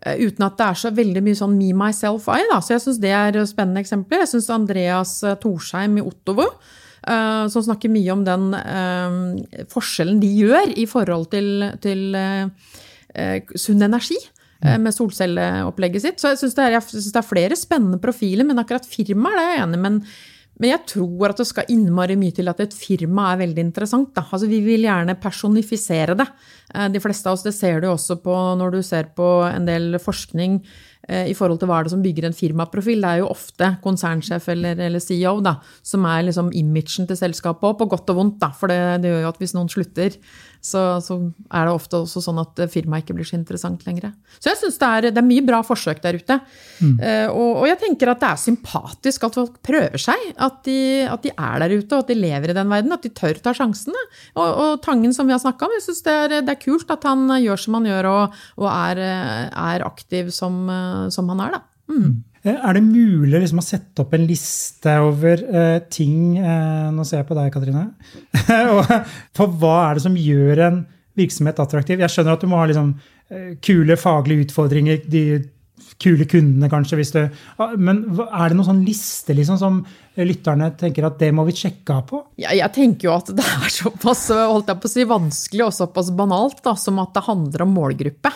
eh, 0.03 0.19
Uten 0.27 0.49
at 0.49 0.59
det 0.59 0.67
er 0.67 0.81
så 0.83 0.91
veldig 0.97 1.23
mye 1.23 1.39
sånn 1.39 1.55
me, 1.55 1.71
myself, 1.85 2.27
I. 2.27 2.43
Da. 2.51 2.59
Så 2.59 2.75
jeg 2.75 2.83
syns 2.83 2.99
det 3.05 3.15
er 3.15 3.39
spennende 3.47 3.85
eksempler. 3.85 4.25
Jeg 4.25 4.33
syns 4.35 4.51
Andreas 4.57 5.15
eh, 5.23 5.39
Torsheim 5.39 6.01
i 6.01 6.05
Ottovo 6.05 6.51
som 7.07 7.63
snakker 7.63 7.87
mye 7.87 8.11
om 8.11 8.23
den 8.25 8.49
forskjellen 9.71 10.17
de 10.19 10.27
gjør 10.41 10.73
i 10.75 10.83
forhold 10.91 11.29
til, 11.31 11.69
til 11.79 12.17
sunn 13.55 13.85
energi. 13.85 14.17
Eh, 14.61 14.79
med 14.81 14.95
solcelleopplegget 14.95 16.03
sitt. 16.03 16.21
Så 16.21 16.33
jeg 16.33 16.41
syns 16.41 16.57
det, 16.57 16.71
det, 16.73 17.13
er 17.19 17.25
flere 17.25 17.57
spennende 17.59 18.01
profiler, 18.01 18.47
men 18.47 18.57
akkurat 18.61 18.87
firma 18.89 19.33
er 19.33 19.37
det 19.37 19.45
jeg 19.51 19.63
enig 19.67 19.81
men, 19.83 20.01
men 20.57 20.71
jeg 20.71 20.81
tror 20.89 21.29
at 21.29 21.41
det 21.43 21.45
skal 21.45 21.69
innmari 21.69 22.17
mye 22.17 22.33
til 22.33 22.49
at 22.49 22.63
et 22.65 22.73
firma 22.73 23.29
er 23.31 23.43
veldig 23.43 23.67
interessant. 23.67 24.17
Altså, 24.17 24.49
vi 24.49 24.63
vil 24.65 24.87
gjerne 24.87 25.19
personifisere 25.21 26.17
det. 26.17 26.27
Eh, 26.73 26.89
de 26.93 27.03
fleste 27.03 27.29
av 27.29 27.37
oss, 27.37 27.45
det 27.45 27.53
ser 27.57 27.83
du 27.83 27.91
også 27.91 28.17
på 28.23 28.37
når 28.57 28.77
du 28.77 28.81
ser 28.85 29.11
på 29.17 29.31
en 29.51 29.69
del 29.69 30.01
forskning 30.01 30.61
Eh, 31.07 31.29
i 31.31 31.35
forhold 31.37 31.61
til 31.61 31.69
hva 31.69 31.77
er 31.79 31.87
det 31.87 31.93
som 31.93 32.01
bygger 32.03 32.25
en 32.27 32.35
firmaprofil. 32.35 32.99
Det 32.99 33.09
er 33.09 33.21
jo 33.21 33.29
ofte 33.31 33.69
konsernsjef 33.83 34.49
eller, 34.51 34.79
eller 34.89 34.99
CEO 34.99 35.37
da, 35.45 35.53
som 35.85 36.03
er 36.09 36.25
liksom 36.27 36.49
imagen 36.51 37.07
til 37.07 37.19
selskapet 37.19 37.77
på 37.79 37.87
godt 37.93 38.11
og 38.11 38.19
vondt. 38.19 38.41
Da, 38.41 38.49
for 38.51 38.71
det, 38.71 38.79
det, 39.03 39.13
gjør 39.13 39.23
jo 39.23 39.29
at 39.31 39.39
hvis 39.39 39.55
noen 39.55 39.71
slutter, 39.71 40.17
så, 40.61 40.83
så, 41.03 41.19
er 41.53 41.67
det 41.67 41.75
ofte 41.75 42.01
også 42.01 42.23
sånn 42.23 42.41
at 42.41 42.61
firmaet 42.73 43.05
ikke 43.05 43.17
blir 43.17 43.27
så 43.27 43.37
interessant 43.37 43.85
lenger. 43.87 44.11
Så 44.39 44.51
jeg 44.51 44.59
syns 44.61 44.79
det, 44.81 45.11
det, 45.11 45.21
er 45.21 45.27
mye 45.27 45.45
bra 45.45 45.61
forsøk 45.65 46.01
der 46.03 46.19
ute. 46.19 46.39
Mm. 46.81 46.95
Uh, 47.01 47.27
og, 47.31 47.51
og, 47.61 47.65
jeg 47.71 47.79
tenker 47.83 48.13
at 48.13 48.23
det 48.23 48.31
er 48.31 48.43
sympatisk 48.43 49.27
at 49.27 49.39
folk 49.39 49.57
prøver 49.65 50.01
seg. 50.01 50.27
At 50.35 50.61
de, 50.67 50.79
at 51.07 51.25
de, 51.25 51.33
er 51.33 51.63
der 51.63 51.77
ute, 51.77 51.91
og 51.93 52.05
at 52.05 52.11
de 52.11 52.19
lever 52.19 52.53
i 52.53 52.57
den 52.57 52.73
verden. 52.73 52.95
At 52.95 53.05
de 53.05 53.13
tør 53.15 53.41
ta 53.43 53.55
sjansene. 53.57 54.05
Og, 54.35 54.47
og 54.47 54.83
Tangen, 54.85 55.15
som 55.15 55.29
vi 55.29 55.35
har 55.35 55.43
snakka 55.43 55.67
om, 55.67 55.77
jeg 55.77 55.87
syns 55.87 56.03
det, 56.05 56.17
det, 56.37 56.53
er 56.53 56.61
kult 56.61 56.91
at 56.93 57.05
han 57.07 57.27
gjør 57.41 57.63
som 57.63 57.79
han 57.79 57.89
gjør, 57.89 58.11
og, 58.11 58.37
og 58.61 58.69
er, 58.71 59.03
er 59.51 59.85
aktiv 59.87 60.31
som 60.35 60.67
som 61.11 61.29
han 61.33 61.43
er, 61.47 61.57
da. 61.57 61.63
Mm. 61.87 62.15
Eh, 62.47 62.55
er 62.55 62.77
det 62.77 62.83
mulig 62.85 63.41
liksom, 63.41 63.59
å 63.59 63.65
sette 63.65 64.03
opp 64.03 64.15
en 64.15 64.27
liste 64.27 64.93
over 65.03 65.43
uh, 65.51 65.79
ting 65.91 66.37
uh, 66.39 66.87
Nå 66.95 67.03
ser 67.07 67.21
jeg 67.21 67.29
på 67.29 67.37
deg, 67.37 67.51
Katrine. 67.53 67.89
for 69.37 69.59
hva 69.59 69.75
er 69.89 69.97
det 69.97 70.05
som 70.05 70.15
gjør 70.15 70.63
en 70.69 70.79
virksomhet 71.17 71.59
attraktiv? 71.63 72.01
Jeg 72.03 72.13
skjønner 72.13 72.37
at 72.37 72.45
du 72.45 72.49
må 72.49 72.61
ha 72.61 72.69
liksom, 72.69 72.95
kule 73.65 73.97
faglige 73.99 74.45
utfordringer, 74.45 75.01
de 75.11 75.21
kule 75.99 76.23
kundene 76.29 76.69
kanskje, 76.71 76.95
hvis 76.99 77.09
du 77.11 77.17
ah, 77.59 77.73
Men 77.75 78.03
er 78.23 78.53
det 78.53 78.55
noen 78.55 78.67
sånn 78.69 78.85
liste 78.85 79.33
liksom, 79.35 79.57
som 79.59 79.81
lytterne 80.15 80.69
tenker 80.79 81.09
at 81.09 81.17
det 81.19 81.33
må 81.35 81.43
vi 81.49 81.55
sjekke 81.57 81.97
av 81.97 82.05
på? 82.07 82.21
Ja, 82.39 82.53
jeg 82.55 82.71
tenker 82.77 83.09
jo 83.09 83.15
at 83.17 83.33
det 83.35 83.43
er 83.43 83.73
såpass 83.73 84.29
holdt 84.31 84.71
jeg 84.71 84.79
på 84.79 84.87
å 84.87 84.93
si, 84.93 85.07
vanskelig 85.09 85.65
og 85.67 85.75
såpass 85.75 86.13
banalt 86.15 86.61
da, 86.63 86.77
som 86.79 87.01
at 87.03 87.17
det 87.17 87.25
handler 87.27 87.65
om 87.65 87.75
målgruppe. 87.81 88.31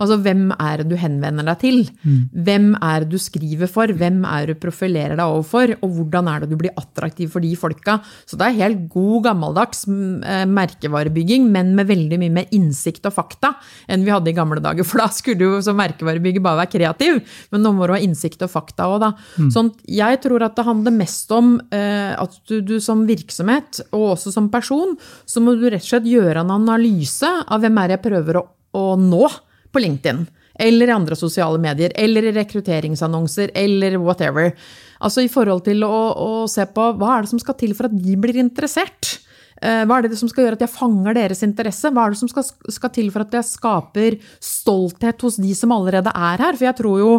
Altså, 0.00 0.18
hvem 0.24 0.48
er 0.56 0.82
det 0.82 0.88
du 0.90 0.96
henvender 0.98 1.46
deg 1.46 1.60
til? 1.62 1.80
Mm. 2.02 2.20
Hvem 2.46 2.68
er 2.82 3.04
det 3.04 3.14
du 3.14 3.20
skriver 3.22 3.70
for? 3.70 3.90
Hvem 3.94 4.22
er 4.26 4.48
det 4.48 4.56
du 4.56 4.62
profilerer 4.64 5.14
deg 5.18 5.24
overfor? 5.24 5.74
Og 5.84 5.98
hvordan 5.98 6.30
er 6.30 6.42
det 6.42 6.50
du 6.50 6.56
blir 6.60 6.74
attraktiv 6.80 7.30
for 7.34 7.44
de 7.44 7.52
folka? 7.58 8.00
Så 8.26 8.38
det 8.40 8.48
er 8.48 8.58
helt 8.64 8.84
god, 8.92 9.20
gammeldags 9.28 9.84
eh, 9.86 10.44
merkevarebygging, 10.50 11.46
men 11.54 11.74
med 11.78 11.88
veldig 11.90 12.18
mye 12.22 12.34
mer 12.40 12.50
innsikt 12.54 13.06
og 13.06 13.14
fakta 13.14 13.54
enn 13.90 14.04
vi 14.06 14.12
hadde 14.14 14.32
i 14.32 14.36
gamle 14.36 14.62
dager. 14.64 14.86
For 14.94 15.02
da 15.02 15.08
skulle 15.14 15.40
du 15.40 15.62
som 15.64 15.78
merkevarebygger 15.78 16.42
bare 16.44 16.64
være 16.64 16.74
kreativ, 16.74 17.22
men 17.54 17.64
nå 17.64 17.74
må 17.76 17.86
du 17.86 17.94
ha 17.96 18.02
innsikt 18.02 18.42
og 18.46 18.52
fakta 18.52 18.88
òg, 18.90 18.98
da. 19.02 19.12
Mm. 19.38 19.50
Sånn, 19.54 19.70
jeg 19.90 20.20
tror 20.24 20.44
at 20.46 20.58
det 20.58 20.66
handler 20.66 20.94
mest 20.94 21.32
om 21.34 21.56
uh, 21.60 22.12
at 22.18 22.36
du, 22.50 22.58
du, 22.64 22.76
som 22.82 23.06
virksomhet, 23.08 23.82
og 23.94 24.14
også 24.14 24.34
som 24.34 24.50
person, 24.52 24.94
så 25.26 25.42
må 25.42 25.56
du 25.58 25.66
rett 25.68 25.84
og 25.84 25.90
slett 25.92 26.10
gjøre 26.10 26.44
en 26.44 26.54
analyse 26.54 27.28
av 27.28 27.62
hvem 27.62 27.80
er 27.80 27.90
det 27.90 27.98
jeg 27.98 28.06
prøver 28.08 28.40
å, 28.40 28.46
å 28.78 28.86
nå 29.00 29.26
på 29.74 29.82
LinkedIn. 29.82 30.24
Eller 30.64 30.90
i 30.90 30.94
andre 30.94 31.16
sosiale 31.18 31.58
medier, 31.58 31.92
eller 31.98 32.28
i 32.28 32.32
rekrutteringsannonser, 32.36 33.50
eller 33.58 33.98
whatever. 33.98 34.52
Altså 35.02 35.24
i 35.24 35.30
forhold 35.30 35.64
til 35.66 35.82
å, 35.86 35.94
å, 36.14 36.30
se 36.50 36.66
på 36.70 36.92
hva 37.00 37.16
er 37.16 37.24
det 37.24 37.32
som 37.32 37.42
skal 37.42 37.58
til 37.58 37.74
for 37.74 37.90
at 37.90 37.96
de 37.98 38.14
blir 38.20 38.38
interessert. 38.38 39.16
Eh, 39.58 39.82
hva 39.88 39.98
er 39.98 40.06
det 40.06 40.20
som 40.20 40.30
skal 40.30 40.46
gjøre 40.46 40.60
at 40.60 40.64
jeg 40.66 40.74
fanger 40.76 41.18
deres 41.18 41.42
interesse? 41.46 41.90
Hva 41.90 42.06
er 42.06 42.14
det 42.14 42.20
som 42.22 42.30
skal, 42.30 42.46
skal 42.76 42.94
til 42.94 43.10
for 43.14 43.26
at 43.26 43.34
jeg 43.34 43.50
skaper 43.50 44.18
stolthet 44.38 45.26
hos 45.26 45.40
de 45.42 45.52
som 45.58 45.74
allerede 45.74 46.14
er 46.14 46.46
her? 46.46 46.54
For 46.54 46.68
jeg 46.68 46.78
tror 46.80 47.02
jo 47.02 47.12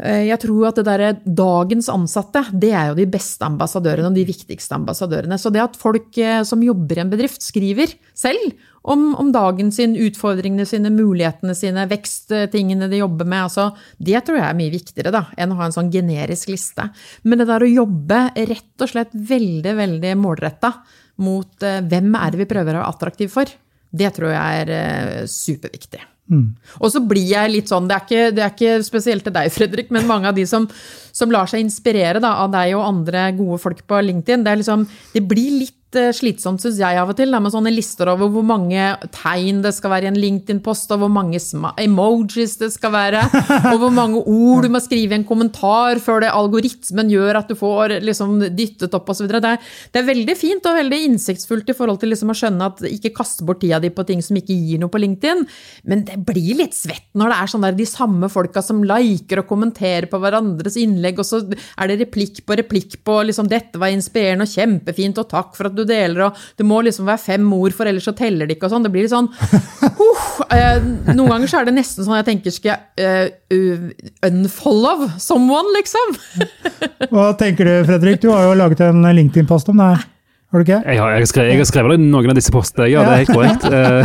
jeg 0.00 0.40
tror 0.42 0.70
at 0.70 0.78
det 0.80 0.84
der, 0.88 1.02
dagens 1.22 1.88
ansatte 1.92 2.42
det 2.56 2.72
er 2.74 2.90
jo 2.90 2.98
de 2.98 3.06
beste 3.12 3.44
ambassadørene 3.46 4.08
og 4.08 4.16
de 4.16 4.24
viktigste 4.26 4.74
ambassadørene. 4.74 5.38
Så 5.38 5.52
det 5.52 5.62
at 5.62 5.78
folk 5.78 6.16
eh, 6.18 6.40
som 6.48 6.62
jobber 6.64 6.98
i 6.98 7.02
en 7.04 7.12
bedrift, 7.12 7.44
skriver 7.44 7.92
selv 8.16 8.54
om, 8.82 9.12
om, 9.20 9.30
dagen 9.34 9.70
sin, 9.74 9.94
utfordringene 10.00 10.66
sine, 10.66 10.90
mulighetene 10.94 11.54
sine, 11.54 11.86
veksttingene 11.90 12.88
de 12.90 13.02
jobber 13.02 13.28
med. 13.28 13.46
Altså, 13.46 13.68
det 14.02 14.24
tror 14.26 14.40
jeg 14.40 14.48
er 14.48 14.58
mye 14.58 14.74
viktigere 14.74 15.14
da, 15.14 15.26
enn 15.36 15.54
å 15.54 15.58
ha 15.60 15.68
en 15.68 15.76
sånn 15.76 15.92
generisk 15.92 16.50
liste. 16.50 16.88
Men 17.22 17.42
det 17.42 17.50
der 17.52 17.62
å 17.66 17.70
jobbe 17.70 18.24
rett 18.40 18.86
og 18.86 18.94
slett 18.94 19.14
veldig, 19.14 19.76
veldig 19.78 20.16
målretta 20.18 20.74
mot 21.22 21.68
uh, 21.68 21.78
hvem 21.84 22.16
er 22.18 22.32
det 22.32 22.42
vi 22.42 22.48
prøver 22.50 22.74
å 22.74 22.82
være 22.82 22.94
attraktiv 22.96 23.30
for, 23.34 23.58
det 23.92 24.14
tror 24.16 24.32
jeg 24.32 24.64
er 24.64 25.28
superviktig. 25.28 26.00
Mm. 26.32 26.46
Og 26.80 26.88
så 26.94 27.02
blir 27.04 27.28
jeg 27.28 27.52
litt 27.52 27.68
sånn, 27.68 27.90
det 27.90 27.98
er, 27.98 28.06
ikke, 28.06 28.32
det 28.32 28.44
er 28.44 28.54
ikke, 28.54 28.86
spesielt 28.86 29.26
til 29.26 29.34
deg, 29.36 29.52
Fredrik, 29.52 29.92
men 29.92 30.08
mange 30.08 30.30
av 30.30 30.38
de 30.38 30.46
som, 30.48 30.64
som 31.12 31.32
lar 31.32 31.50
seg 31.50 31.60
inspirere 31.60 32.22
da, 32.24 32.38
av 32.44 32.54
deg 32.54 32.72
og 32.78 32.86
andre 32.86 33.28
gode 33.36 33.60
folk 33.60 33.84
på 33.88 34.00
LinkedIn, 34.08 34.46
det, 34.46 34.56
liksom, 34.62 34.86
det 35.12 35.24
blir 35.28 35.60
litt 35.60 35.76
slitsomt, 36.16 36.62
syns 36.62 36.80
jeg 36.80 36.98
av 36.98 37.10
og 37.12 37.16
til, 37.18 37.32
med 37.32 37.52
sånne 37.52 37.72
lister 37.74 38.10
over 38.12 38.30
hvor 38.32 38.44
mange 38.46 38.92
tegn 39.14 39.62
det 39.64 39.74
skal 39.76 39.92
være 39.94 40.08
i 40.08 40.10
en 40.12 40.20
LinkedIn-post, 40.20 40.90
og 40.94 41.02
hvor 41.04 41.12
mange 41.12 41.40
emojis 41.80 42.56
det 42.60 42.70
skal 42.74 42.92
være, 42.94 43.22
og 43.72 43.78
hvor 43.80 43.92
mange 43.94 44.22
ord 44.22 44.66
du 44.66 44.70
må 44.72 44.80
skrive 44.82 45.14
i 45.14 45.20
en 45.20 45.28
kommentar 45.28 46.00
før 46.02 46.24
det 46.24 46.32
algoritmen 46.32 47.10
gjør 47.12 47.40
at 47.42 47.50
du 47.50 47.56
får 47.58 47.98
liksom 48.04 48.38
dyttet 48.56 48.94
opp 48.96 49.10
osv. 49.12 49.28
Det, 49.32 49.54
det 49.92 50.02
er 50.02 50.08
veldig 50.08 50.36
fint 50.38 50.68
og 50.68 50.78
veldig 50.78 51.00
innsiktsfullt 51.08 51.72
i 51.72 51.76
forhold 51.76 52.02
til 52.02 52.12
liksom 52.12 52.32
å 52.32 52.38
skjønne 52.38 52.70
at 52.72 52.84
ikke 52.88 53.14
kaste 53.16 53.46
bort 53.48 53.62
tida 53.62 53.80
di 53.82 53.92
på 53.92 54.06
ting 54.08 54.22
som 54.24 54.38
ikke 54.38 54.56
gir 54.56 54.82
noe 54.82 54.92
på 54.92 55.00
LinkedIn, 55.02 55.44
men 55.90 56.06
det 56.08 56.18
blir 56.26 56.58
litt 56.62 56.76
svett 56.76 57.08
når 57.18 57.32
det 57.32 57.38
er 57.38 57.52
sånn 57.52 57.66
der 57.66 57.76
de 57.76 57.86
samme 57.88 58.28
folka 58.32 58.62
som 58.64 58.82
liker 58.86 59.42
og 59.42 59.48
kommenterer 59.50 60.08
på 60.10 60.20
hverandres 60.22 60.78
innlegg, 60.80 61.20
og 61.20 61.28
så 61.28 61.42
er 61.42 61.90
det 61.90 62.00
replikk 62.04 62.42
på 62.46 62.56
replikk 62.58 62.98
på 63.06 63.18
liksom 63.28 63.48
'dette 63.50 63.80
var 63.80 63.92
inspirerende 63.92 64.46
og 64.46 64.54
kjempefint', 64.54 65.20
og 65.20 65.28
'takk 65.28 65.56
for 65.56 65.68
at 65.68 65.76
du 65.76 65.81
du 65.82 65.88
deler, 65.88 66.28
og 66.28 66.38
det 66.58 66.66
må 66.66 66.80
liksom 66.86 67.08
være 67.08 67.22
fem 67.22 67.48
ord, 67.56 67.74
for 67.76 67.90
ellers 67.90 68.06
så 68.08 68.14
teller 68.16 68.48
det 68.48 68.56
ikke 68.56 68.68
og 68.68 68.74
sånn. 68.74 68.86
Det 68.86 68.92
blir 68.94 69.06
litt 69.06 69.12
sånn 69.12 69.28
uh, 69.32 70.78
Noen 71.12 71.30
ganger 71.34 71.50
så 71.50 71.60
er 71.60 71.68
det 71.68 71.76
nesten 71.76 72.06
sånn 72.06 72.18
jeg 72.20 72.28
tenker 72.30 72.54
skal 72.54 72.72
jeg 73.00 73.32
uh, 73.52 73.90
unfollow 74.28 75.06
someone, 75.22 75.74
liksom? 75.76 76.16
Hva 77.12 77.32
tenker 77.40 77.68
du, 77.68 77.74
Fredrik? 77.88 78.22
Du 78.22 78.30
har 78.32 78.48
jo 78.48 78.58
laget 78.58 78.84
en 78.86 79.02
LinkedIn-post 79.04 79.70
om 79.72 79.82
det 79.82 79.92
her. 79.94 80.08
Har 80.52 80.60
du 80.60 80.66
ikke? 80.66 80.82
Jeg 80.84 81.00
har, 81.00 81.14
jeg 81.14 81.22
har, 81.22 81.30
skrevet, 81.30 81.48
jeg 81.54 81.62
har 81.62 81.70
skrevet 81.70 82.02
noen 82.02 82.32
av 82.32 82.36
disse 82.36 82.52
postene, 82.52 82.90
ja, 82.92 83.06
det 83.06 83.12
er 83.12 83.22
helt 83.22 83.32
korrekt. 83.32 83.64
uh, 83.72 84.04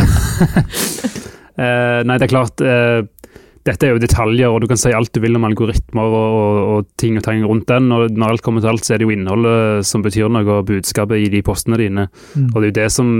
nei, 2.08 2.16
det 2.16 2.28
er 2.28 2.32
klart 2.32 2.62
dette 3.68 3.86
er 3.86 3.94
jo 3.94 4.02
detaljer, 4.02 4.48
og 4.48 4.62
du 4.64 4.68
kan 4.70 4.80
si 4.80 4.94
alt 4.96 5.12
du 5.14 5.20
vil 5.22 5.36
om 5.36 5.46
algoritmer 5.48 6.08
og, 6.08 6.34
og, 6.40 6.58
og 6.72 6.90
ting 7.00 7.18
og 7.20 7.26
tang 7.26 7.44
rundt 7.44 7.68
den. 7.68 7.92
og 7.92 8.08
Når 8.10 8.34
alt 8.34 8.44
kommer 8.46 8.64
til 8.64 8.72
alt, 8.72 8.86
så 8.86 8.94
er 8.94 9.02
det 9.02 9.08
jo 9.08 9.14
innholdet 9.14 9.86
som 9.88 10.04
betyr 10.04 10.32
noe, 10.32 10.46
og 10.58 10.68
budskapet 10.70 11.26
i 11.26 11.30
de 11.32 11.44
postene 11.46 11.80
dine. 11.80 12.08
Mm. 12.34 12.50
Og 12.52 12.60
det 12.60 12.64
er 12.64 12.70
jo 12.70 12.78
det 12.80 12.90
som 12.94 13.10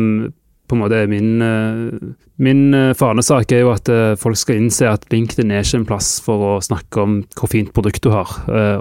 på 0.68 0.76
en 0.76 0.82
måte 0.82 0.98
er 1.00 1.08
min, 1.08 1.40
eh, 1.42 2.12
min 2.44 2.74
eh, 2.76 2.94
fanesak, 2.96 3.52
er 3.52 3.64
jo 3.64 3.72
at 3.72 3.88
eh, 3.92 4.16
folk 4.20 4.36
skal 4.36 4.60
innse 4.60 4.88
at 4.88 5.06
LinkedIn 5.12 5.52
er 5.52 5.64
ikke 5.64 5.80
en 5.80 5.88
plass 5.88 6.10
for 6.24 6.44
å 6.44 6.52
snakke 6.64 7.00
om 7.02 7.18
hvor 7.38 7.50
fint 7.52 7.72
produkt 7.72 8.04
du 8.04 8.12
har. 8.12 8.28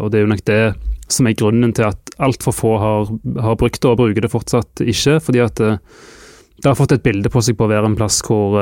Og 0.02 0.12
det 0.12 0.20
er 0.20 0.26
jo 0.26 0.34
nok 0.34 0.46
det 0.50 0.62
som 1.08 1.28
er 1.30 1.38
grunnen 1.40 1.72
til 1.76 1.88
at 1.88 2.16
altfor 2.20 2.56
få 2.56 2.76
har, 2.82 3.12
har 3.40 3.60
brukt 3.60 3.80
det, 3.80 3.90
og 3.90 4.00
bruker 4.02 4.26
det 4.26 4.34
fortsatt 4.34 4.84
ikke. 4.84 5.20
Fordi 5.24 5.44
at 5.46 5.62
det 5.64 6.66
har 6.66 6.76
fått 6.76 6.98
et 6.98 7.06
bilde 7.06 7.32
på 7.32 7.44
seg 7.46 7.56
på 7.56 7.68
å 7.68 7.72
være 7.72 7.88
en 7.88 7.96
plass 7.96 8.20
hvor 8.26 8.58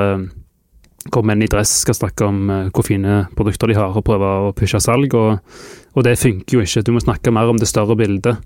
hvor 1.13 1.25
menn 1.27 1.43
i 1.45 1.49
dress 1.51 1.71
skal 1.83 1.97
snakke 1.97 2.27
om 2.27 2.45
uh, 2.49 2.59
hvor 2.73 2.85
fine 2.87 3.23
produkter 3.37 3.71
de 3.71 3.77
har, 3.77 3.93
og 3.93 4.05
prøve 4.07 4.29
å 4.47 4.53
pushe 4.57 4.81
salg. 4.81 5.13
Og, 5.17 5.57
og, 5.93 6.03
det 6.05 6.17
funker 6.21 6.57
jo 6.57 6.65
ikke. 6.65 6.85
Du 6.85 6.93
må 6.95 7.03
snakke 7.03 7.33
mer 7.33 7.51
om 7.51 7.59
det 7.61 7.69
større 7.69 7.97
bildet. 7.99 8.41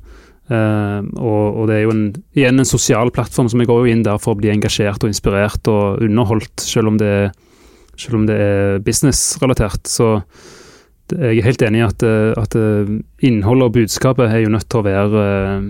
Uh, 0.50 1.06
og, 1.22 1.44
og, 1.62 1.64
det 1.70 1.78
er 1.78 1.84
jo 1.86 1.94
en, 1.94 2.06
igjen 2.38 2.62
en 2.62 2.68
sosial 2.68 3.14
plattform, 3.16 3.52
som 3.52 3.62
vi 3.62 3.68
går 3.70 3.84
jo 3.84 3.94
inn 3.94 4.06
der 4.06 4.20
for 4.22 4.36
å 4.36 4.40
bli 4.40 4.52
engasjert 4.52 5.06
og 5.06 5.14
inspirert 5.14 5.70
og 5.72 6.04
underholdt, 6.06 6.66
selv 6.66 6.92
om 6.92 7.00
det, 7.00 7.30
selv 8.00 8.22
om 8.22 8.30
er 8.34 8.82
businessrelatert. 8.84 9.86
Så 9.88 10.18
jeg 11.16 11.40
er 11.40 11.46
helt 11.46 11.64
enig 11.66 11.80
i 11.82 11.86
at, 11.86 12.04
eh, 12.06 12.32
at 12.38 12.56
eh, 12.58 12.90
innholdet 13.26 13.68
og 13.68 13.74
budskapet 13.76 14.30
er 14.30 14.44
jo 14.44 14.52
nødt 14.54 14.68
til 14.70 14.82
å 14.82 14.86
være, 14.86 15.24
eh, 15.24 15.64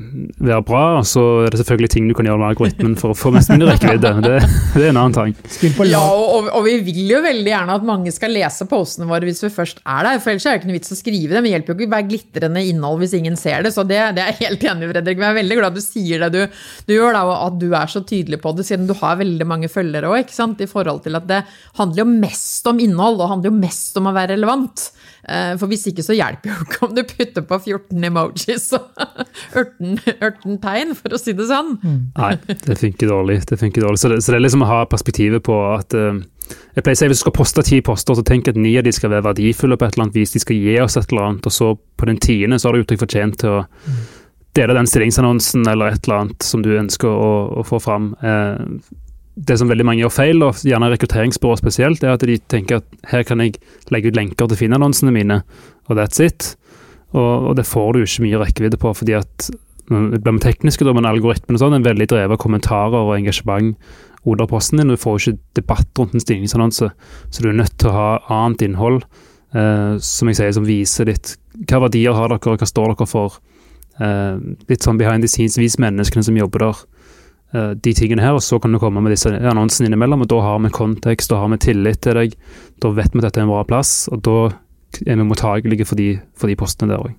være 0.50 0.66
bra. 0.68 0.82
Og 1.00 1.08
så 1.08 1.24
er 1.46 1.54
det 1.54 1.62
selvfølgelig 1.62 1.92
ting 1.94 2.10
du 2.10 2.16
kan 2.18 2.28
gjøre 2.28 2.42
med 2.42 2.50
algoritmen 2.52 2.96
for 3.00 3.14
å 3.14 3.18
få 3.18 3.32
mest 3.36 3.52
mulig 3.54 3.70
rekkevidde. 3.72 4.12
Det, 4.26 4.36
det, 4.76 4.84
er 4.84 4.92
en 4.92 5.02
annen 5.02 5.16
ting. 5.16 5.76
Ja, 5.90 6.02
og, 6.04 6.50
og, 6.52 6.60
vi 6.68 6.76
vil 6.86 7.14
jo 7.16 7.22
veldig 7.24 7.54
gjerne 7.54 7.78
at 7.80 7.88
mange 7.88 8.14
skal 8.16 8.34
lese 8.36 8.68
postene 8.70 9.08
våre 9.10 9.30
hvis 9.30 9.44
vi 9.46 9.52
først 9.54 9.82
er 9.84 10.10
der. 10.10 10.22
For 10.24 10.34
ellers 10.34 10.48
er 10.48 10.58
det 10.58 10.62
ikke 10.62 10.72
noe 10.72 10.80
vits 10.80 10.96
å 10.96 11.00
skrive 11.00 11.34
dem. 11.34 11.40
Men 11.40 11.50
det 11.50 11.56
hjelper 11.56 11.74
jo 11.74 11.78
ikke 11.80 11.90
å 11.90 11.96
være 11.96 12.10
glitrende 12.12 12.66
innhold 12.74 13.04
hvis 13.04 13.18
ingen 13.20 13.40
ser 13.40 13.66
det. 13.66 13.74
Så 13.76 13.88
det, 13.88 14.02
det 14.18 14.26
er 14.26 14.34
jeg 14.34 14.42
helt 14.44 14.68
enig 14.74 14.90
i, 14.90 14.92
Fredrik. 14.94 15.20
Men 15.22 15.30
jeg 15.30 15.36
er 15.36 15.40
veldig 15.42 15.60
glad 15.62 15.80
du 15.80 15.84
sier 15.86 16.26
det 16.26 16.32
du, 16.36 16.62
du 16.90 16.96
gjør, 16.98 17.16
da, 17.16 17.26
og 17.30 17.36
at 17.48 17.60
du 17.64 17.68
er 17.72 17.96
så 17.96 18.04
tydelig 18.04 18.42
på 18.44 18.54
det, 18.58 18.68
siden 18.68 18.90
du 18.90 18.96
har 19.00 19.20
veldig 19.22 19.48
mange 19.50 19.72
følgere 19.72 20.12
òg. 20.12 20.36
I 20.60 20.68
forhold 20.70 21.04
til 21.06 21.18
at 21.18 21.28
det 21.30 21.44
handler 21.80 22.04
jo 22.04 22.10
mest 22.12 22.68
om 22.70 22.80
innhold, 22.82 23.22
og 23.22 23.34
handler 23.34 23.54
jo 23.54 23.62
mest 23.62 23.98
om 24.00 24.10
å 24.10 24.16
være 24.16 24.36
relevant. 24.36 24.90
Eh, 25.28 25.54
for 25.60 25.68
hvis 25.72 25.88
ikke 25.92 26.06
så 26.06 26.16
hjelper 26.16 26.52
jo 26.54 26.66
ikke 26.66 26.82
om 26.88 26.96
du 26.96 27.04
putter 27.08 27.44
på 27.46 27.60
14 27.60 28.08
emojis 28.10 28.70
og 28.78 29.04
18, 29.60 29.98
18 30.16 30.60
tegn, 30.64 30.96
for 30.98 31.16
å 31.16 31.20
si 31.20 31.36
det 31.36 31.50
sånn. 31.50 31.76
Mm. 31.84 32.02
Nei, 32.16 32.34
det 32.48 32.78
funker 32.80 33.12
dårlig. 33.12 33.40
Det 33.50 33.60
funker 33.60 33.86
dårlig. 33.86 34.02
Så, 34.02 34.12
det, 34.14 34.22
så 34.24 34.34
det 34.34 34.40
er 34.40 34.46
liksom 34.48 34.64
å 34.66 34.70
ha 34.70 34.84
perspektivet 34.90 35.44
på 35.46 35.58
at 35.74 35.98
uh, 35.98 36.22
jeg 36.76 36.86
pleier 36.86 36.96
å 36.96 37.02
si 37.02 37.10
Hvis 37.12 37.20
du 37.20 37.26
skal 37.26 37.36
poste 37.36 37.66
ti 37.68 37.82
poster, 37.86 38.18
så 38.18 38.26
tenk 38.26 38.48
at 38.50 38.60
ni 38.60 38.72
av 38.80 38.88
de 38.88 38.94
skal 38.96 39.12
være 39.14 39.28
verdifulle 39.28 39.78
på 39.78 39.88
et 39.88 39.98
eller 39.98 40.08
annet 40.08 40.22
vis. 40.22 40.34
De 40.34 40.42
skal 40.44 40.62
gi 40.62 40.80
oss 40.82 40.98
et 40.98 41.12
eller 41.12 41.28
annet, 41.28 41.50
og 41.50 41.56
så 41.56 41.74
på 41.76 42.10
den 42.10 42.22
tiende 42.24 42.60
så 42.60 42.70
har 42.70 42.78
du 42.78 42.84
gjort 42.84 42.96
deg 42.96 43.04
fortjent 43.04 43.40
til 43.44 43.60
å 43.60 43.66
dele 44.58 44.74
den 44.74 44.90
stillingsannonsen 44.90 45.68
eller 45.70 45.94
et 45.94 46.08
eller 46.08 46.24
annet 46.24 46.46
som 46.46 46.64
du 46.66 46.72
ønsker 46.80 47.12
å, 47.12 47.34
å 47.62 47.66
få 47.68 47.82
fram. 47.84 48.14
Uh, 48.24 48.80
det 49.48 49.56
som 49.60 49.70
veldig 49.72 49.86
mange 49.88 50.04
gjør 50.04 50.12
feil, 50.12 50.44
og 50.44 50.60
gjerne 50.68 50.90
rekrutteringsbyrå 50.92 51.56
spesielt, 51.60 52.04
er 52.04 52.18
at 52.18 52.26
de 52.28 52.36
tenker 52.52 52.82
at 52.82 53.12
her 53.12 53.24
kan 53.28 53.40
jeg 53.44 53.60
legge 53.94 54.12
ut 54.12 54.20
lenker 54.20 54.50
til 54.50 54.60
Finn-annonsene 54.60 55.14
mine, 55.16 55.42
og 55.88 56.00
that's 56.00 56.20
it. 56.24 56.54
Og, 57.16 57.50
og, 57.50 57.56
det 57.58 57.66
får 57.66 57.96
du 57.96 58.04
ikke 58.04 58.26
mye 58.28 58.42
rekkevidde 58.44 58.80
på, 58.82 58.92
fordi 58.94 59.16
at 59.18 59.50
det 59.90 60.20
blir 60.22 60.38
tekniske, 60.44 60.86
da, 60.86 60.94
men 60.94 61.08
algoritmen 61.10 61.58
og 61.58 61.64
sånn, 61.64 61.80
er 61.80 61.88
veldig 61.88 62.10
drevet 62.12 62.36
av 62.36 62.42
kommentarer 62.42 63.00
og 63.00 63.16
engasjement 63.16 63.74
under 64.28 64.50
posten 64.52 64.82
din, 64.82 64.92
du 64.92 65.00
får 65.00 65.18
ikke 65.22 65.62
debatt 65.62 65.98
rundt 65.98 66.14
en 66.14 66.22
stillingsannonse. 66.22 66.92
Så 67.32 67.44
du 67.44 67.50
er 67.50 67.58
nødt 67.58 67.78
til 67.80 67.90
å 67.90 67.96
ha 67.96 68.10
annet 68.36 68.68
innhold, 68.68 69.02
eh, 69.56 69.96
som 70.04 70.30
jeg 70.30 70.38
sier, 70.42 70.52
som 70.54 70.68
viser 70.68 71.10
litt 71.10 71.38
hva 71.64 71.86
verdier 71.88 72.14
har 72.14 72.30
dere, 72.30 72.60
hva 72.60 72.68
står 72.68 72.94
dere 72.94 73.10
for. 73.10 73.40
Eh, 74.00 74.36
litt 74.70 74.86
sånn 74.86 75.00
behind 75.00 75.26
the 75.26 75.32
scenes-vis 75.32 75.80
menneskene 75.82 76.28
som 76.28 76.38
jobber 76.38 76.68
der. 76.68 76.84
Eh, 77.54 77.72
de 77.74 77.94
tingene 77.98 78.22
her, 78.22 78.36
og 78.38 78.44
så 78.46 78.60
kan 78.62 78.74
du 78.74 78.80
komme 78.82 79.02
med 79.02 79.16
disse 79.16 79.32
annonsene 79.34 79.90
innimellom. 79.90 80.22
og 80.22 80.30
Da 80.30 80.42
har 80.46 80.60
vi 80.60 80.70
kontekst, 80.70 81.30
da 81.30 81.42
har 81.42 81.50
vi 81.50 81.58
tillit 81.58 82.02
til 82.02 82.14
deg. 82.14 82.36
Da 82.82 82.90
vet 82.90 83.14
vi 83.14 83.20
at 83.20 83.30
dette 83.30 83.40
er 83.42 83.48
en 83.48 83.54
bra 83.54 83.64
plass, 83.64 84.08
og 84.12 84.22
da 84.22 84.38
er 85.06 85.16
vi 85.16 85.24
mottagelige 85.24 85.86
for 85.86 85.96
de, 85.96 86.20
for 86.38 86.48
de 86.48 86.56
postene 86.56 86.94
der 86.94 87.02
òg. 87.02 87.16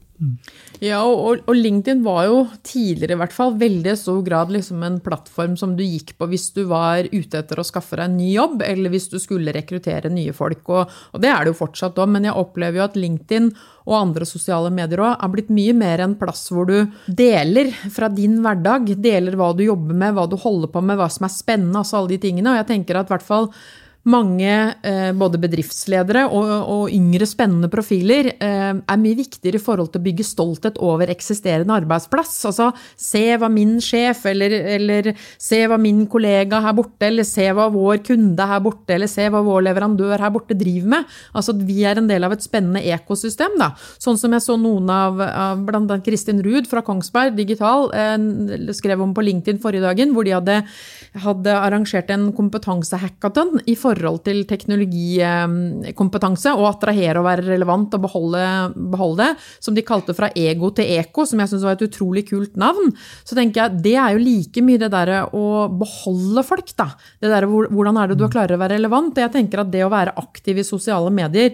Ja, 0.85 1.01
og, 1.05 1.43
og, 1.47 1.55
LinkedIn 1.57 2.03
var 2.05 2.27
jo 2.29 2.41
tidligere 2.67 3.17
i 3.17 3.21
hvert 3.23 3.35
fall 3.35 3.55
veldig 3.61 3.95
stor 3.97 4.21
grad 4.25 4.53
liksom 4.53 4.83
en 4.85 4.99
plattform 5.05 5.57
som 5.61 5.73
du 5.77 5.83
gikk 5.85 6.13
på 6.21 6.29
hvis 6.29 6.51
du 6.57 6.63
var 6.69 7.09
ute 7.09 7.41
etter 7.41 7.61
å 7.61 7.65
skaffe 7.65 7.97
deg 7.97 8.09
en 8.09 8.19
ny 8.19 8.31
jobb, 8.35 8.65
eller 8.67 8.93
hvis 8.93 9.09
du 9.13 9.19
skulle 9.23 9.55
rekruttere 9.57 10.13
nye 10.13 10.35
folk. 10.37 10.63
Og, 10.69 10.93
og 11.15 11.25
det 11.25 11.33
er 11.33 11.45
det 11.45 11.55
jo 11.55 11.61
fortsatt 11.63 12.01
òg, 12.01 12.13
men 12.13 12.29
jeg 12.29 12.37
opplever 12.37 12.81
jo 12.81 12.87
at 12.87 13.01
LinkedIn 13.01 13.51
og 13.89 13.97
andre 13.97 14.29
sosiale 14.29 14.71
medier 14.75 15.03
òg 15.05 15.15
er 15.17 15.33
blitt 15.33 15.53
mye 15.57 15.75
mer 15.77 16.05
en 16.05 16.17
plass 16.21 16.47
hvor 16.53 16.69
du 16.69 16.79
deler 17.07 17.73
fra 17.93 18.11
din 18.13 18.39
hverdag. 18.45 18.93
Deler 19.01 19.39
hva 19.41 19.53
du 19.57 19.65
jobber 19.65 19.97
med, 19.97 20.17
hva 20.17 20.29
du 20.31 20.37
holder 20.41 20.73
på 20.73 20.85
med, 20.85 21.01
hva 21.01 21.09
som 21.13 21.27
er 21.29 21.35
spennende, 21.35 21.81
altså 21.81 22.01
alle 22.01 22.15
de 22.15 22.21
tingene. 22.29 22.53
Og 22.53 22.61
jeg 22.61 22.71
tenker 22.75 23.01
at 23.01 23.09
i 23.09 23.17
hvert 23.17 23.27
fall 23.27 23.51
mange 24.09 24.53
eh, 24.87 25.11
både 25.13 25.39
bedriftsledere 25.43 26.23
og, 26.33 26.49
og, 26.49 26.85
yngre 26.95 27.27
spennende 27.29 27.69
profiler 27.73 28.31
eh, 28.33 28.73
er 28.73 29.01
mye 29.01 29.19
viktigere 29.19 29.61
i 29.61 29.63
forhold 29.63 29.91
til 29.93 30.01
å 30.01 30.07
bygge 30.07 30.25
stolthet 30.25 30.81
over 30.81 31.13
eksisterende 31.13 31.77
arbeidsplass. 31.83 32.33
Altså 32.49 32.71
se 32.97 33.23
hva 33.37 33.51
min 33.53 33.77
sjef 33.85 34.25
eller, 34.31 34.55
eller, 34.77 35.11
se 35.37 35.61
hva 35.69 35.77
min 35.81 36.07
kollega 36.11 36.63
her 36.65 36.77
borte, 36.79 37.11
eller 37.11 37.29
se 37.29 37.45
hva 37.53 37.69
vår 37.73 38.01
kunde 38.07 38.47
her 38.49 38.63
borte, 38.65 38.97
eller 38.97 39.11
se 39.11 39.29
hva 39.29 39.43
vår 39.45 39.67
leverandør 39.69 40.17
her 40.25 40.33
borte 40.33 40.57
driver 40.57 40.95
med. 40.97 41.13
Altså 41.37 41.57
vi 41.61 41.83
er 41.85 42.01
en 42.01 42.09
del 42.09 42.25
av 42.25 42.33
et 42.37 42.47
spennende 42.47 42.83
ekosystem. 42.97 43.59
da. 43.61 43.75
Sånn 44.01 44.19
som 44.21 44.33
jeg 44.33 44.47
så 44.47 44.57
noen 44.61 44.89
av, 44.95 45.21
av 45.21 45.61
bl.a. 45.69 46.01
Kristin 46.07 46.41
Ruud 46.45 46.71
fra 46.71 46.81
Kongsberg 46.87 47.37
Digital 47.37 47.91
eh, 47.93 48.17
skrev 48.77 49.05
om 49.05 49.13
på 49.13 49.29
LinkedIn 49.29 49.61
forrige 49.61 49.85
dagen, 49.85 50.17
hvor 50.17 50.25
de 50.25 50.39
hadde, 50.39 50.61
hadde 51.18 51.55
arrangert 51.55 52.11
en 52.14 52.29
kompetansehackathon 52.37 53.61
i 53.70 53.75
forhold 53.79 54.23
til 54.27 54.44
teknologikompetanse, 54.49 56.53
og 56.55 56.68
attrahere 56.70 57.18
og 57.20 57.27
være 57.27 57.46
relevant 57.49 57.94
og 57.96 58.01
beholde, 58.05 58.44
beholde, 58.92 59.18
det, 59.20 59.31
som 59.62 59.75
de 59.77 59.83
kalte 59.87 60.14
fra 60.16 60.29
ego 60.38 60.68
til 60.75 60.87
eko, 60.99 61.20
som 61.29 61.38
jeg 61.42 61.51
syns 61.53 61.66
var 61.66 61.75
et 61.77 61.87
utrolig 61.87 62.25
kult 62.31 62.55
navn, 62.61 62.87
så 63.27 63.33
tenker 63.38 63.57
jeg 63.62 63.83
det 63.85 63.96
er 64.01 64.11
jo 64.14 64.20
like 64.23 64.61
mye 64.64 64.81
det 64.81 64.90
derre 64.92 65.18
å 65.37 65.44
beholde 65.81 66.42
folk, 66.46 66.68
da. 66.79 66.88
Det 67.20 67.29
derre 67.33 67.49
hvordan 67.51 67.96
er 68.01 68.07
det 68.11 68.18
du 68.20 68.27
klarer 68.31 68.55
å 68.57 68.62
være 68.62 68.77
relevant? 68.79 69.20
Jeg 69.20 69.35
tenker 69.35 69.57
at 69.64 69.73
det 69.73 69.83
å 69.87 69.92
være 69.92 70.16
aktiv 70.20 70.55
i 70.61 70.66
sosiale 70.66 71.11
medier 71.14 71.51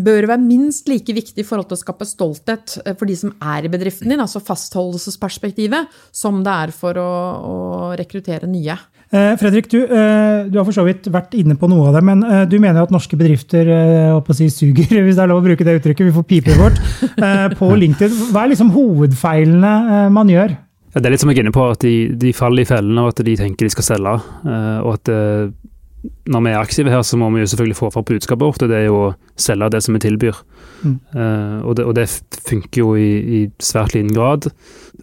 bør 0.00 0.22
være 0.32 0.44
minst 0.44 0.88
like 0.90 1.12
viktig 1.16 1.40
i 1.42 1.46
forhold 1.46 1.68
til 1.70 1.78
å 1.78 1.82
skape 1.82 2.08
stolthet 2.08 2.66
eh, 2.84 2.94
for 2.96 3.06
de 3.10 3.16
som 3.18 3.30
er 3.52 3.60
i 3.66 3.72
bedriften 3.72 4.10
din, 4.10 4.22
altså 4.22 4.42
fastholdelsesperspektivet, 4.44 5.82
som 6.14 6.34
det 6.46 6.54
er 6.66 6.70
for 6.74 6.92
å, 7.00 7.10
å 7.50 7.54
rekruttere 8.00 8.48
nye. 8.50 8.76
Eh, 9.10 9.32
Fredrik, 9.40 9.66
du, 9.70 9.80
eh, 9.82 10.46
du, 10.46 10.58
har 10.58 10.66
for 10.68 10.76
så 10.76 10.84
vidt 10.86 11.08
vært 11.10 11.32
inne 11.34 11.56
på 11.58 11.66
noe 11.70 11.88
av 11.88 11.96
det, 11.98 12.02
men 12.06 12.20
eh, 12.22 12.44
du 12.46 12.60
mener 12.62 12.84
at 12.84 12.92
norske 12.94 13.16
bedrifter 13.18 13.66
si, 14.36 14.46
suger, 14.54 15.00
hvis 15.04 15.18
det 15.18 15.24
er 15.24 15.30
lov 15.32 15.42
å 15.42 15.46
bruke 15.48 15.66
det 15.66 15.80
uttrykket, 15.80 16.06
vi 16.06 16.14
får 16.14 16.26
pipe 16.30 16.58
vårt, 16.60 16.78
på 17.58 17.70
LinkedIn. 17.82 18.30
Hva 18.30 18.44
er 18.44 18.52
liksom 18.52 18.70
hovedfeilene 18.76 20.10
man 20.14 20.30
gjør? 20.30 20.54
Det 20.94 21.06
er 21.06 21.14
litt 21.14 21.22
som 21.22 21.30
jeg 21.30 21.40
er 21.40 21.46
inne 21.46 21.54
på, 21.54 21.66
at 21.70 21.82
de, 21.82 21.94
de 22.18 22.30
faller 22.34 22.62
i 22.62 22.70
fellene 22.70 23.02
og 23.02 23.12
at 23.12 23.22
de 23.26 23.34
tenker 23.38 23.66
de 23.66 23.74
skal 23.74 23.86
selge. 23.86 24.14
Og 24.82 24.90
at 24.96 25.10
når 26.30 26.42
vi 26.42 26.50
er 26.50 26.58
aktive 26.58 26.90
her, 26.90 27.04
så 27.06 27.18
må 27.20 27.28
vi 27.30 27.44
jo 27.44 27.50
selvfølgelig 27.50 27.78
få 27.78 27.90
fra 27.94 28.02
budskapet 28.06 28.42
vårt, 28.42 28.64
og 28.64 28.72
det 28.72 28.78
er 28.78 28.88
jo 28.88 28.96
å 28.96 29.12
selge 29.38 29.68
det 29.70 29.82
som 29.86 29.94
vi 29.94 30.02
tilbyr. 30.02 30.40
Mm. 30.82 30.96
Og, 31.68 31.76
det, 31.78 31.84
og, 31.84 31.94
det, 31.94 32.08
funker 32.48 32.82
jo 32.82 32.94
i, 32.98 33.10
i, 33.20 33.40
svært 33.62 33.94
liten 33.94 34.10
grad. 34.16 34.48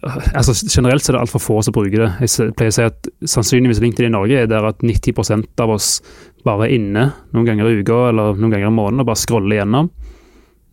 Altså 0.06 0.54
Generelt 0.70 1.02
så 1.02 1.12
er 1.12 1.16
det 1.16 1.22
altfor 1.24 1.42
få 1.42 1.60
som 1.64 1.74
bruker 1.74 2.04
det. 2.04 2.10
Jeg 2.22 2.54
pleier 2.58 2.72
å 2.72 2.76
si 2.76 2.86
at 2.86 3.08
sannsynligvis 3.34 3.80
LinkedIn 3.82 4.10
i 4.10 4.14
Norge 4.14 4.42
er 4.42 4.50
der 4.50 4.68
at 4.70 4.84
90% 4.84 5.64
av 5.64 5.72
oss 5.74 5.98
bare 6.46 6.68
er 6.68 6.76
inne 6.76 7.08
noen 7.34 7.48
ganger 7.48 7.70
i 7.70 7.80
uka 7.80 8.04
eller 8.12 8.38
noen 8.38 8.54
ganger 8.54 8.70
i 8.70 8.76
måneden 8.76 9.02
og 9.02 9.10
bare 9.10 9.20
scroller 9.20 9.58
igjennom. 9.58 9.90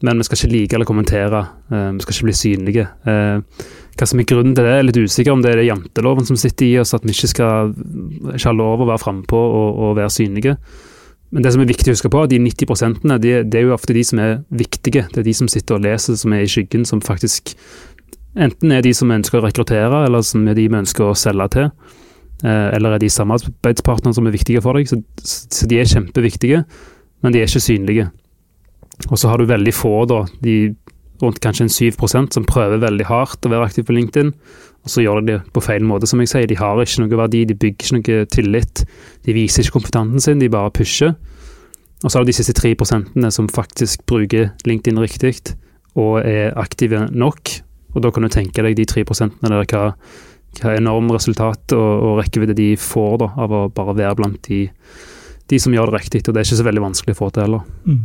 Men 0.05 0.21
vi 0.21 0.27
skal 0.27 0.37
ikke 0.37 0.51
like 0.53 0.77
eller 0.77 0.89
kommentere. 0.89 1.41
Uh, 1.71 1.89
vi 1.95 2.03
skal 2.03 2.17
ikke 2.17 2.29
bli 2.29 2.37
synlige. 2.37 2.87
Uh, 3.07 3.65
hva 3.95 4.07
som 4.09 4.19
er 4.19 4.27
grunnen 4.27 4.55
til 4.57 4.67
det, 4.67 4.73
er 4.75 4.83
litt 4.83 4.99
usikker 4.99 5.31
om 5.31 5.41
det 5.43 5.53
er 5.53 5.61
det 5.61 5.69
janteloven 5.69 6.27
som 6.27 6.37
sitter 6.39 6.67
i 6.67 6.73
oss, 6.81 6.91
at 6.97 7.05
vi 7.07 7.15
ikke 7.15 7.31
skal 7.31 7.71
ikke 8.35 8.49
ha 8.49 8.53
lov 8.55 8.83
å 8.83 8.89
være 8.89 9.01
frampå 9.01 9.39
og, 9.39 9.79
og 9.87 9.95
være 10.01 10.11
synlige. 10.11 10.57
Men 11.35 11.43
det 11.43 11.53
som 11.55 11.63
er 11.63 11.69
viktig 11.69 11.89
å 11.89 11.95
huske 11.95 12.11
på, 12.11 12.25
de 12.31 12.37
90 12.43 13.19
de, 13.23 13.31
det 13.47 13.59
er 13.59 13.65
jo 13.65 13.73
ofte 13.75 13.95
de 13.95 14.03
som 14.05 14.19
er 14.21 14.37
viktige. 14.55 15.07
Det 15.11 15.23
er 15.23 15.27
de 15.27 15.33
som 15.35 15.49
sitter 15.51 15.77
og 15.77 15.85
leser, 15.87 16.19
som 16.19 16.35
er 16.35 16.43
i 16.43 16.51
skyggen, 16.51 16.85
som 16.87 17.01
faktisk 17.03 17.55
enten 18.35 18.71
er 18.71 18.83
de 18.85 18.93
som 18.95 19.11
ønsker 19.11 19.39
å 19.39 19.45
rekruttere, 19.45 20.05
eller 20.07 20.25
som 20.25 20.45
er 20.47 20.57
de 20.57 20.67
vi 20.67 20.81
ønsker 20.81 21.07
å 21.07 21.17
selge 21.17 21.47
til. 21.55 21.69
Eh, 22.43 22.69
eller 22.75 22.95
er 22.95 23.03
de 23.03 23.09
samarbeidspartnere 23.11 24.15
som 24.17 24.27
er 24.27 24.35
viktige 24.35 24.63
for 24.63 24.77
deg. 24.77 24.89
Så, 24.91 25.67
de 25.69 25.79
er 25.79 25.89
kjempeviktige, 25.89 26.63
men 27.23 27.35
de 27.35 27.41
er 27.41 27.49
ikke 27.49 27.63
synlige. 27.63 28.09
Og 29.09 29.19
så 29.19 29.31
har 29.31 29.39
du 29.39 29.47
veldig 29.49 29.73
få, 29.75 29.95
da, 30.09 30.23
de 30.43 30.75
rundt 31.21 31.39
kanskje 31.43 31.65
en 31.65 31.71
7% 31.71 32.35
som 32.35 32.47
prøver 32.47 32.81
veldig 32.83 33.07
hardt 33.07 33.47
å 33.47 33.51
være 33.51 33.69
aktiv 33.69 33.85
på 33.87 33.95
LinkedIn, 33.95 34.33
og 34.85 34.91
så 34.91 35.01
gjør 35.01 35.21
de 35.21 35.31
det 35.31 35.37
på 35.55 35.63
feil 35.63 35.85
måte, 35.87 36.07
som 36.09 36.19
jeg 36.21 36.29
sier. 36.29 36.47
De 36.49 36.57
har 36.59 36.77
ikke 36.81 37.01
noe 37.01 37.19
verdi, 37.23 37.45
de 37.47 37.57
bygger 37.57 37.87
ikke 37.87 37.95
noe 37.97 38.25
tillit. 38.29 38.83
De 39.25 39.33
viser 39.33 39.63
ikke 39.63 39.79
kompetansen 39.79 40.21
sin, 40.21 40.43
de 40.43 40.51
bare 40.51 40.73
pusher. 40.75 41.15
Og 42.03 42.11
så 42.11 42.19
har 42.19 42.25
du 42.25 42.29
de 42.29 42.35
siste 42.37 42.53
3 42.53 42.75
som 43.33 43.47
faktisk 43.49 44.05
bruker 44.05 44.51
LinkedIn 44.67 44.99
riktig 45.01 45.55
og 45.95 46.19
er 46.21 46.53
aktive 46.59 47.07
nok. 47.09 47.49
Og 47.95 48.03
da 48.03 48.11
kan 48.13 48.25
du 48.25 48.31
tenke 48.31 48.65
deg 48.65 48.77
de 48.77 48.87
3% 48.91 49.39
der 49.41 49.55
hva, 49.71 49.85
hva 50.59 50.75
enorm 50.75 51.13
resultat 51.15 51.75
og, 51.77 51.91
og 52.09 52.19
rekkevidde 52.21 52.57
de 52.57 52.73
får 52.79 53.21
da, 53.23 53.31
av 53.45 53.55
å 53.55 53.63
bare 53.73 53.95
være 54.01 54.19
blant 54.19 54.41
de, 54.49 54.65
de 55.51 55.61
som 55.61 55.73
gjør 55.73 55.91
det 55.91 56.03
riktig. 56.03 56.25
Og 56.27 56.35
det 56.35 56.43
er 56.43 56.49
ikke 56.49 56.61
så 56.61 56.67
veldig 56.67 56.85
vanskelig 56.89 57.15
å 57.15 57.21
få 57.23 57.31
til 57.31 57.47
heller. 57.47 57.65
Mm. 57.87 58.03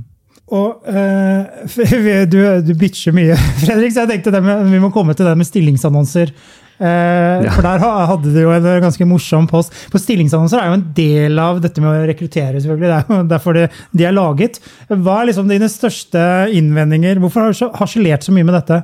Og 0.51 0.89
uh, 0.95 2.25
du, 2.31 2.41
du 2.67 2.73
bitcher 2.79 3.15
mye, 3.15 3.37
Fredrik, 3.63 3.95
så 3.95 4.05
jeg 4.05 4.17
tenkte 4.17 4.43
med, 4.43 4.67
vi 4.71 4.83
må 4.83 4.93
komme 4.95 5.15
til 5.19 5.29
det 5.29 5.37
med 5.39 5.49
stillingsannonser. 5.49 6.35
Uh, 6.81 7.45
ja. 7.45 7.53
For 7.53 7.61
der 7.61 7.83
hadde 7.85 8.31
du 8.33 8.39
jo 8.41 8.53
en 8.55 8.67
ganske 8.81 9.05
morsom 9.05 9.45
post. 9.51 9.75
For 9.93 10.01
Stillingsannonser 10.01 10.63
er 10.63 10.71
jo 10.71 10.79
en 10.79 10.87
del 10.97 11.43
av 11.43 11.61
dette 11.61 11.83
med 11.85 11.93
å 11.93 12.07
rekruttere. 12.09 12.57
selvfølgelig, 12.57 12.89
Det 12.89 12.97
er 12.97 13.19
jo 13.19 13.27
derfor 13.35 13.59
de, 13.59 13.67
de 13.93 14.07
er 14.09 14.17
laget. 14.17 14.57
Hva 14.89 15.19
er 15.21 15.29
liksom 15.29 15.51
dine 15.51 15.69
største 15.69 16.23
innvendinger? 16.57 17.21
Hvorfor 17.21 17.45
har 17.45 17.53
du 17.53 17.77
harselert 17.83 18.25
så 18.25 18.33
mye 18.33 18.49
med 18.49 18.57
dette? 18.57 18.81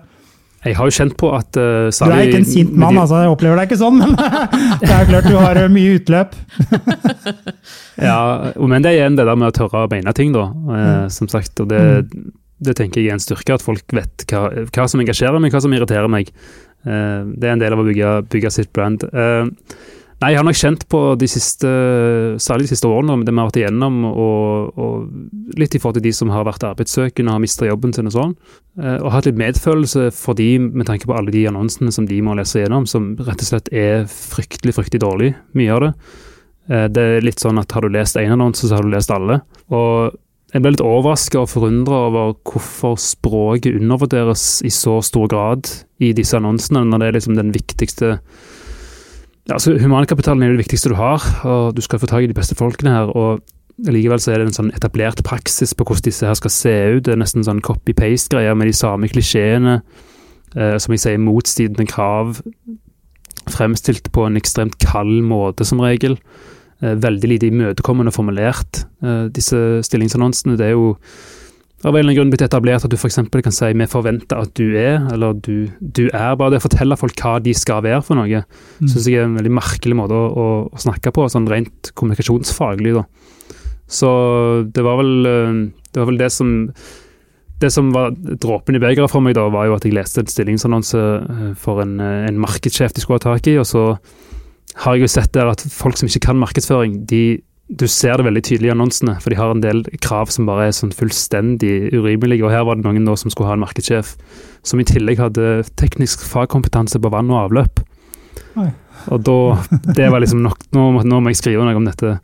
Jeg 0.66 0.76
har 0.78 0.88
jo 0.88 0.94
kjent 0.94 1.14
på 1.20 1.30
at 1.36 1.58
uh, 1.60 1.88
Du 1.90 2.10
er 2.10 2.26
ikke 2.26 2.40
en 2.42 2.48
sint 2.48 2.72
mann, 2.74 2.98
altså. 2.98 3.22
Jeg 3.22 3.32
opplever 3.34 3.60
deg 3.60 3.70
ikke 3.70 3.80
sånn, 3.80 4.00
men 4.00 4.16
det 4.82 4.90
er 4.90 5.08
klart 5.08 5.28
du 5.30 5.36
har 5.38 5.60
mye 5.72 5.96
utløp. 6.00 6.34
ja, 8.08 8.18
men 8.58 8.84
det 8.84 8.92
er 8.92 8.98
igjen 8.98 9.18
det 9.18 9.28
der 9.28 9.38
med 9.38 9.52
å 9.52 9.56
tørre 9.56 9.84
å 9.86 9.92
beine 9.92 10.14
ting, 10.16 10.34
da. 10.34 10.48
Uh, 10.50 11.06
som 11.12 11.30
sagt. 11.30 11.62
Og 11.62 11.70
det, 11.70 11.82
mm. 12.10 12.30
det, 12.66 12.76
tenker 12.78 13.02
jeg 13.02 13.12
er 13.12 13.18
en 13.20 13.22
styrke, 13.22 13.58
at 13.58 13.64
folk 13.64 13.96
vet 13.96 14.26
hva, 14.32 14.48
hva 14.66 14.88
som 14.90 15.02
engasjerer 15.02 15.42
meg, 15.42 15.54
hva 15.54 15.62
som 15.64 15.76
irriterer 15.76 16.10
meg. 16.12 16.32
Uh, 16.86 17.22
det 17.36 17.50
er 17.50 17.54
en 17.54 17.62
del 17.62 17.76
av 17.76 17.82
å 17.82 17.86
bygge, 17.86 18.16
bygge 18.34 18.54
sitt 18.58 18.72
brand. 18.76 19.06
Uh, 19.14 19.46
Nei, 20.16 20.30
jeg 20.32 20.40
har 20.40 20.46
nok 20.48 20.56
kjent 20.56 20.84
på 20.88 20.98
de 21.20 21.26
siste, 21.28 21.70
særlig 22.40 22.64
de 22.64 22.70
siste 22.70 22.88
årene, 22.88 23.18
det 23.20 23.34
vi 23.34 23.36
har 23.36 23.50
vært 23.50 23.58
igjennom, 23.60 23.98
og, 24.08 24.78
og 24.80 25.58
litt 25.60 25.76
i 25.76 25.80
forhold 25.82 25.98
til 25.98 26.06
de 26.06 26.12
som 26.16 26.30
har 26.32 26.46
vært 26.48 26.64
arbeidssøkende 26.64 27.28
og 27.28 27.36
har 27.36 27.42
mista 27.44 27.68
jobben 27.68 27.92
sin 27.92 28.08
og 28.08 28.14
sånn, 28.14 28.32
eh, 28.80 28.96
og 28.96 29.10
hatt 29.12 29.28
litt 29.28 29.36
medfølelse 29.42 30.06
for 30.16 30.38
de 30.38 30.54
med 30.64 30.88
tanke 30.88 31.04
på 31.04 31.18
alle 31.18 31.34
de 31.34 31.44
annonsene 31.50 31.92
som 31.92 32.08
de 32.08 32.22
må 32.24 32.38
lese 32.38 32.62
gjennom, 32.62 32.88
som 32.88 33.12
rett 33.28 33.44
og 33.44 33.50
slett 33.50 33.68
er 33.76 34.08
fryktelig, 34.08 34.78
fryktelig 34.78 35.04
dårlig, 35.04 35.30
mye 35.58 35.76
av 35.76 35.84
det. 35.84 35.92
Eh, 36.72 36.88
det 36.96 37.06
er 37.18 37.28
litt 37.28 37.44
sånn 37.44 37.60
at 37.60 37.76
har 37.76 37.84
du 37.84 37.92
lest 37.92 38.16
én 38.16 38.32
annonse, 38.32 38.64
så 38.64 38.80
har 38.80 38.88
du 38.88 38.96
lest 38.96 39.12
alle. 39.12 39.42
Og 39.68 40.16
jeg 40.54 40.64
ble 40.64 40.72
litt 40.72 40.86
overraska 40.86 41.44
og 41.44 41.52
forundra 41.52 42.06
over 42.08 42.36
hvorfor 42.48 42.96
språket 42.96 43.76
undervurderes 43.82 44.62
i 44.64 44.72
så 44.72 45.02
stor 45.04 45.28
grad 45.28 45.68
i 46.00 46.14
disse 46.16 46.40
annonsene, 46.40 46.86
når 46.88 47.04
det 47.04 47.08
er 47.10 47.18
liksom 47.20 47.36
den 47.36 47.52
viktigste 47.52 48.16
altså 49.54 49.76
Humankapitalen 49.78 50.42
er 50.42 50.54
det 50.54 50.64
viktigste 50.64 50.90
du 50.90 50.96
har, 50.98 51.22
og 51.46 51.76
du 51.76 51.82
skal 51.84 52.00
få 52.02 52.08
tak 52.10 52.24
i 52.24 52.30
de 52.30 52.34
beste 52.34 52.56
folkene 52.58 52.90
her. 52.90 53.12
og 53.16 53.42
Likevel 53.92 54.20
så 54.22 54.32
er 54.32 54.40
det 54.40 54.48
en 54.48 54.56
sånn 54.56 54.72
etablert 54.72 55.20
praksis 55.26 55.74
på 55.76 55.84
hvordan 55.84 56.06
disse 56.08 56.26
her 56.26 56.36
skal 56.38 56.52
se 56.52 56.74
ut. 56.96 57.04
Det 57.04 57.12
er 57.12 57.20
nesten 57.20 57.44
sånn 57.44 57.60
copy-paste-greier 57.64 58.56
med 58.56 58.70
de 58.70 58.76
samme 58.76 59.10
klisjeene. 59.12 59.80
Eh, 60.56 60.76
som 60.80 60.94
jeg 60.94 61.02
sier, 61.02 61.20
motstridende 61.20 61.84
krav. 61.90 62.40
Fremstilt 63.52 64.08
på 64.14 64.24
en 64.26 64.38
ekstremt 64.40 64.78
kald 64.80 65.20
måte, 65.28 65.66
som 65.68 65.82
regel. 65.84 66.16
Eh, 66.80 66.96
veldig 66.96 67.28
lite 67.28 67.50
imøtekommende 67.50 68.12
formulert, 68.12 68.86
eh, 69.02 69.28
disse 69.28 69.82
stillingsannonsene. 69.84 70.56
Det 70.56 70.66
er 70.66 70.72
jo 70.72 70.96
av 71.86 71.94
en 71.94 72.00
eller 72.00 72.10
annen 72.10 72.18
grunn 72.18 72.32
blitt 72.32 72.42
etablert 72.42 72.84
at 72.84 72.90
du 72.90 72.96
f.eks. 72.98 73.20
kan 73.30 73.54
si 73.54 73.70
'vi 73.70 73.86
forventer 73.86 74.42
at 74.42 74.52
du 74.58 74.74
er', 74.74 75.06
eller 75.14 75.34
du, 75.38 75.70
du, 75.80 76.08
er'. 76.10 76.34
Bare 76.34 76.50
det 76.50 76.58
å 76.58 76.66
fortelle 76.66 76.98
folk 76.98 77.14
hva 77.22 77.38
de 77.38 77.54
skal 77.54 77.84
være 77.86 78.02
for 78.02 78.18
noe, 78.18 78.42
mm. 78.42 78.88
syns 78.90 79.06
jeg 79.06 79.20
er 79.20 79.28
en 79.28 79.38
veldig 79.38 79.54
merkelig 79.54 79.94
måte 79.94 80.18
å, 80.18 80.26
å, 80.26 80.46
å 80.66 80.82
snakke 80.82 81.14
på, 81.14 81.28
sånn 81.30 81.46
rent 81.46 81.92
kommunikasjonsfaglig. 81.94 82.96
da. 82.98 83.06
Så 83.86 84.10
det 84.74 84.82
var 84.82 84.98
vel 84.98 85.30
eh, 85.30 85.58
det, 85.92 86.00
var 86.00 86.10
vel 86.10 86.18
det 86.18 86.32
som 86.34 86.56
det 87.62 87.70
som 87.72 87.88
var 87.94 88.12
dråpen 88.12 88.76
i 88.76 88.82
begeret 88.82 89.08
for 89.08 89.24
meg, 89.24 89.36
da, 89.38 89.46
var 89.48 89.68
jo 89.68 89.76
at 89.78 89.86
jeg 89.86 89.94
leste 89.96 90.20
en 90.20 90.28
stillingsannonse 90.28 90.98
eh, 91.00 91.50
for 91.60 91.80
en, 91.84 92.00
eh, 92.02 92.26
en 92.28 92.40
markedssjef 92.42 92.92
de 92.92 93.04
skulle 93.04 93.20
ha 93.22 93.28
tak 93.30 93.46
i, 93.48 93.56
og 93.62 93.68
så 93.68 93.92
har 94.82 94.96
jeg 94.96 95.06
jo 95.06 95.14
sett 95.14 95.32
der 95.32 95.48
at 95.48 95.62
folk 95.72 95.96
som 95.96 96.10
ikke 96.10 96.26
kan 96.26 96.40
markedsføring, 96.42 97.04
de 97.08 97.38
du 97.66 97.88
ser 97.90 98.14
det 98.18 98.26
veldig 98.28 98.42
tydelig 98.46 98.68
i 98.70 98.74
annonsene, 98.76 99.16
for 99.22 99.32
de 99.32 99.38
har 99.40 99.50
en 99.50 99.62
del 99.62 99.82
krav 100.04 100.30
som 100.30 100.46
bare 100.46 100.68
er 100.68 100.74
sånn 100.76 100.94
fullstendig 100.94 101.90
urimelige. 101.96 102.44
Og 102.46 102.52
her 102.54 102.62
var 102.66 102.78
det 102.78 102.86
noen 102.86 103.08
som 103.18 103.32
skulle 103.32 103.50
ha 103.50 103.56
en 103.56 103.64
markedssjef 103.64 104.14
som 104.66 104.82
i 104.82 104.86
tillegg 104.86 105.18
hadde 105.18 105.64
teknisk 105.80 106.22
fagkompetanse 106.30 107.00
på 107.02 107.10
vann 107.10 107.32
og 107.32 107.40
avløp. 107.48 107.82
Oi. 108.62 108.70
Og 109.12 109.22
da 109.26 109.38
Det 109.96 110.08
var 110.10 110.22
liksom 110.22 110.42
nok 110.44 110.62
nå, 110.72 110.84
nå, 111.04 111.20
må 111.20 111.32
jeg 111.32 111.40
skrive 111.42 111.66
noe 111.66 111.76
om 111.76 111.88
dette. 111.88 112.16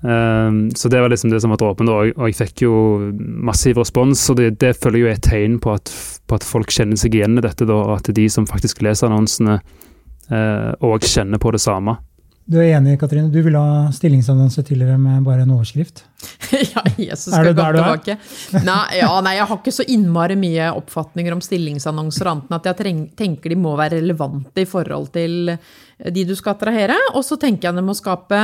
Um, 0.00 0.70
så 0.76 0.88
det 0.88 1.00
var 1.02 1.12
liksom 1.12 1.32
det 1.32 1.40
som 1.42 1.52
var 1.52 1.60
dråpen, 1.60 1.88
og, 1.92 2.12
Og 2.16 2.28
jeg 2.28 2.38
fikk 2.38 2.64
jo 2.66 2.74
massiv 3.18 3.80
respons. 3.80 4.28
Og 4.30 4.36
det, 4.42 4.58
det 4.60 4.76
føler 4.76 5.00
jo 5.00 5.08
er 5.08 5.16
et 5.16 5.24
tegn 5.24 5.56
på 5.60 5.72
at, 5.72 5.88
på 6.28 6.36
at, 6.36 6.44
folk 6.44 6.68
kjenner 6.68 7.00
seg 7.00 7.16
igjen 7.16 7.40
i 7.40 7.44
dette, 7.48 7.64
da. 7.64 7.80
Og 7.80 7.96
at 7.96 8.12
de 8.12 8.28
som 8.28 8.48
faktisk 8.48 8.84
leser 8.84 9.08
annonsene, 9.08 9.62
òg 10.30 11.00
uh, 11.00 11.08
kjenner 11.08 11.40
på 11.42 11.50
det 11.56 11.64
samme. 11.64 11.96
Du 12.50 12.56
er 12.58 12.72
enig, 12.74 12.96
Katrine? 12.98 13.30
Du 13.30 13.38
ville 13.44 13.58
ha 13.62 13.90
stillingsannonse 13.94 14.64
tidligere 14.66 14.98
med 14.98 15.22
bare 15.22 15.44
en 15.44 15.52
overskrift? 15.54 16.02
ja, 16.72 16.82
Jesus 16.98 17.30
skal 17.30 17.52
gå 17.54 17.66
tilbake. 17.76 18.16
Nei, 18.66 18.96
ja, 18.98 19.10
nei, 19.22 19.36
jeg 19.38 19.46
har 19.46 19.60
ikke 19.60 19.74
så 19.76 19.86
innmari 19.86 20.34
mye 20.40 20.72
oppfatninger 20.80 21.36
om 21.36 21.44
stillingsannonser, 21.44 22.32
annet 22.32 22.50
enn 22.50 22.58
at 22.58 22.66
jeg 22.72 22.96
tenker 23.20 23.54
de 23.54 23.60
må 23.60 23.76
være 23.78 24.00
relevante 24.00 24.64
i 24.64 24.66
forhold 24.66 25.12
til 25.14 25.54
de 25.54 26.26
du 26.26 26.34
skal 26.34 26.56
attrahere. 26.56 26.98
Og 27.14 27.22
så 27.28 27.38
tenker 27.38 27.70
jeg 27.70 27.78
de 27.78 27.86
må 27.86 27.94
skape 27.94 28.42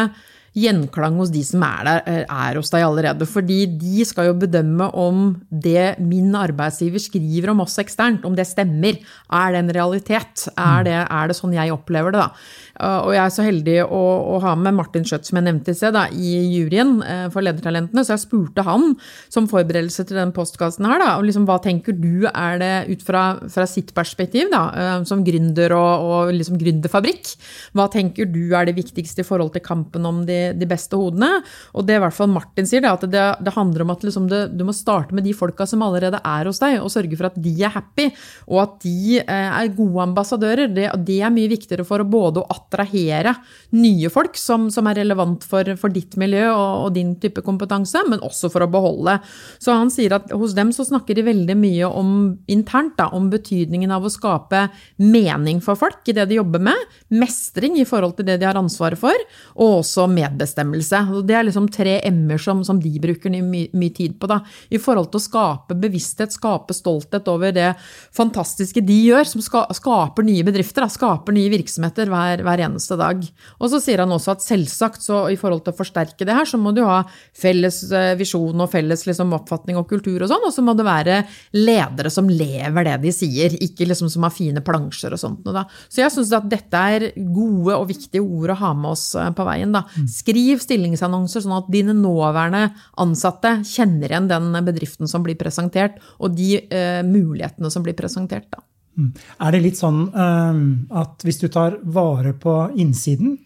gjenklang 0.56 1.18
hos 1.20 1.30
de 1.34 1.42
som 1.44 1.62
er 1.66 1.84
der, 1.84 2.02
eh, 2.06 2.24
er 2.24 2.56
hos 2.56 2.70
deg 2.72 2.84
allerede. 2.86 3.26
Fordi 3.28 3.66
de 3.78 4.04
skal 4.08 4.30
jo 4.30 4.38
bedømme 4.40 4.88
om 4.94 5.42
det 5.50 5.98
min 6.00 6.32
arbeidsgiver 6.32 7.02
skriver 7.02 7.50
om 7.50 7.60
oss 7.60 7.76
eksternt, 7.78 8.24
om 8.24 8.34
det 8.34 8.46
stemmer. 8.46 8.96
Er 9.30 9.52
det 9.52 9.58
en 9.58 9.74
realitet? 9.76 10.48
Er 10.56 10.84
det, 10.84 11.06
er 11.10 11.28
det 11.28 11.36
sånn 11.36 11.52
jeg 11.52 11.72
opplever 11.72 12.12
det, 12.12 12.20
da? 12.20 12.30
Eh, 12.76 13.00
og 13.06 13.12
jeg 13.14 13.22
er 13.22 13.32
så 13.32 13.44
heldig 13.46 13.76
å, 13.84 14.02
å 14.36 14.40
ha 14.44 14.54
med 14.58 14.76
Martin 14.76 15.06
Schjøtt, 15.06 15.28
som 15.28 15.38
jeg 15.38 15.46
nevnte 15.48 15.72
i 15.72 15.78
sted, 15.78 15.96
i 16.12 16.32
juryen 16.56 16.98
eh, 17.04 17.26
for 17.32 17.44
Ledertalentene. 17.44 18.04
Så 18.04 18.14
jeg 18.14 18.24
spurte 18.26 18.64
han 18.66 18.94
som 19.32 19.48
forberedelse 19.50 20.06
til 20.08 20.20
den 20.20 20.34
postkassen 20.36 20.88
her, 20.88 21.00
da, 21.02 21.14
liksom, 21.24 21.46
hva 21.48 21.58
tenker 21.62 21.96
du 21.96 22.26
er 22.30 22.60
det 22.62 22.72
ut 22.92 23.04
fra, 23.06 23.24
fra 23.52 23.66
sitt 23.70 23.94
perspektiv, 23.96 24.50
da, 24.52 24.64
eh, 24.76 24.96
som 25.08 25.24
gründer 25.26 25.74
og, 25.76 26.06
og 26.06 26.34
liksom 26.36 26.60
gründerfabrikk, 26.60 27.32
hva 27.76 27.88
tenker 27.92 28.28
du 28.30 28.42
er 28.56 28.68
det 28.68 28.76
viktigste 28.76 29.24
i 29.24 29.26
forhold 29.28 29.54
til 29.56 29.64
kampen 29.64 30.06
om 30.08 30.24
de, 30.28 30.40
de 30.56 30.68
beste 30.68 30.98
hodene? 30.98 31.40
Og 31.76 31.86
det 31.88 31.98
i 31.98 32.02
hvert 32.02 32.16
fall 32.16 32.32
Martin 32.32 32.68
sier, 32.68 32.84
det, 32.84 32.92
at 32.92 33.08
det, 33.10 33.24
det 33.46 33.56
handler 33.56 33.86
om 33.86 33.94
at 33.94 34.04
liksom 34.04 34.28
det, 34.30 34.42
du 34.56 34.66
må 34.68 34.74
starte 34.76 35.16
med 35.16 35.26
de 35.26 35.34
folka 35.36 35.66
som 35.68 35.84
allerede 35.86 36.20
er 36.20 36.50
hos 36.50 36.60
deg, 36.62 36.78
og 36.82 36.92
sørge 36.92 37.16
for 37.18 37.30
at 37.30 37.40
de 37.40 37.54
er 37.64 37.72
happy, 37.72 38.10
og 38.50 38.62
at 38.66 38.76
de 38.84 39.20
er 39.22 39.72
gode 39.76 40.04
ambassadører. 40.04 40.70
Det, 40.76 40.88
det 41.06 41.20
er 41.24 41.32
mye 41.32 41.50
viktigere 41.50 41.86
for 41.86 42.04
både 42.06 42.42
å 42.42 42.48
attrahere 42.66 43.36
nye 43.76 44.10
folk 44.12 44.36
som, 44.38 44.68
som 44.74 44.90
er 44.90 45.00
relevant 45.00 45.46
for, 45.46 45.72
for 45.80 45.94
ditt 45.94 46.18
miljø 46.20 46.44
og, 46.50 46.86
og, 46.86 46.90
din 46.96 47.14
type 47.22 47.42
kompetanse, 47.46 48.02
men 48.10 48.22
også 48.26 48.50
for 48.52 48.66
å 48.66 48.70
beholde. 48.70 49.18
Så 49.62 49.74
han 49.76 49.92
sier 49.92 50.18
at 50.18 50.32
hos 50.34 50.56
dem 50.56 50.72
så 50.74 50.86
snakker 50.86 51.16
de 51.16 51.26
veldig 51.26 51.56
mye 51.58 51.88
om 51.88 52.12
internt 52.52 52.96
da, 52.98 53.08
om 53.16 53.30
betydningen 53.32 53.92
av 53.94 54.06
å 54.06 54.12
skape 54.12 54.66
mening 55.02 55.62
for 55.64 55.78
folk 55.78 56.06
i 56.08 56.16
det 56.16 56.28
de 56.30 56.40
jobber 56.40 56.62
med, 56.68 56.96
mestring 57.14 57.78
i 57.80 57.86
forhold 57.88 58.16
til 58.18 58.28
det 58.28 58.38
de 58.42 58.48
har 58.48 58.58
ansvaret 58.58 59.00
for, 59.00 59.26
og 59.56 59.80
også 59.80 60.06
medbestemmelse. 60.10 60.66
medbestemmelse. 60.66 61.26
Det 61.26 61.36
er 61.36 61.46
liksom 61.46 61.68
tre 61.72 61.96
m-er 62.10 62.38
som, 62.38 62.62
som, 62.64 62.80
de 62.80 62.92
bruker 63.00 63.30
mye, 63.30 63.68
mye 63.72 63.94
tid 63.94 64.18
på. 64.20 64.28
Da. 64.30 64.40
I 64.70 64.78
forhold 64.78 65.10
til 65.10 65.20
å 65.20 65.24
skape 65.24 65.76
bevissthet, 65.78 66.34
skape 66.34 66.74
stolthet 66.74 67.28
over 67.28 67.52
det 67.54 67.72
fantastiske 68.14 68.82
de 68.84 68.98
gjør, 69.10 69.24
som 69.24 69.44
ska, 69.44 69.64
skaper 69.76 70.26
nye 70.26 70.44
bedrifter, 70.46 70.84
da, 70.84 70.90
skaper 70.92 71.34
nye 71.36 71.52
virksomheter 71.52 72.10
hver, 72.12 72.42
hver, 72.46 72.55
eneste 72.64 72.96
dag. 72.98 73.22
Og 73.60 73.70
så 73.72 73.80
sier 73.82 74.02
han 74.02 74.12
også 74.14 74.34
at 74.36 74.44
selvsagt, 74.44 75.02
så 75.04 75.24
i 75.32 75.38
forhold 75.38 75.64
til 75.66 75.74
å 75.74 75.78
forsterke 75.78 76.26
det 76.26 76.36
her, 76.36 76.48
så 76.48 76.60
må 76.60 76.72
du 76.76 76.82
ha 76.86 77.02
felles 77.36 77.82
eh, 77.90 78.14
visjon 78.18 78.62
og 78.62 78.70
felles 78.72 79.06
liksom, 79.08 79.34
oppfatning 79.36 79.78
og 79.80 79.88
kultur 79.90 80.24
og 80.24 80.30
sånn, 80.30 80.46
og 80.48 80.54
så 80.54 80.64
må 80.64 80.76
det 80.76 80.86
være 80.86 81.20
ledere 81.56 82.12
som 82.12 82.30
lever 82.30 82.88
det 82.88 82.96
de 83.04 83.14
sier, 83.14 83.56
ikke 83.62 83.88
liksom 83.88 84.10
som 84.12 84.26
har 84.26 84.34
fine 84.34 84.62
plansjer 84.64 85.14
og 85.16 85.22
sånt. 85.22 85.46
Da. 85.46 85.66
Så 85.88 86.02
jeg 86.02 86.14
syns 86.14 86.34
at 86.36 86.48
dette 86.50 86.84
er 86.96 87.08
gode 87.16 87.76
og 87.76 87.88
viktige 87.90 88.24
ord 88.24 88.54
å 88.54 88.60
ha 88.62 88.72
med 88.76 88.92
oss 88.94 89.08
eh, 89.18 89.32
på 89.36 89.46
veien. 89.48 89.74
Da. 89.74 89.84
Skriv 90.10 90.62
stillingsannonser 90.64 91.44
sånn 91.44 91.58
at 91.58 91.72
dine 91.72 91.96
nåværende 91.96 92.70
ansatte 93.02 93.58
kjenner 93.66 94.12
igjen 94.12 94.30
den 94.30 94.52
bedriften 94.66 95.10
som 95.10 95.24
blir 95.26 95.38
presentert, 95.40 96.00
og 96.20 96.36
de 96.36 96.56
eh, 96.62 97.02
mulighetene 97.06 97.70
som 97.72 97.84
blir 97.86 97.96
presentert. 97.98 98.48
Da. 98.52 98.62
Mm. 98.96 99.10
Er 99.44 99.52
det 99.52 99.62
litt 99.64 99.80
sånn 99.80 100.06
um, 100.12 100.62
at 100.96 101.24
hvis 101.26 101.40
du 101.42 101.48
tar 101.52 101.78
vare 101.82 102.32
på 102.32 102.54
innsiden, 102.80 103.36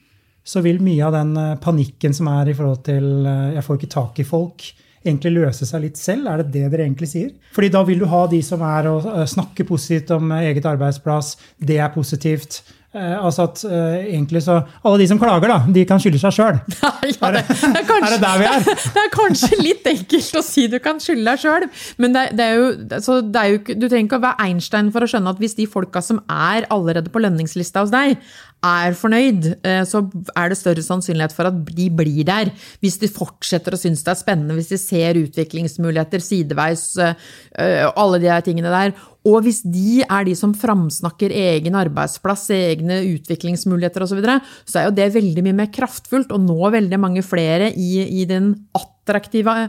så 0.47 0.63
vil 0.65 0.81
mye 0.83 1.05
av 1.05 1.15
den 1.15 1.35
panikken 1.63 2.15
som 2.17 2.31
er 2.33 2.51
i 2.51 2.55
forhold 2.57 2.85
til 2.87 3.27
uh, 3.27 3.51
'jeg 3.55 3.67
får 3.67 3.81
ikke 3.81 3.95
tak 3.97 4.23
i 4.23 4.29
folk', 4.29 4.71
egentlig 5.05 5.33
løse 5.33 5.67
seg 5.69 5.85
litt 5.85 6.01
selv? 6.01 6.29
Er 6.29 6.43
det 6.43 6.53
det 6.55 6.67
dere 6.73 6.85
egentlig 6.85 7.09
sier? 7.13 7.31
Fordi 7.57 7.71
da 7.73 7.83
vil 7.87 8.03
du 8.03 8.07
ha 8.11 8.27
de 8.31 8.41
som 8.45 8.63
er 8.67 8.89
og 8.91 9.07
snakker 9.29 9.69
positivt 9.69 10.13
om 10.17 10.33
eget 10.41 10.67
arbeidsplass, 10.69 11.37
det 11.59 11.79
er 11.81 11.93
positivt. 11.95 12.61
Eh, 12.91 13.25
altså 13.25 13.45
at 13.47 13.61
eh, 13.71 14.09
egentlig 14.17 14.41
så 14.43 14.57
Alle 14.83 14.99
de 14.99 15.05
som 15.07 15.19
klager, 15.21 15.47
da, 15.47 15.61
de 15.71 15.85
kan 15.87 16.01
skylde 16.03 16.19
seg 16.19 16.35
sjøl. 16.35 16.57
Ja, 16.81 16.91
er, 17.29 17.37
det, 17.37 17.45
det 17.47 17.85
er, 17.85 17.93
er, 17.95 18.15
det 18.17 18.19
der 18.25 18.41
vi 18.41 18.49
er? 18.51 18.65
Det 18.97 19.03
er 19.05 19.13
kanskje 19.15 19.59
litt 19.61 19.87
enkelt 19.87 20.39
å 20.41 20.43
si 20.43 20.67
du 20.73 20.79
kan 20.83 20.99
skylde 21.03 21.29
deg 21.29 21.39
sjøl, 21.39 21.69
men 22.03 22.17
det, 22.17 22.25
det, 22.39 22.49
er 22.49 22.59
jo, 22.59 22.69
det 22.83 23.43
er 23.45 23.53
jo 23.53 23.61
Du 23.77 23.87
trenger 23.87 24.09
ikke 24.09 24.19
å 24.19 24.25
være 24.25 24.47
Einstein 24.49 24.91
for 24.91 25.07
å 25.07 25.11
skjønne 25.13 25.35
at 25.37 25.43
hvis 25.43 25.55
de 25.61 25.69
folka 25.71 26.03
som 26.03 26.19
er 26.27 26.67
allerede 26.75 27.13
på 27.15 27.23
lønningslista 27.23 27.85
hos 27.85 27.95
deg, 27.95 28.19
er 28.67 28.97
fornøyd, 28.99 29.47
eh, 29.65 29.83
så 29.89 30.03
er 30.37 30.51
det 30.51 30.59
større 30.59 30.83
sannsynlighet 30.85 31.33
for 31.33 31.49
at 31.49 31.63
de 31.71 31.87
blir 31.95 32.27
der. 32.29 32.51
Hvis 32.83 32.99
de 33.01 33.09
fortsetter 33.09 33.73
å 33.73 33.81
synes 33.81 34.03
det 34.05 34.13
er 34.13 34.21
spennende, 34.21 34.57
hvis 34.59 34.75
de 34.75 34.81
ser 34.81 35.21
utviklingsmuligheter 35.23 36.21
sideveis, 36.25 36.85
eh, 37.01 37.87
alle 37.95 38.21
de 38.21 38.35
tingene 38.45 38.75
der. 38.75 38.93
Og 39.29 39.43
hvis 39.45 39.61
de 39.69 40.01
er 40.07 40.29
de 40.29 40.35
som 40.39 40.55
framsnakker 40.57 41.33
egen 41.37 41.77
arbeidsplass, 41.77 42.47
egne 42.57 43.03
utviklingsmuligheter 43.11 44.07
osv., 44.07 44.15
så, 44.15 44.21
videre, 44.21 44.39
så 44.65 44.81
er 44.81 44.87
jo 44.89 44.95
det 44.97 45.11
veldig 45.17 45.45
mye 45.47 45.59
mer 45.63 45.73
kraftfullt 45.75 46.33
og 46.33 46.47
nå 46.47 46.71
veldig 46.73 47.01
mange 47.01 47.25
flere 47.27 47.69
i, 47.77 48.07
i 48.23 48.25
den 48.29 48.55
attraktive 48.77 49.69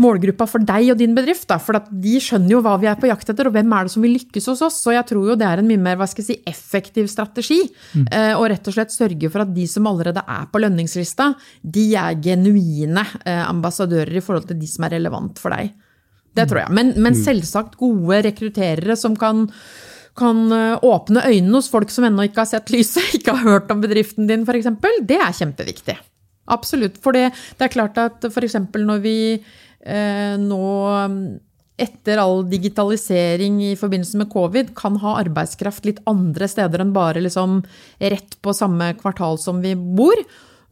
målgruppa 0.00 0.46
for 0.48 0.64
deg 0.66 0.90
og 0.92 1.00
din 1.00 1.14
bedrift. 1.16 1.46
Da, 1.50 1.58
for 1.62 1.78
de 1.88 2.20
skjønner 2.22 2.56
jo 2.56 2.62
hva 2.64 2.76
vi 2.80 2.88
er 2.90 2.98
på 3.00 3.08
jakt 3.10 3.32
etter, 3.32 3.48
og 3.48 3.56
hvem 3.56 3.72
er 3.72 3.86
det 3.86 3.94
som 3.94 4.04
vil 4.04 4.16
lykkes 4.18 4.50
hos 4.52 4.62
oss. 4.68 4.78
Så 4.84 4.94
jeg 4.94 5.06
tror 5.08 5.32
jo 5.32 5.38
det 5.38 5.48
er 5.48 5.62
en 5.62 5.70
mye 5.70 5.82
mer 5.82 5.98
hva 6.00 6.08
skal 6.10 6.24
jeg 6.24 6.28
si, 6.28 6.38
effektiv 6.48 7.08
strategi. 7.12 7.62
Mm. 7.96 8.06
Eh, 8.06 8.32
og 8.36 8.48
rett 8.52 8.70
og 8.70 8.76
slett 8.76 8.94
sørge 8.94 9.32
for 9.32 9.46
at 9.46 9.54
de 9.56 9.66
som 9.70 9.88
allerede 9.90 10.22
er 10.22 10.46
på 10.52 10.62
lønningslista, 10.62 11.32
de 11.62 11.88
er 11.98 12.20
genuine 12.22 13.06
eh, 13.24 13.42
ambassadører 13.46 14.20
i 14.20 14.24
forhold 14.24 14.50
til 14.50 14.60
de 14.60 14.70
som 14.70 14.86
er 14.86 14.98
relevant 14.98 15.42
for 15.42 15.56
deg. 15.56 15.74
Det 16.36 16.48
tror 16.50 16.62
jeg. 16.64 16.74
Men, 16.76 16.94
men 16.96 17.16
mm. 17.16 17.20
selvsagt 17.24 17.76
gode 17.80 18.22
rekrutterere 18.28 18.98
som 18.98 19.18
kan 19.18 19.48
kan 20.16 20.38
eh, 20.48 20.78
åpne 20.80 21.26
øynene 21.28 21.58
hos 21.58 21.66
folk 21.68 21.90
som 21.92 22.06
ennå 22.08 22.24
ikke 22.24 22.40
har 22.40 22.48
sett 22.48 22.70
lyset, 22.72 23.04
ikke 23.18 23.34
har 23.36 23.50
hørt 23.50 23.72
om 23.74 23.82
bedriften 23.82 24.24
din 24.30 24.46
f.eks., 24.48 24.70
det 25.04 25.18
er 25.20 25.34
kjempeviktig. 25.36 25.98
Absolutt. 26.48 26.96
For 27.04 27.12
det, 27.12 27.26
det 27.58 27.66
er 27.66 27.74
klart 27.74 27.98
at 28.00 28.24
f.eks. 28.24 28.56
når 28.80 29.02
vi 29.04 29.16
Eh, 29.86 30.34
nå 30.42 30.66
etter 31.76 32.18
all 32.18 32.40
digitalisering 32.48 33.60
i 33.68 33.74
forbindelse 33.78 34.18
med 34.18 34.30
covid, 34.32 34.72
kan 34.78 34.96
ha 35.02 35.18
arbeidskraft 35.20 35.84
litt 35.86 36.00
andre 36.08 36.48
steder 36.48 36.82
enn 36.82 36.94
bare 36.96 37.22
liksom 37.22 37.60
rett 38.00 38.38
på 38.42 38.54
samme 38.56 38.94
kvartal 38.98 39.38
som 39.38 39.60
vi 39.62 39.74
bor, 39.76 40.16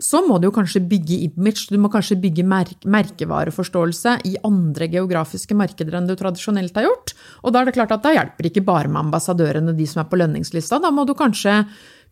så 0.03 0.21
må 0.27 0.39
du 0.41 0.49
jo 0.49 0.55
kanskje 0.55 0.83
bygge 0.89 1.21
image, 1.29 1.69
du 1.71 1.79
må 1.79 1.91
kanskje 1.93 2.19
bygge 2.23 2.45
merkevareforståelse 2.47 4.17
i 4.27 4.35
andre 4.47 4.89
geografiske 4.91 5.55
markeder 5.59 5.99
enn 5.99 6.09
du 6.09 6.17
tradisjonelt 6.19 6.75
har 6.79 6.89
gjort. 6.89 7.15
Og 7.45 7.55
da 7.55 7.63
er 7.63 7.69
det 7.69 7.77
klart 7.77 7.95
at 7.95 8.03
da 8.05 8.15
hjelper 8.17 8.51
ikke 8.51 8.65
bare 8.67 8.91
med 8.91 9.05
ambassadørene, 9.07 9.77
de 9.77 9.87
som 9.89 10.03
er 10.03 10.09
på 10.11 10.19
lønningslista. 10.19 10.81
Da 10.83 10.91
må 10.95 11.07
du 11.07 11.15
kanskje 11.19 11.61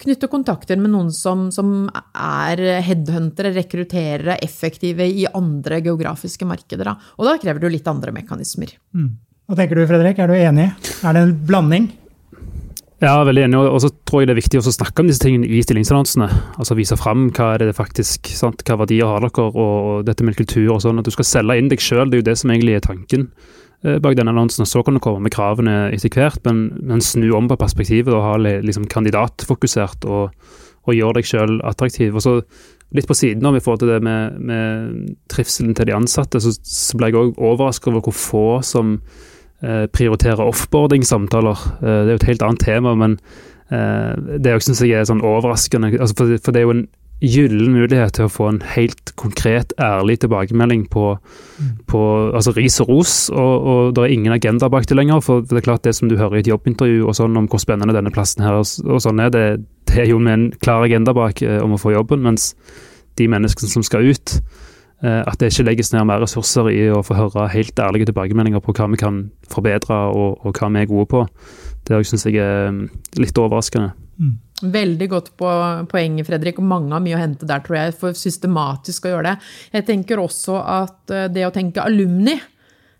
knytte 0.02 0.30
kontakter 0.30 0.78
med 0.80 0.94
noen 0.94 1.10
som, 1.14 1.48
som 1.54 1.88
er 1.90 2.62
headhuntere, 2.86 3.52
rekrutterere, 3.56 4.38
effektive 4.42 5.06
i 5.06 5.26
andre 5.30 5.82
geografiske 5.84 6.46
markeder. 6.48 6.92
Da. 6.92 7.12
Og 7.18 7.28
da 7.28 7.36
krever 7.42 7.62
du 7.62 7.68
litt 7.70 7.90
andre 7.90 8.14
mekanismer. 8.14 8.74
Mm. 8.96 9.12
Hva 9.50 9.58
tenker 9.58 9.78
du, 9.78 9.84
Fredrik? 9.90 10.22
Er 10.22 10.30
du 10.30 10.38
enig? 10.38 10.70
Er 11.02 11.16
det 11.16 11.26
en 11.26 11.34
blanding? 11.46 11.90
Ja, 13.02 13.16
veldig 13.26 13.42
enig. 13.48 13.58
Og 13.58 13.80
så 13.82 13.88
tror 14.06 14.22
jeg 14.22 14.28
det 14.30 14.36
er 14.36 14.38
viktig 14.38 14.60
å 14.60 14.74
snakke 14.74 15.02
om 15.02 15.08
disse 15.10 15.24
tingene 15.24 15.48
i 15.50 15.62
stillingsannonsene. 15.64 16.28
Altså 16.62 16.76
vise 16.78 16.94
fram 17.00 17.32
hva 17.34 17.48
er 17.56 17.64
det 17.64 17.74
faktisk, 17.74 18.30
sant? 18.38 18.62
hva 18.68 18.76
verdier 18.84 19.10
har 19.10 19.24
dere, 19.24 19.48
og 19.50 20.04
dette 20.06 20.22
med 20.22 20.38
kultur 20.38 20.76
og 20.76 20.84
sånn. 20.84 21.00
At 21.02 21.08
du 21.08 21.14
skal 21.14 21.26
selge 21.26 21.56
inn 21.58 21.70
deg 21.72 21.82
sjøl, 21.82 22.06
det 22.12 22.20
er 22.20 22.22
jo 22.22 22.28
det 22.30 22.36
som 22.38 22.52
egentlig 22.54 22.76
er 22.78 22.84
tanken. 22.86 23.26
Eh, 23.82 23.98
bak 23.98 24.14
denne 24.14 24.30
annonsen. 24.30 24.68
Så 24.70 24.84
kan 24.86 24.94
du 24.94 25.02
komme 25.02 25.24
med 25.24 25.34
kravene 25.34 25.88
etter 25.90 26.14
hvert, 26.14 26.38
men, 26.46 26.68
men 26.78 27.02
snu 27.02 27.26
om 27.34 27.50
på 27.50 27.58
perspektivet 27.58 28.14
og 28.14 28.22
ha 28.22 28.36
liksom 28.38 28.86
kandidatfokusert 28.92 30.06
og, 30.06 30.30
og 30.86 30.94
gjøre 30.94 31.18
deg 31.18 31.30
selv 31.32 31.66
attraktiv. 31.66 32.14
Og 32.14 32.24
så 32.24 32.38
Litt 32.92 33.06
på 33.08 33.14
siden 33.16 33.46
av 33.48 33.54
i 33.56 33.60
forhold 33.64 33.80
til 33.80 33.88
det 33.88 34.02
med, 34.04 34.34
med 34.44 35.12
trivselen 35.32 35.72
til 35.72 35.86
de 35.88 35.94
ansatte, 35.96 36.36
så, 36.44 36.50
så 36.52 36.98
ble 37.00 37.08
jeg 37.08 37.16
òg 37.16 37.38
overrasket 37.40 37.88
over 37.88 38.02
hvor 38.04 38.12
få 38.12 38.42
som 38.68 38.98
eh, 39.62 39.86
prioriterer 39.92 40.44
offboarding-samtaler. 40.44 41.66
Eh, 41.80 42.00
det 42.02 42.10
er 42.10 42.16
jo 42.16 42.20
et 42.20 42.30
helt 42.32 42.46
annet 42.48 42.64
tema, 42.64 42.96
men 42.98 43.18
eh, 43.72 44.38
det 44.42 44.58
syns 44.62 44.82
jeg 44.84 44.98
er 44.98 45.08
sånn 45.08 45.24
overraskende. 45.24 45.94
Altså 45.98 46.18
for, 46.18 46.34
for, 46.38 46.54
det 46.54 46.62
er 46.62 46.68
jo 46.68 46.76
en 46.76 46.88
gyllen 47.22 47.70
mulighet 47.76 48.16
til 48.16 48.26
å 48.26 48.32
få 48.32 48.48
en 48.50 48.60
helt 48.74 49.12
konkret, 49.20 49.72
ærlig 49.78 50.18
tilbakemelding 50.24 50.88
på, 50.90 51.12
mm. 51.14 51.68
på 51.90 52.00
altså 52.34 52.54
ris 52.56 52.80
og 52.82 52.90
ros, 52.90 53.14
og, 53.30 53.52
og, 53.62 53.92
det 53.94 54.04
er 54.04 54.14
ingen 54.16 54.34
agenda 54.34 54.68
bak 54.72 54.88
det 54.90 54.98
lenger. 54.98 55.22
For 55.22 55.46
det 55.46 55.60
er 55.60 55.68
klart 55.68 55.86
det 55.86 55.94
som 55.98 56.10
du 56.10 56.16
hører 56.18 56.40
i 56.40 56.42
et 56.42 56.50
jobbintervju 56.50 57.06
og 57.06 57.14
sånn 57.18 57.38
om 57.38 57.46
hvor 57.50 57.62
spennende 57.62 57.94
denne 57.94 58.12
plassen 58.14 58.42
her 58.44 58.58
og, 58.58 58.66
sånn 58.66 59.22
er, 59.22 59.30
det, 59.34 59.44
det, 59.86 60.00
er 60.02 60.10
jo 60.10 60.18
med 60.22 60.34
en 60.34 60.48
klar 60.58 60.82
agenda 60.86 61.14
bak 61.16 61.44
eh, 61.46 61.60
om 61.62 61.76
å 61.76 61.80
få 61.80 61.94
jobben, 61.94 62.24
mens 62.26 62.52
de 63.20 63.28
menneskene 63.30 63.70
som 63.70 63.86
skal 63.86 64.08
ut, 64.08 64.38
at 65.02 65.40
det 65.40 65.48
ikke 65.50 65.64
legges 65.66 65.90
ned 65.90 66.06
mer 66.06 66.20
ressurser 66.22 66.68
i 66.70 66.84
å 66.94 67.00
få 67.02 67.16
høre 67.18 67.48
helt 67.50 67.80
ærlige 67.82 68.06
tilbakemeldinger 68.12 68.62
på 68.62 68.74
hva 68.76 68.86
vi 68.92 69.00
kan 69.00 69.16
forbedre 69.50 69.96
og, 70.14 70.44
og 70.46 70.54
hva 70.54 70.70
vi 70.70 70.82
er 70.84 70.90
gode 70.90 71.08
på. 71.10 71.24
Det 71.88 71.98
syns 72.06 72.28
jeg 72.28 72.38
er 72.38 72.70
mm, 72.70 72.84
litt 73.18 73.40
overraskende. 73.42 73.90
Mm. 74.22 74.36
Veldig 74.72 75.08
godt 75.10 75.32
på 75.40 75.48
poenget, 75.90 76.28
Fredrik. 76.28 76.60
og 76.62 76.68
Mange 76.70 76.94
har 76.94 77.02
mye 77.02 77.16
å 77.18 77.22
hente 77.22 77.48
der, 77.50 77.64
tror 77.66 77.80
jeg, 77.80 77.96
for 77.98 78.14
systematisk 78.14 79.08
å 79.08 79.16
gjøre 79.16 79.32
det. 79.32 79.50
Jeg 79.74 79.88
tenker 79.88 80.22
også 80.22 80.60
at 80.62 81.10
eh, 81.10 81.26
det 81.34 81.48
å 81.48 81.54
tenke 81.54 81.82
alumni 81.82 82.36
Eh, 82.38 82.51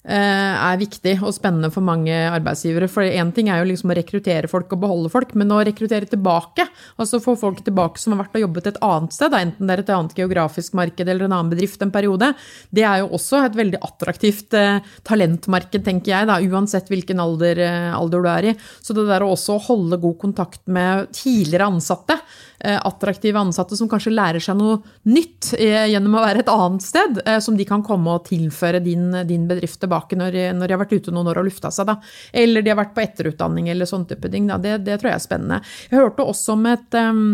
er 0.03 0.81
viktig 0.81 1.13
og 1.23 1.31
spennende 1.37 1.71
for 1.71 1.85
mange 1.87 2.11
arbeidsgivere. 2.11 2.89
For 2.91 3.07
én 3.07 3.31
ting 3.35 3.51
er 3.53 3.61
jo 3.61 3.69
liksom 3.71 3.93
å 3.93 3.97
rekruttere 3.97 4.51
folk 4.51 4.73
og 4.75 4.81
beholde 4.83 5.13
folk, 5.13 5.35
men 5.39 5.53
å 5.55 5.61
rekruttere 5.63 6.09
tilbake, 6.11 6.67
altså 6.99 7.21
få 7.23 7.37
folk 7.39 7.63
tilbake 7.63 8.03
som 8.03 8.17
har 8.17 8.25
vært 8.25 8.41
og 8.41 8.47
jobbet 8.47 8.71
et 8.73 8.81
annet 8.83 9.15
sted, 9.15 9.37
enten 9.39 9.69
det 9.69 9.77
er 9.77 9.83
et 9.85 9.93
annet 9.95 10.17
geografisk 10.19 10.77
marked 10.79 11.07
eller 11.07 11.27
en 11.27 11.37
annen 11.37 11.53
bedrift 11.53 11.83
en 11.85 11.93
periode, 11.95 12.33
det 12.75 12.85
er 12.89 13.03
jo 13.03 13.11
også 13.19 13.43
et 13.47 13.59
veldig 13.59 13.81
attraktivt 13.85 14.57
eh, 14.59 14.81
talentmarked, 15.07 15.85
tenker 15.87 16.15
jeg, 16.15 16.31
da, 16.31 16.39
uansett 16.41 16.91
hvilken 16.93 17.23
alder, 17.23 17.63
eh, 17.63 17.91
alder, 17.97 18.23
du 18.23 18.31
er 18.31 18.51
i. 18.51 18.57
Så 18.85 18.97
det 18.97 19.07
der 19.09 19.25
å 19.25 19.33
også 19.35 19.59
holde 19.69 19.99
god 20.03 20.19
kontakt 20.21 20.63
med 20.71 21.11
tidligere 21.17 21.71
ansatte, 21.73 22.19
attraktive 22.63 23.41
ansatte 23.41 23.77
som 23.79 23.89
kanskje 23.91 24.13
lærer 24.15 24.43
seg 24.43 24.59
noe 24.59 24.79
nytt 25.11 25.53
gjennom 25.59 26.15
å 26.19 26.23
være 26.23 26.45
et 26.45 26.51
annet 26.53 26.85
sted, 26.85 27.19
som 27.43 27.57
de 27.59 27.67
kan 27.67 27.83
komme 27.83 28.15
og 28.15 28.29
tilføre 28.29 28.79
din, 28.85 29.09
din 29.27 29.49
bedrift 29.51 29.81
tilbake 29.83 30.19
når, 30.19 30.39
når, 30.55 30.69
de 30.69 30.77
har 30.77 30.83
vært 30.85 30.95
ute 30.95 31.15
noen 31.15 31.33
år 31.33 31.41
og 31.43 31.49
lufta 31.49 31.73
seg. 31.75 31.89
Da. 31.91 31.97
Eller 32.45 32.63
de 32.63 32.71
har 32.71 32.79
vært 32.79 32.95
på 32.95 33.03
etterutdanning 33.03 33.73
eller 33.73 33.89
sånn 33.91 34.07
type 34.11 34.31
ting. 34.31 34.47
Det, 34.63 34.77
det, 34.87 35.01
tror 35.01 35.13
jeg 35.13 35.19
er 35.19 35.27
spennende. 35.27 35.61
Jeg 35.91 35.99
hørte 35.99 36.29
også 36.31 36.55
om 36.55 36.71
et 36.71 37.01
um, 37.03 37.27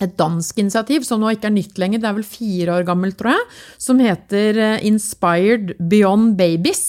et 0.00 0.16
dansk 0.18 0.60
initiativ 0.62 1.04
som 1.06 1.20
nå 1.20 1.34
ikke 1.34 1.50
er 1.50 1.56
nytt 1.56 1.80
lenger, 1.80 2.02
det 2.02 2.08
er 2.10 2.18
vel 2.18 2.26
fire 2.26 2.78
år 2.78 2.86
gammelt, 2.88 3.18
tror 3.20 3.34
jeg, 3.36 3.48
som 3.84 4.00
heter 4.00 4.60
eh, 4.60 4.86
Inspired 4.88 5.74
Beyond 5.90 6.38
Babies 6.40 6.84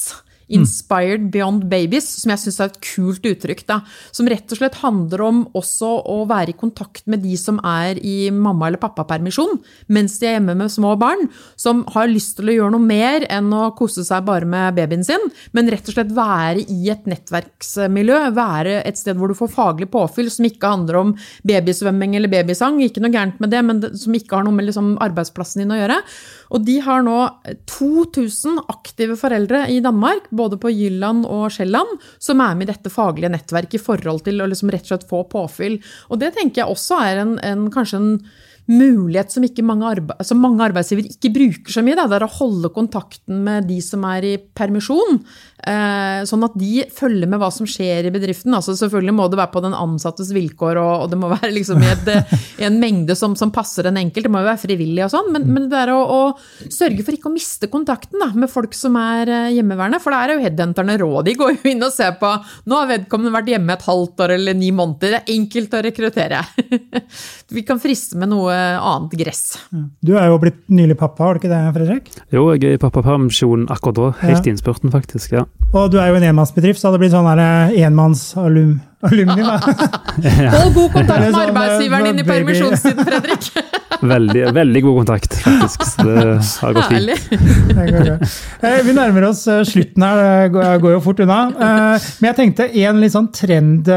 Inspired 0.52 1.30
Beyond 1.34 1.68
Babies, 1.72 2.08
som 2.22 2.34
jeg 2.34 2.44
syns 2.44 2.60
er 2.60 2.72
et 2.72 2.80
kult 2.84 3.26
uttrykk. 3.28 3.66
da, 3.68 3.82
Som 4.12 4.28
rett 4.28 4.52
og 4.52 4.60
slett 4.60 4.80
handler 4.82 5.22
om 5.26 5.44
også 5.58 5.92
å 6.08 6.28
være 6.30 6.54
i 6.54 6.58
kontakt 6.58 7.08
med 7.08 7.24
de 7.24 7.36
som 7.38 7.60
er 7.64 8.00
i 8.04 8.30
mamma- 8.32 8.68
eller 8.68 8.82
pappapermisjon 8.82 9.60
mens 9.90 10.18
de 10.20 10.28
er 10.28 10.40
hjemme 10.40 10.56
med 10.58 10.72
små 10.72 10.98
barn. 11.00 11.30
Som 11.56 11.84
har 11.94 12.08
lyst 12.08 12.38
til 12.38 12.52
å 12.52 12.56
gjøre 12.56 12.76
noe 12.76 12.86
mer 12.86 13.26
enn 13.30 13.52
å 13.54 13.76
kose 13.76 14.06
seg 14.08 14.26
bare 14.26 14.46
med 14.46 14.76
babyen 14.76 15.06
sin, 15.06 15.24
men 15.54 15.70
rett 15.72 15.88
og 15.88 15.96
slett 15.96 16.14
være 16.16 16.66
i 16.68 16.90
et 16.92 17.08
nettverksmiljø. 17.10 18.20
Være 18.36 18.82
et 18.86 19.00
sted 19.00 19.18
hvor 19.18 19.32
du 19.32 19.38
får 19.38 19.54
faglig 19.54 19.90
påfyll 19.92 20.30
som 20.32 20.48
ikke 20.48 20.72
handler 20.72 21.00
om 21.02 21.16
babysvømming 21.48 22.16
eller 22.18 22.32
babysang. 22.32 22.82
Ikke 22.84 23.04
noe 23.04 23.14
gærent 23.14 23.40
med 23.42 23.52
det, 23.54 23.64
men 23.66 23.82
som 23.98 24.16
ikke 24.18 24.38
har 24.38 24.48
noe 24.48 24.56
med 24.56 24.70
liksom 24.70 24.96
arbeidsplassen 25.04 25.64
din 25.64 25.76
å 25.76 25.80
gjøre. 25.80 26.00
Og 26.52 26.66
de 26.68 26.78
har 26.84 27.04
nå 27.06 27.18
2000 27.72 28.60
aktive 28.72 29.16
foreldre 29.20 29.64
i 29.72 29.80
Danmark, 29.84 30.28
både 30.36 30.60
på 30.62 30.72
Jylland 30.74 31.26
og 31.30 31.48
Sjælland, 31.56 31.98
som 32.20 32.44
er 32.44 32.58
med 32.58 32.68
i 32.68 32.74
dette 32.74 32.92
faglige 32.92 33.32
nettverket 33.32 33.80
i 33.80 33.84
forhold 33.84 34.26
til 34.28 34.44
å 34.44 34.50
liksom 34.52 34.72
rett 34.74 34.86
og 34.88 34.94
slett 34.94 35.10
få 35.10 35.24
påfyll. 35.32 35.80
Og 36.12 36.22
det 36.22 36.34
tenker 36.38 36.64
jeg 36.64 36.74
også 36.74 37.00
er 37.08 37.24
en, 37.24 37.38
en 37.40 37.68
kanskje 37.74 38.02
en 38.02 38.16
mulighet 38.72 39.34
som, 39.34 39.46
mange, 39.66 39.88
arbe 39.88 40.16
som 40.26 40.40
mange 40.42 40.64
arbeidsgivere 40.64 41.12
ikke 41.12 41.34
bruker 41.36 41.76
så 41.76 41.84
mye. 41.86 41.98
Da. 41.98 42.08
Det 42.10 42.20
er 42.20 42.28
å 42.28 42.36
holde 42.40 42.72
kontakten 42.74 43.42
med 43.46 43.68
de 43.70 43.80
som 43.84 44.06
er 44.08 44.28
i 44.28 44.36
permisjon. 44.38 45.22
Eh, 45.62 46.24
sånn 46.26 46.42
at 46.46 46.56
de 46.58 46.86
følger 46.90 47.30
med 47.30 47.38
hva 47.42 47.52
som 47.54 47.68
skjer 47.70 48.08
i 48.10 48.14
bedriften. 48.14 48.54
Altså 48.58 48.74
selvfølgelig 48.78 49.14
må 49.14 49.28
det 49.30 49.38
være 49.38 49.54
på 49.54 49.62
den 49.62 49.76
ansattes 49.78 50.32
vilkår, 50.34 50.80
og, 50.82 50.94
og 51.04 51.12
det 51.12 51.20
må 51.22 51.30
være 51.30 51.52
liksom 51.54 51.84
i, 51.86 51.92
et, 51.92 52.10
i, 52.58 52.66
en 52.66 52.80
mengde 52.82 53.14
som, 53.18 53.36
som, 53.38 53.52
passer 53.54 53.86
en 53.86 54.00
enkelt. 54.02 54.26
Det 54.26 54.32
må 54.34 54.42
jo 54.42 54.50
være 54.50 54.64
frivillig 54.64 55.06
og 55.06 55.12
sånn, 55.14 55.30
men, 55.36 55.46
men, 55.52 55.68
det 55.72 55.84
er 55.84 55.94
å, 55.94 56.00
å, 56.02 56.66
sørge 56.72 57.06
for 57.06 57.14
ikke 57.14 57.30
å 57.30 57.36
miste 57.36 57.70
kontakten 57.72 58.24
da, 58.24 58.32
med 58.34 58.50
folk 58.52 58.74
som 58.78 58.98
er 58.98 59.30
eh, 59.30 59.52
hjemmeværende. 59.58 60.02
For 60.02 60.16
da 60.16 60.24
er 60.24 60.36
jo 60.36 60.46
headhunterne 60.48 60.98
rå. 61.02 61.12
De 61.28 61.38
går 61.38 61.54
jo 61.60 61.76
inn 61.76 61.86
og 61.86 61.94
ser 61.94 62.18
på 62.22 62.32
Nå 62.72 62.78
har 62.78 62.90
vedkommende 62.90 63.34
vært 63.36 63.52
hjemme 63.52 63.76
et 63.76 63.86
halvt 63.86 64.26
år 64.26 64.36
eller 64.38 64.58
ni 64.58 64.72
måneder. 64.74 65.14
Det 65.14 65.22
er 65.22 65.36
enkelt 65.36 65.78
å 65.78 65.84
rekruttere. 65.86 66.42
Vi 67.56 67.66
kan 67.68 67.82
friste 67.84 68.18
med 68.18 68.32
noe 68.32 68.56
annet 68.56 69.14
gress. 69.20 69.44
Du 70.02 70.16
er 70.16 70.32
jo 70.32 70.42
blitt 70.42 70.64
nylig 70.72 70.98
pappa, 71.00 71.28
har 71.28 71.38
du 71.38 71.44
ikke 71.44 71.52
det, 71.52 71.64
Fredrik? 71.76 72.12
Jo, 72.34 72.48
jeg 72.56 72.66
er 72.66 72.78
i 72.80 72.82
pappapermisjon 72.82 73.68
akkurat 73.74 74.00
da. 74.00 74.12
Helt 74.24 74.48
i 74.48 74.56
innspurten, 74.56 74.94
faktisk. 74.94 75.36
ja. 75.36 75.46
Og 75.72 75.92
du 75.92 75.98
er 76.02 76.10
jo 76.12 76.18
en 76.20 76.26
enmannsbedrift, 76.28 76.82
så 76.82 76.90
hadde 76.90 76.98
det 77.00 77.06
blitt 77.06 77.14
sånn 77.16 77.30
eh, 77.40 77.78
enmannsalum 77.86 78.74
alumni, 79.08 79.46
da. 79.46 79.60
Hold 80.52 80.74
god 80.76 80.98
kontakt 80.98 81.22
med 81.24 81.32
sånn, 81.32 81.46
arbeidsgiveren 81.46 82.10
din 82.12 82.26
i 82.26 82.28
permisjonstiden, 82.28 83.08
Fredrik. 83.08 83.48
veldig, 84.02 84.44
veldig, 84.56 84.82
god 84.86 84.98
kontakt, 85.02 85.36
faktisk. 85.44 85.84
Så 85.88 86.06
det 86.08 86.26
har 86.62 86.78
gått 86.78 86.92
fint. 86.92 88.38
Eh, 88.62 88.80
vi 88.86 88.94
nærmer 88.94 89.26
oss 89.30 89.44
eh, 89.50 89.64
slutten 89.66 90.04
her, 90.06 90.50
det 90.52 90.78
går 90.84 90.96
jo 90.96 91.02
fort 91.04 91.22
unna. 91.24 91.40
Men 91.58 92.30
jeg 92.30 92.38
tenkte 92.38 92.68
en 92.84 93.02
litt 93.02 93.14
sånn 93.16 93.32
trend 93.34 93.90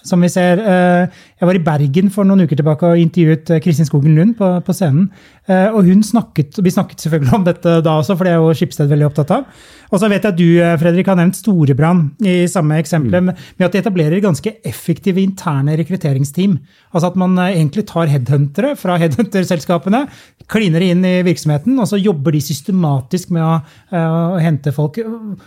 som 0.00 0.22
vi 0.24 0.30
ser 0.32 0.60
Jeg 0.60 1.48
var 1.48 1.56
i 1.56 1.62
Bergen 1.64 2.10
for 2.12 2.28
noen 2.28 2.44
uker 2.44 2.58
tilbake 2.60 2.88
og 2.88 3.00
intervjuet 3.00 3.52
Kristin 3.64 3.88
Skogen 3.88 4.16
Lund 4.18 4.36
på, 4.38 4.52
på 4.64 4.76
scenen. 4.76 5.08
Og 5.48 5.88
hun 5.88 6.04
snakket, 6.06 6.60
vi 6.62 6.72
snakket 6.72 7.02
selvfølgelig 7.04 7.36
om 7.36 7.46
dette 7.46 7.76
da 7.84 7.96
også, 8.00 8.16
for 8.16 8.28
det 8.28 8.34
er 8.34 8.42
jo 8.42 8.54
Skipsted 8.56 8.90
veldig 8.90 9.08
opptatt 9.08 9.34
av. 9.38 9.48
Og 9.90 9.98
så 9.98 10.10
vet 10.10 10.22
jeg 10.22 10.30
at 10.30 10.38
du 10.38 10.78
Fredrik, 10.78 11.08
har 11.10 11.18
nevnt 11.18 11.38
Storebrand 11.38 12.20
i 12.22 12.44
samme 12.50 12.78
eksempel, 12.78 13.24
mm. 13.24 13.32
med 13.58 13.66
at 13.66 13.74
de 13.74 13.80
etablerer 13.82 14.22
ganske 14.22 14.52
effektive 14.66 15.22
interne 15.22 15.74
rekrutteringsteam. 15.80 16.58
Altså 16.94 17.10
at 17.10 17.18
man 17.20 17.36
eh, 17.38 17.56
egentlig 17.58 17.86
tar 17.90 18.10
headhuntere 18.10 18.74
fra 18.78 18.98
headhunterselskapene, 19.10 20.04
kliner 20.50 20.84
inn 20.86 21.02
i 21.06 21.16
virksomheten, 21.26 21.74
og 21.78 21.88
så 21.90 22.00
jobber 22.00 22.36
de 22.36 22.44
systematisk 22.44 23.32
med 23.34 23.44
å, 23.46 23.56
uh, 23.94 24.36
å 24.36 24.38
hente 24.42 24.72
folk. 24.74 25.00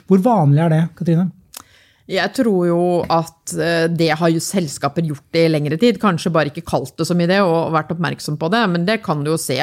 Hvor 0.09 0.21
vanlig 0.25 0.65
er 0.65 0.75
det, 0.75 0.83
Katrine? 0.99 1.29
Jeg 2.11 2.35
tror 2.35 2.65
jo 2.67 2.81
at 3.07 3.53
eh, 3.55 3.85
det 3.87 4.09
har 4.19 4.27
jo 4.27 4.41
selskaper 4.43 5.05
gjort 5.07 5.37
i 5.39 5.45
lengre 5.47 5.77
tid. 5.79 6.01
Kanskje 6.01 6.33
bare 6.35 6.51
ikke 6.51 6.65
kalt 6.67 6.97
det 6.99 7.07
så 7.07 7.15
mye 7.15 7.29
det 7.31 7.39
og 7.45 7.71
vært 7.71 7.93
oppmerksom 7.95 8.35
på 8.41 8.49
det, 8.51 8.59
men 8.73 8.83
det 8.89 8.97
kan 9.05 9.23
du 9.23 9.31
jo 9.31 9.37
se. 9.39 9.55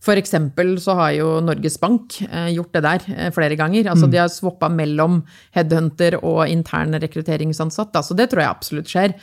For 0.00 0.16
eksempel 0.16 0.78
så 0.80 0.94
har 0.96 1.12
jo 1.18 1.28
Norges 1.44 1.76
Bank 1.80 2.16
eh, 2.24 2.48
gjort 2.54 2.72
det 2.72 2.82
der 2.86 3.02
eh, 3.12 3.28
flere 3.36 3.56
ganger. 3.60 3.90
Altså 3.92 4.08
mm. 4.08 4.12
De 4.14 4.20
har 4.22 4.32
swappa 4.32 4.70
mellom 4.72 5.20
headhunter 5.56 6.16
og 6.22 6.46
intern 6.48 6.96
rekrutteringsansatt. 7.02 7.92
Altså 7.92 8.16
det 8.16 8.30
tror 8.32 8.42
jeg 8.42 8.54
absolutt 8.54 8.88
skjer. 8.88 9.14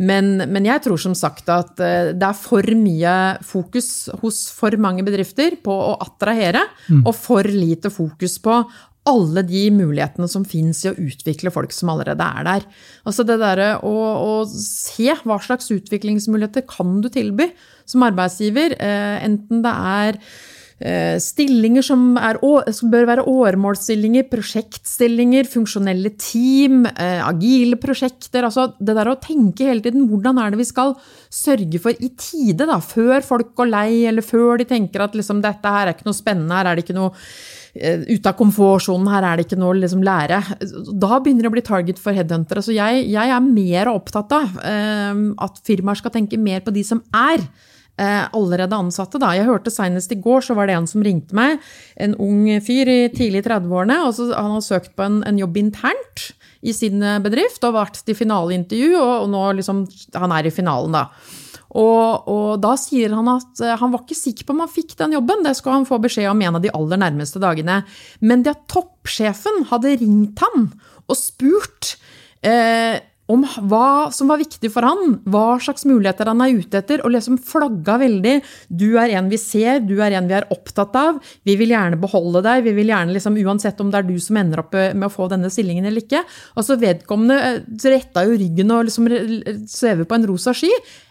Men, 0.00 0.38
men, 0.48 0.64
jeg 0.64 0.84
tror 0.86 1.00
som 1.00 1.14
sagt 1.16 1.50
at 1.52 1.80
eh, 1.82 2.12
det 2.16 2.28
er 2.28 2.38
for 2.38 2.64
mye 2.78 3.16
fokus 3.44 3.90
hos 4.22 4.46
for 4.56 4.74
mange 4.80 5.04
bedrifter 5.04 5.58
på 5.62 5.74
å 5.74 5.98
attrahere, 6.00 6.64
mm. 6.88 7.04
og 7.04 7.12
for 7.18 7.48
lite 7.48 7.92
fokus 7.92 8.38
på 8.42 8.62
alle 9.10 9.42
de 9.42 9.64
mulighetene 9.74 10.28
som 10.30 10.44
fins 10.46 10.84
i 10.84 10.92
å 10.92 10.94
utvikle 10.94 11.50
folk 11.52 11.74
som 11.74 11.90
allerede 11.90 12.22
er 12.22 12.46
der. 12.46 12.66
Altså 13.08 13.26
det 13.26 13.40
derre 13.42 13.74
å, 13.82 13.92
å, 13.92 14.32
se 14.46 15.10
hva 15.26 15.40
slags 15.42 15.72
utviklingsmuligheter 15.74 16.64
kan 16.70 17.00
du 17.02 17.10
tilby 17.12 17.50
som 17.88 18.04
arbeidsgiver, 18.06 18.76
eh, 18.78 19.16
enten 19.26 19.64
det 19.64 19.74
er 19.74 20.20
Stillinger 21.22 21.84
som 21.86 22.16
er, 22.18 22.40
bør 22.40 23.06
være 23.06 23.24
åremålsstillinger, 23.30 24.26
prosjektstillinger, 24.32 25.46
funksjonelle 25.50 26.10
team, 26.18 26.86
eh, 26.90 27.20
agile 27.22 27.78
prosjekter. 27.78 28.42
altså 28.48 28.72
Det 28.78 28.96
der 28.96 29.12
å 29.12 29.20
tenke 29.22 29.68
hele 29.68 29.84
tiden 29.84 30.08
hvordan 30.10 30.40
er 30.42 30.50
det 30.50 30.62
vi 30.62 30.68
skal 30.68 30.96
sørge 31.30 31.78
for 31.80 31.92
i 31.92 32.10
tide, 32.18 32.66
da, 32.66 32.80
før 32.80 33.22
folk 33.22 33.54
går 33.54 33.70
lei, 33.70 34.04
eller 34.10 34.26
før 34.26 34.58
de 34.58 34.66
tenker 34.68 35.04
at 35.04 35.14
liksom, 35.14 35.42
dette 35.44 35.62
her 35.62 35.86
er 35.86 35.94
ikke 35.94 36.08
noe 36.08 36.18
spennende, 36.18 36.56
her 36.56 36.72
er 36.72 36.76
det 36.76 36.86
ikke 36.86 36.98
noe 36.98 37.12
ut 37.72 38.08
ute 38.12 38.28
av 38.28 38.36
komfortsonen, 38.36 39.08
her 39.08 39.24
er 39.24 39.38
det 39.38 39.46
ikke 39.46 39.56
noe 39.60 39.72
å 39.72 39.78
liksom 39.80 40.02
lære. 40.04 40.42
Da 40.60 41.18
begynner 41.22 41.46
det 41.46 41.50
å 41.50 41.54
bli 41.54 41.64
target 41.64 42.00
for 42.02 42.12
headhuntere. 42.12 42.60
Så 42.64 42.74
jeg, 42.76 43.06
jeg 43.08 43.32
er 43.32 43.46
mer 43.46 43.88
opptatt 43.94 44.34
av 44.36 44.58
eh, 44.60 45.22
at 45.46 45.62
firmaer 45.64 46.00
skal 46.00 46.12
tenke 46.12 46.40
mer 46.40 46.60
på 46.60 46.74
de 46.74 46.84
som 46.84 47.00
er 47.16 47.40
eh, 47.40 47.71
allerede 48.00 48.74
ansatte. 48.74 49.20
Da. 49.20 49.34
Jeg 49.36 49.46
hørte 49.46 49.70
Senest 49.70 50.10
i 50.14 50.16
går 50.18 50.40
så 50.42 50.56
var 50.58 50.66
det 50.66 50.74
en 50.74 50.88
som 50.90 51.04
ringte 51.04 51.36
meg, 51.36 51.60
en 52.00 52.16
ung 52.16 52.48
fyr 52.64 52.88
i 52.88 52.96
tidlig 53.12 53.44
30-årene. 53.44 53.98
og 54.08 54.32
Han 54.32 54.56
har 54.56 54.64
søkt 54.64 54.96
på 54.96 55.04
en, 55.04 55.20
en, 55.28 55.38
jobb 55.38 55.60
internt 55.60 56.32
i 56.64 56.72
sin 56.74 57.04
bedrift 57.22 57.62
og 57.68 57.76
vært 57.76 58.00
til 58.06 58.16
finaleintervju, 58.16 58.96
og, 58.96 59.12
og 59.26 59.30
nå 59.30 59.44
liksom, 59.60 59.84
han 60.16 60.34
er 60.34 60.48
i 60.48 60.54
finalen, 60.54 60.96
da. 60.96 61.06
Og, 61.72 62.28
og, 62.28 62.48
da 62.60 62.74
sier 62.80 63.14
han 63.16 63.28
at 63.32 63.62
eh, 63.64 63.76
han 63.80 63.92
var 63.94 64.04
ikke 64.04 64.18
sikker 64.18 64.48
på 64.48 64.54
om 64.54 64.62
han 64.64 64.72
fikk 64.72 64.92
den 64.98 65.16
jobben, 65.16 65.44
det 65.44 65.54
skulle 65.56 65.78
han 65.80 65.88
få 65.88 65.98
beskjed 66.04 66.28
om 66.28 66.42
en 66.44 66.58
av 66.58 66.64
de 66.64 66.72
aller 66.76 67.00
nærmeste 67.00 67.40
dagene. 67.42 67.80
Men 68.20 68.44
det 68.44 68.52
at 68.52 68.66
toppsjefen 68.72 69.64
hadde 69.70 69.96
ringt 70.02 70.42
han 70.44 70.68
og 71.08 71.16
spurt 71.18 71.94
eh, 72.44 73.00
om 73.32 73.44
hva 73.70 74.10
som 74.14 74.30
var 74.30 74.40
viktig 74.42 74.70
for 74.72 74.86
han, 74.86 75.16
hva 75.30 75.58
slags 75.62 75.86
muligheter 75.88 76.28
han 76.30 76.42
er 76.44 76.56
ute 76.58 76.80
etter, 76.82 77.02
og 77.04 77.14
liksom 77.14 77.38
flagga 77.42 77.98
veldig. 78.02 78.34
Du 78.68 78.98
er 79.00 79.14
en 79.18 79.30
vi 79.32 79.40
ser, 79.40 79.80
du 79.84 79.96
er 80.04 80.16
en 80.18 80.28
vi 80.30 80.36
er 80.38 80.48
opptatt 80.52 80.96
av. 80.98 81.20
Vi 81.48 81.56
vil 81.60 81.74
gjerne 81.74 82.00
beholde 82.02 82.44
deg, 82.44 82.64
vi 82.66 82.74
vil 82.76 82.92
gjerne 82.92 83.16
liksom, 83.16 83.38
uansett 83.42 83.80
om 83.82 83.92
det 83.92 84.02
er 84.02 84.08
du 84.08 84.16
som 84.22 84.38
ender 84.40 84.62
opp 84.64 84.76
med 84.76 85.08
å 85.08 85.12
få 85.12 85.28
denne 85.32 85.50
stillingen 85.52 85.88
eller 85.88 86.04
ikke. 86.04 86.24
Altså 86.58 86.78
Vedkommende 86.82 87.38
eh, 87.46 87.88
retta 87.92 88.24
jo 88.26 88.36
ryggen 88.38 88.72
og 88.74 88.86
liksom 88.88 89.08
svever 89.70 90.08
på 90.08 90.18
en 90.18 90.28
rosa 90.30 90.54
sky. 90.56 90.70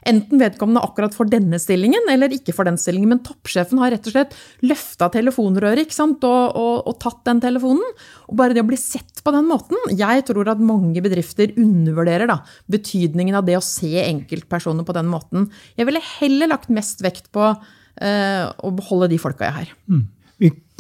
Enten 0.09 0.41
vedkommende 0.41 0.81
akkurat 0.83 1.13
for 1.15 1.29
denne 1.29 1.59
stillingen 1.61 2.09
eller 2.11 2.33
ikke 2.33 2.55
for 2.55 2.67
den 2.67 2.79
stillingen. 2.81 3.11
Men 3.13 3.23
toppsjefen 3.25 3.81
har 3.81 3.93
rett 3.93 4.07
og 4.09 4.15
slett 4.15 4.37
løfta 4.65 5.11
telefonrøret 5.13 5.85
ikke 5.85 5.97
sant? 5.97 6.25
Og, 6.27 6.57
og, 6.57 6.75
og 6.89 6.97
tatt 7.01 7.21
den 7.29 7.41
telefonen. 7.43 7.95
Og 8.31 8.37
bare 8.39 8.55
det 8.55 8.63
å 8.63 8.69
bli 8.69 8.79
sett 8.79 9.21
på 9.21 9.33
den 9.35 9.45
måten 9.49 9.77
Jeg 9.97 10.23
tror 10.25 10.47
at 10.49 10.61
mange 10.63 11.01
bedrifter 11.03 11.51
undervurderer 11.59 12.10
da, 12.19 12.39
betydningen 12.71 13.35
av 13.39 13.45
det 13.47 13.57
å 13.59 13.65
se 13.65 13.93
enkeltpersoner 14.03 14.87
på 14.87 14.95
den 14.97 15.07
måten. 15.11 15.49
Jeg 15.77 15.87
ville 15.89 16.01
heller 16.19 16.51
lagt 16.51 16.69
mest 16.73 17.03
vekt 17.05 17.31
på 17.31 17.51
uh, 17.51 18.45
å 18.51 18.73
beholde 18.75 19.11
de 19.13 19.21
folka 19.21 19.47
jeg 19.47 19.57
har. 19.61 19.71
Mm. 19.87 20.07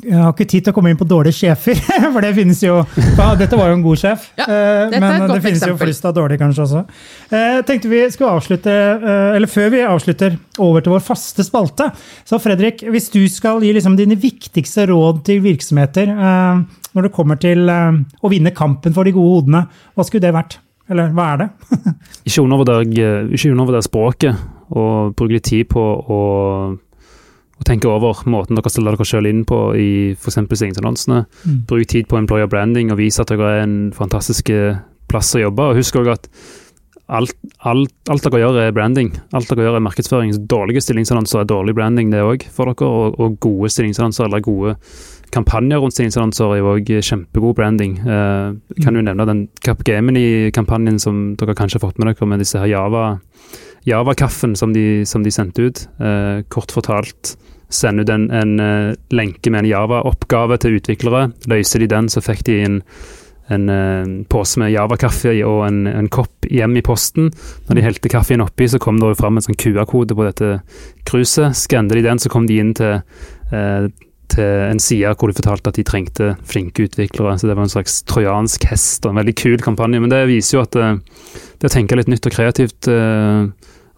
Jeg 0.01 0.17
har 0.17 0.31
ikke 0.33 0.47
tid 0.49 0.65
til 0.65 0.73
å 0.73 0.73
komme 0.73 0.89
inn 0.89 0.97
på 0.97 1.05
dårlige 1.05 1.37
sjefer, 1.37 1.77
for 2.13 2.25
det 2.25 2.31
finnes 2.33 2.61
jo 2.63 2.79
Dette 3.37 3.57
var 3.57 3.69
jo 3.69 3.75
en 3.77 3.83
god 3.85 3.99
sjef, 4.01 4.23
ja, 4.39 4.47
eh, 4.49 4.95
men 4.95 5.27
det 5.29 5.37
finnes 5.43 5.61
eksempel. 5.61 5.75
jo 5.75 5.77
flest 5.83 6.07
av 6.09 6.15
dårlige 6.17 6.41
kanskje 6.41 6.63
også. 6.65 6.81
Jeg 7.29 7.59
eh, 7.59 7.61
tenkte 7.67 7.91
vi 7.91 7.99
skulle 8.13 8.31
avslutte, 8.39 8.73
eller 9.37 9.51
Før 9.51 9.69
vi 9.75 9.83
avslutter, 9.85 10.39
over 10.57 10.81
til 10.81 10.95
vår 10.95 11.05
faste 11.05 11.45
spalte. 11.45 11.91
Så 12.25 12.41
Fredrik, 12.41 12.81
hvis 12.89 13.11
du 13.13 13.21
skal 13.29 13.61
gi 13.61 13.69
liksom 13.77 13.97
dine 13.99 14.17
viktigste 14.19 14.87
råd 14.89 15.21
til 15.29 15.43
virksomheter 15.45 16.09
når 16.11 17.07
det 17.07 17.13
kommer 17.13 17.37
til 17.39 17.69
å 17.69 18.31
vinne 18.31 18.55
kampen 18.57 18.95
for 18.95 19.07
de 19.07 19.13
gode 19.15 19.37
hodene, 19.37 19.65
hva 19.93 20.07
skulle 20.07 20.25
det 20.25 20.33
vært? 20.35 20.57
Eller 20.91 21.11
hva 21.15 21.27
er 21.33 21.43
det? 21.43 21.49
ikke 22.27 22.43
undervurder 22.43 23.85
språket, 23.85 24.47
og 24.71 25.13
bruk 25.17 25.33
litt 25.33 25.47
tid 25.47 25.69
på 25.71 25.81
å, 25.81 26.21
å, 26.75 27.65
tenke 27.67 27.89
over 27.91 28.23
måten 28.31 28.59
dere 28.59 28.71
stiller 28.71 28.97
dere 28.97 29.07
selv 29.07 29.31
inn 29.31 29.43
på 29.47 29.59
i 29.79 29.91
f.eks. 30.17 30.39
stillingsannonsene. 30.43 31.21
Mm. 31.43 31.61
Bruk 31.69 31.91
tid 31.91 32.09
på 32.11 32.19
employer 32.19 32.51
branding 32.51 32.91
og 32.91 32.99
vis 32.99 33.19
at 33.23 33.31
dere 33.31 33.55
er 33.55 33.63
en 33.65 33.77
fantastisk 33.95 34.51
plass 35.11 35.35
å 35.35 35.45
jobbe. 35.45 35.71
Og 35.71 35.79
husk 35.79 35.99
også 36.01 36.17
at 36.17 36.29
alt, 37.11 37.33
alt, 37.67 37.91
alt, 38.11 38.23
dere 38.23 38.43
gjør 38.43 38.59
er 38.65 38.75
branding. 38.75 39.11
Alt 39.35 39.51
dere 39.51 39.67
gjør 39.67 39.79
er 39.79 39.85
markedsføring. 39.87 40.35
Dårlige 40.51 40.83
stillingsannonser 40.85 41.43
er 41.43 41.49
dårlig 41.49 41.75
branding, 41.75 42.11
det 42.13 42.23
òg, 42.23 42.45
for 42.55 42.71
dere. 42.71 42.87
Og, 42.87 43.19
og 43.19 43.39
gode 43.43 43.71
stillingsannonser 43.73 44.29
eller 44.29 44.43
gode 44.45 44.77
kampanjer 45.33 45.81
rundt 45.81 45.97
sin 45.97 46.11
annonser 46.11 46.53
er 46.53 46.61
jo 46.61 46.75
òg 46.75 46.91
kjempegod 46.99 47.55
branding. 47.57 47.97
Uh, 48.05 48.57
kan 48.83 48.95
du 48.95 49.01
nevne 49.01 49.27
den 49.29 49.45
Capgemini-kampanjen 49.65 50.99
som 51.01 51.31
dere 51.39 51.55
kanskje 51.57 51.79
har 51.79 51.87
fått 51.87 52.01
med 52.01 52.11
dere, 52.11 52.29
med 52.29 52.43
disse 52.43 52.61
her 52.61 52.71
Java 52.71 53.05
Java-kaffen 53.87 54.55
som, 54.55 54.73
som, 55.05 55.23
de 55.23 55.31
sendte 55.33 55.65
ut. 55.65 55.87
Uh, 56.01 56.43
kort 56.53 56.73
fortalt 56.73 57.35
sende 57.71 58.03
ut 58.03 58.11
en, 58.13 58.27
en 58.35 58.59
uh, 58.59 58.93
lenke 59.15 59.51
med 59.51 59.63
en 59.63 59.71
Java-oppgave 59.71 60.59
til 60.61 60.77
utviklere. 60.77 61.31
Løser 61.49 61.81
de 61.81 61.89
den, 61.89 62.11
så 62.11 62.21
fikk 62.21 62.43
de 62.45 62.59
en, 62.65 62.77
en 63.49 63.71
uh, 63.71 64.13
pose 64.29 64.61
med 64.61 64.73
Java-kaffe 64.75 65.33
og 65.47 65.63
en, 65.65 65.81
en, 65.89 66.11
kopp 66.13 66.45
hjem 66.51 66.77
i 66.77 66.85
posten. 66.85 67.31
Når 67.69 67.79
de 67.79 67.87
helte 67.87 68.13
kaffen 68.13 68.45
oppi, 68.45 68.69
så 68.69 68.81
kom 68.81 69.01
det 69.01 69.15
fram 69.19 69.39
en 69.39 69.47
sånn 69.47 69.57
QR-kode 69.57 70.17
på 70.17 70.29
dette 70.29 70.53
kruset. 71.09 71.57
Skannet 71.57 71.97
de 71.97 72.05
den, 72.05 72.21
så 72.21 72.29
kom 72.33 72.45
de 72.49 72.61
inn 72.61 72.75
til 72.77 72.99
uh, 73.01 73.89
til 74.31 74.65
en 74.67 74.81
side 74.81 75.11
hvor 75.17 75.31
de 75.31 75.37
fortalte 75.37 75.71
at 75.71 75.77
de 75.79 75.85
trengte 75.87 76.31
flinke 76.47 76.87
utviklere. 76.87 77.37
Så 77.37 77.49
det 77.49 77.57
var 77.57 77.67
en 77.67 77.73
slags 77.73 78.01
trojansk 78.09 78.65
hest 78.71 79.05
og 79.05 79.13
en 79.13 79.21
veldig 79.21 79.35
kul 79.39 79.61
kampanje. 79.63 80.01
Men 80.01 80.13
det 80.13 80.23
viser 80.31 80.57
jo 80.57 80.65
at 80.65 80.75
det, 80.77 80.89
eh, 80.89 81.69
å 81.69 81.73
tenke 81.73 81.99
litt 81.99 82.11
nytt 82.11 82.27
og 82.27 82.35
kreativt 82.35 82.89
eh, 82.91 83.47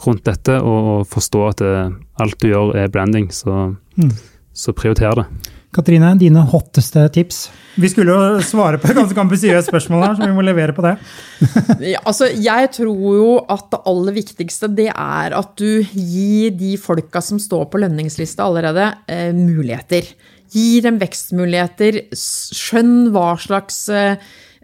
rundt 0.04 0.26
dette, 0.28 0.60
og, 0.60 0.90
og 0.94 1.08
forstå 1.08 1.44
at 1.48 1.62
alt 1.64 2.40
du 2.44 2.50
gjør 2.50 2.74
er 2.76 2.90
branding, 2.92 3.30
så, 3.32 3.70
mm. 3.96 4.10
så 4.52 4.76
prioriter 4.76 5.22
det. 5.22 5.53
Katrine, 5.74 6.14
dine 6.20 6.44
hotteste 6.52 7.06
tips? 7.14 7.48
Vi 7.82 7.90
skulle 7.90 8.14
jo 8.14 8.42
svare 8.46 8.78
på 8.78 8.90
et 8.90 8.98
ganske 9.00 9.18
ambisiøst 9.24 9.72
spørsmål 9.72 10.04
her, 10.06 10.18
så 10.18 10.28
vi 10.28 10.36
må 10.36 10.46
levere 10.46 10.76
på 10.78 10.86
det. 10.86 10.94
ja, 11.94 12.02
altså, 12.06 12.30
jeg 12.30 12.70
tror 12.76 13.18
jo 13.18 13.32
at 13.52 13.66
det 13.74 13.82
aller 13.90 14.18
viktigste 14.20 14.70
det 14.78 14.92
er 14.92 15.36
at 15.40 15.56
du 15.60 15.82
gir 15.82 16.54
de 16.60 16.76
folka 16.82 17.24
som 17.26 17.42
står 17.42 17.66
på 17.72 17.82
lønningslista 17.82 18.46
allerede, 18.46 18.92
eh, 19.10 19.32
muligheter. 19.34 20.14
Gi 20.54 20.84
dem 20.86 21.00
vekstmuligheter. 21.02 22.04
Skjønn 22.14 23.10
hva 23.16 23.32
slags 23.42 23.88
eh, 23.90 24.22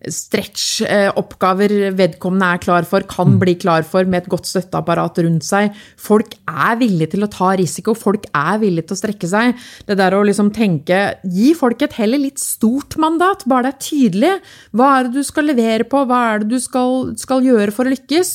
stretch-oppgaver 0.08 1.74
vedkommende 1.98 2.48
er 2.54 2.62
klar 2.64 2.88
for, 2.88 3.04
kan 3.10 3.34
mm. 3.34 3.40
bli 3.42 3.56
klar 3.60 3.84
for 3.88 4.08
med 4.08 4.24
et 4.24 4.32
godt 4.32 4.48
støtteapparat 4.48 5.20
rundt 5.26 5.46
seg. 5.48 5.76
Folk 6.00 6.38
er 6.48 6.80
villige 6.80 7.14
til 7.16 7.26
å 7.26 7.32
ta 7.34 7.52
risiko, 7.60 7.96
folk 7.98 8.30
er 8.32 8.62
villige 8.62 8.90
til 8.90 8.98
å 8.98 9.02
strekke 9.02 9.30
seg. 9.32 9.60
Det 9.90 10.00
der 10.00 10.16
å 10.16 10.24
liksom 10.26 10.54
tenke 10.56 11.00
Gi 11.30 11.52
folk 11.58 11.82
et 11.84 11.96
heller 12.00 12.22
litt 12.22 12.40
stort 12.42 12.96
mandat, 13.02 13.46
bare 13.50 13.70
det 13.70 13.74
er 13.74 13.86
tydelig. 13.90 14.34
Hva 14.76 14.90
er 14.96 15.08
det 15.08 15.20
du 15.20 15.28
skal 15.28 15.50
levere 15.52 15.88
på, 15.88 16.06
hva 16.08 16.20
er 16.34 16.44
det 16.44 16.52
du 16.54 16.60
skal, 16.64 17.14
skal 17.20 17.46
gjøre 17.46 17.74
for 17.76 17.88
å 17.88 17.94
lykkes? 17.94 18.34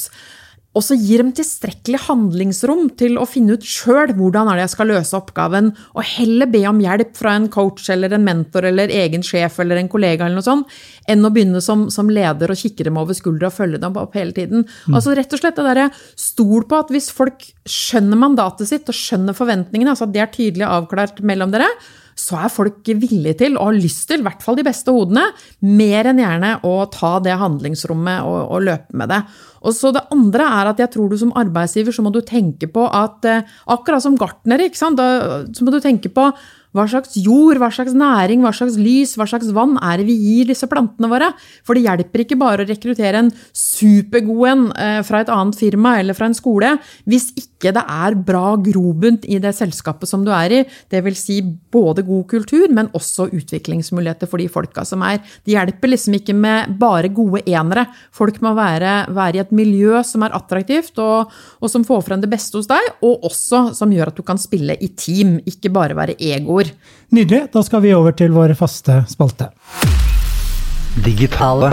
Og 0.75 0.83
så 0.83 0.97
gir 0.99 1.22
dem 1.22 1.31
tilstrekkelig 1.35 2.01
handlingsrom 2.09 2.89
til 2.99 3.18
å 3.20 3.27
finne 3.31 3.55
ut 3.55 3.66
sjøl 3.66 4.12
hvordan 4.16 4.51
er 4.51 4.59
det 4.59 4.66
jeg 4.66 4.72
skal 4.75 4.91
løse 4.91 5.16
oppgaven, 5.18 5.70
og 5.95 6.09
heller 6.16 6.51
be 6.51 6.64
om 6.70 6.81
hjelp 6.83 7.14
fra 7.18 7.37
en 7.39 7.49
coach 7.53 7.89
eller 7.95 8.16
en 8.16 8.27
mentor 8.27 8.66
eller 8.70 8.93
egen 8.93 9.22
sjef 9.27 9.61
eller 9.62 9.81
en 9.81 9.91
kollega, 9.93 10.27
eller 10.27 10.41
noe 10.41 10.47
sånt, 10.47 10.79
enn 11.11 11.25
å 11.25 11.33
begynne 11.35 11.62
som, 11.64 11.87
som 11.95 12.11
leder 12.11 12.51
og 12.51 12.59
kikke 12.59 12.89
dem 12.89 12.99
over 13.01 13.16
skuldra 13.16 13.53
og 13.53 13.59
følge 13.59 13.83
dem 13.83 13.99
opp 14.01 14.16
hele 14.18 14.35
tiden. 14.35 14.66
Mm. 14.89 14.99
Altså 14.99 15.14
rett 15.14 15.35
og 15.35 15.43
slett 15.43 15.61
det 15.61 15.66
derre 15.68 15.91
Stol 16.18 16.64
på 16.68 16.79
at 16.79 16.91
hvis 16.93 17.11
folk 17.14 17.45
skjønner 17.68 18.18
mandatet 18.18 18.68
sitt 18.70 18.89
og 18.91 18.97
skjønner 18.99 19.37
forventningene, 19.37 19.95
altså 19.95 20.09
at 20.09 20.14
det 20.16 20.25
er 20.25 20.33
tydelig 20.35 20.66
avklart 20.66 21.22
mellom 21.27 21.55
dere, 21.55 21.68
så 22.19 22.39
er 22.45 22.53
folk 22.53 22.87
villige 22.87 23.39
til, 23.43 23.59
og 23.59 23.71
har 23.73 23.79
lyst 23.79 24.07
til, 24.11 24.23
i 24.23 24.27
hvert 24.27 24.43
fall 24.45 24.59
de 24.59 24.67
beste 24.67 24.93
hodene, 24.95 25.27
mer 25.67 26.11
enn 26.11 26.23
gjerne 26.23 26.53
å 26.67 26.75
ta 26.93 27.17
det 27.25 27.37
handlingsrommet 27.41 28.27
og, 28.27 28.41
og 28.55 28.67
løpe 28.69 28.99
med 29.01 29.12
det. 29.12 29.21
Og 29.65 29.73
så 29.77 29.93
Det 29.95 30.05
andre 30.12 30.49
er 30.61 30.73
at 30.73 30.83
jeg 30.83 30.93
tror 30.93 31.09
du 31.09 31.17
som 31.21 31.33
arbeidsgiver 31.41 31.95
så 31.95 32.05
må 32.05 32.12
du 32.12 32.21
tenke 32.25 32.69
på 32.71 32.85
at 32.85 33.25
eh, 33.29 33.55
akkurat 33.73 34.05
som 34.05 34.19
gartner, 34.21 34.61
da, 34.61 35.09
så 35.49 35.65
må 35.65 35.73
du 35.73 35.81
tenke 35.81 36.12
på 36.12 36.29
hva 36.75 36.87
slags 36.91 37.14
jord, 37.22 37.61
hva 37.62 37.70
slags 37.72 37.95
næring, 37.95 38.43
hva 38.43 38.51
slags 38.55 38.77
lys, 38.81 39.14
hva 39.18 39.29
slags 39.31 39.53
vann 39.55 39.77
er 39.79 40.01
det 40.01 40.09
vi 40.09 40.16
gir 40.18 40.49
disse 40.51 40.66
plantene 40.70 41.11
våre? 41.11 41.31
For 41.62 41.79
det 41.79 41.85
hjelper 41.87 42.25
ikke 42.25 42.39
bare 42.41 42.64
å 42.64 42.68
rekruttere 42.68 43.20
en 43.22 43.31
supergod 43.55 44.49
en 44.51 44.64
eh, 44.75 45.01
fra 45.07 45.22
et 45.22 45.31
annet 45.33 45.59
firma 45.59 45.95
eller 46.01 46.16
fra 46.18 46.27
en 46.29 46.37
skole, 46.37 46.75
hvis 47.07 47.31
ikke 47.39 47.72
det 47.77 47.85
er 47.87 48.16
bra 48.27 48.57
grobunn 48.61 49.20
i 49.31 49.39
det 49.41 49.55
selskapet 49.57 50.11
som 50.11 50.25
du 50.27 50.33
er 50.35 50.53
i. 50.53 50.61
Det 50.91 51.01
vil 51.07 51.16
si 51.18 51.39
både 51.45 52.05
god 52.07 52.27
kultur, 52.33 52.66
men 52.75 52.91
også 52.97 53.29
utviklingsmuligheter 53.39 54.31
for 54.31 54.43
de 54.43 54.51
folka 54.53 54.85
som 54.89 55.05
er. 55.07 55.22
Det 55.47 55.55
hjelper 55.55 55.95
liksom 55.95 56.18
ikke 56.18 56.37
med 56.37 56.75
bare 56.81 57.12
gode 57.14 57.45
enere. 57.47 57.87
Folk 58.14 58.41
må 58.45 58.55
være, 58.59 58.97
være 59.14 59.39
i 59.39 59.45
et 59.45 59.55
miljø 59.55 60.03
som 60.07 60.27
er 60.27 60.35
attraktivt, 60.37 60.99
og, 60.99 61.31
og 61.62 61.70
som 61.70 61.87
får 61.87 62.05
frem 62.09 62.25
det 62.25 62.33
beste 62.35 62.59
hos 62.59 62.68
deg, 62.70 62.91
og 63.07 63.29
også 63.31 63.68
som 63.79 63.95
gjør 63.95 64.11
at 64.11 64.18
du 64.18 64.27
kan 64.27 64.41
spille 64.41 64.77
i 64.83 64.91
team, 64.99 65.39
ikke 65.47 65.72
bare 65.75 65.97
være 65.97 66.18
egoer 66.18 66.64
ord. 66.65 66.73
Nydelig. 67.15 67.47
Da 67.53 67.62
skal 67.62 67.83
vi 67.85 67.95
over 67.95 68.12
til 68.17 68.33
vår 68.35 68.55
faste 68.59 69.03
spalte. 69.09 69.51
Digitale 71.05 71.71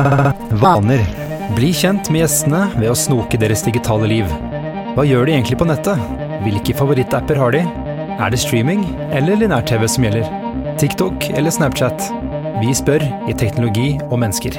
vaner. 0.61 1.03
Bli 1.55 1.71
kjent 1.75 2.09
med 2.11 2.23
gjestene 2.23 2.67
ved 2.77 2.91
å 2.91 2.97
snoke 2.97 3.39
deres 3.39 3.63
digitale 3.65 4.07
liv. 4.09 4.29
Hva 4.95 5.05
gjør 5.07 5.27
de 5.27 5.35
egentlig 5.35 5.59
på 5.59 5.67
nettet? 5.67 5.99
Hvilke 6.45 6.75
favorittapper 6.75 7.39
har 7.39 7.53
de? 7.55 7.65
Er 8.21 8.31
det 8.31 8.39
streaming 8.41 8.83
eller 9.11 9.39
linær-TV 9.39 9.87
som 9.89 10.05
gjelder? 10.05 10.27
TikTok 10.81 11.29
eller 11.35 11.53
Snapchat? 11.53 12.09
Vi 12.61 12.73
spør 12.77 13.03
i 13.29 13.35
Teknologi 13.37 13.95
og 14.09 14.19
mennesker. 14.21 14.57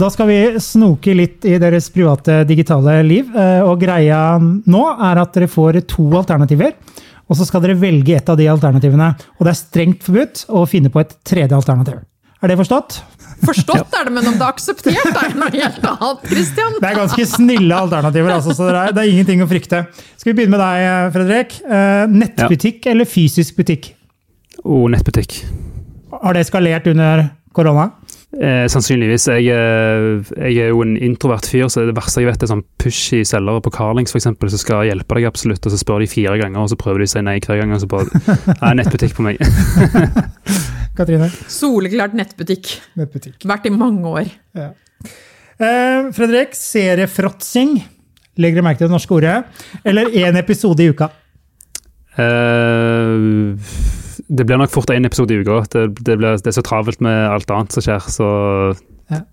Da 0.00 0.08
skal 0.08 0.28
vi 0.30 0.38
snoke 0.62 1.12
litt 1.16 1.44
i 1.44 1.56
deres 1.60 1.90
private 1.92 2.44
digitale 2.48 3.00
liv. 3.04 3.32
Eh, 3.34 3.60
og 3.66 3.80
greia 3.82 4.38
nå 4.40 4.84
er 4.94 5.20
at 5.20 5.34
dere 5.34 5.50
får 5.50 5.82
to 5.90 6.06
alternativer. 6.16 6.76
Og 7.30 7.38
så 7.38 7.46
skal 7.46 7.62
dere 7.62 7.78
velge 7.78 8.16
et 8.18 8.30
av 8.30 8.38
de 8.38 8.48
alternativene. 8.50 9.12
Og 9.38 9.46
det 9.46 9.52
er 9.52 9.60
strengt 9.60 10.06
forbudt 10.06 10.44
å 10.50 10.64
finne 10.68 10.90
på 10.90 11.02
et 11.02 11.14
tredje 11.26 11.54
alternativ. 11.54 12.02
Er 12.40 12.50
det 12.50 12.56
forstått? 12.58 12.98
Forstått 13.44 13.94
er 13.96 14.08
det, 14.08 14.12
men 14.16 14.26
om 14.26 14.36
det 14.36 14.44
er 14.44 14.52
akseptert, 14.52 15.14
er 15.16 15.32
det 15.32 15.38
noe 15.38 15.52
helt 15.54 15.84
annet. 15.86 16.24
Christian. 16.28 16.76
Det 16.80 16.88
er 16.90 16.98
ganske 16.98 17.26
snille 17.28 17.76
alternativer, 17.76 18.32
altså, 18.34 18.56
så 18.56 18.68
det 18.68 18.80
er, 18.80 18.94
det 18.96 19.02
er, 19.02 19.12
ingenting 19.14 19.44
å 19.44 19.48
frykte. 19.48 19.82
Skal 20.18 20.32
vi 20.32 20.36
begynne 20.40 20.56
med 20.56 20.62
deg, 20.64 21.14
Fredrik? 21.14 21.56
Eh, 21.64 22.02
nettbutikk 22.12 22.88
ja. 22.88 22.94
eller 22.94 23.08
fysisk 23.08 23.60
butikk? 23.60 23.92
Oh, 24.64 24.88
nettbutikk. 24.92 25.38
Har 26.16 26.36
det 26.36 26.44
eskalert 26.44 26.88
under 26.90 27.28
korona? 27.56 27.90
Eh, 28.30 28.66
sannsynligvis. 28.70 29.24
Jeg, 29.26 29.48
eh, 29.50 30.28
jeg, 30.38 30.58
er 30.62 30.68
jo 30.70 30.84
en 30.84 30.94
introvert 31.02 31.48
fyr, 31.50 31.66
så 31.66 31.82
det 31.88 31.96
verste 31.96 32.22
jeg 32.22 32.28
vet 32.28 32.44
er 32.44 32.50
sånn 32.52 32.62
pushy 32.78 33.24
selgere 33.26 33.62
på 33.64 33.72
Carlings 33.74 34.14
f.eks. 34.14 34.28
som 34.30 34.60
skal 34.60 34.84
hjelpe 34.86 35.18
deg 35.18 35.26
absolutt, 35.26 35.66
og 35.66 35.74
så 35.74 35.80
spør 35.80 36.04
de 36.04 36.10
fire 36.10 36.36
ganger, 36.38 36.60
og 36.62 36.70
så 36.70 36.78
prøver 36.78 37.02
de 37.02 37.08
å 37.08 37.10
si 37.10 37.24
nei 37.26 37.40
hver 37.42 37.58
gang. 37.58 37.74
og 37.74 37.82
så 37.82 37.90
bare, 37.90 38.22
Nei, 38.62 38.74
nettbutikk 38.78 39.16
på 39.18 39.26
meg. 39.26 39.42
Katrine? 40.98 41.26
Soleklart 41.50 42.14
nettbutikk. 42.18 42.76
nettbutikk. 43.00 43.40
Vært 43.50 43.66
i 43.66 43.74
mange 43.74 44.14
år. 44.22 44.30
Ja. 44.54 44.70
Eh, 45.58 46.12
Fredrik, 46.14 46.54
seriefråtsing. 46.54 47.80
Legger 48.40 48.60
dere 48.60 48.68
merke 48.68 48.84
til 48.84 48.92
det 48.92 48.94
norske 48.94 49.16
ordet? 49.16 49.40
Eller 49.82 50.14
én 50.22 50.38
episode 50.38 50.86
i 50.86 50.94
uka? 50.94 51.10
Uh, 52.14 53.58
det 54.30 54.46
blir 54.46 54.60
nok 54.60 54.70
fort 54.70 54.90
én 54.94 55.06
episode 55.06 55.34
i 55.34 55.40
uka. 55.42 55.60
Det, 55.72 55.86
det, 55.98 56.16
det, 56.22 56.46
er 56.46 56.54
så 56.54 56.62
travelt 56.66 57.02
med 57.02 57.16
alt 57.32 57.50
annet 57.50 57.74
som 57.74 57.84
skjer, 57.84 58.04
så 58.14 58.28
ja. 59.10 59.24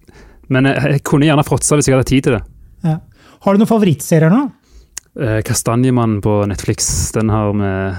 Men 0.54 0.66
jeg, 0.70 0.80
jeg, 0.95 1.04
kunne 1.06 1.28
gjerne 1.28 1.45
fråtsa 1.45 1.78
hvis 1.78 1.89
jeg 1.89 1.98
hadde 1.98 2.10
tid 2.10 2.26
til 2.26 2.38
det. 2.38 2.43
Ja. 2.88 2.95
Har 3.45 3.54
du 3.54 3.62
noen 3.62 3.70
favorittserier 3.70 4.34
nå? 4.34 4.48
Eh, 5.20 5.39
'Kastanjemannen' 5.45 6.22
på 6.24 6.39
Netflix. 6.50 7.12
Den 7.14 7.30
har 7.30 7.54
med 7.54 7.95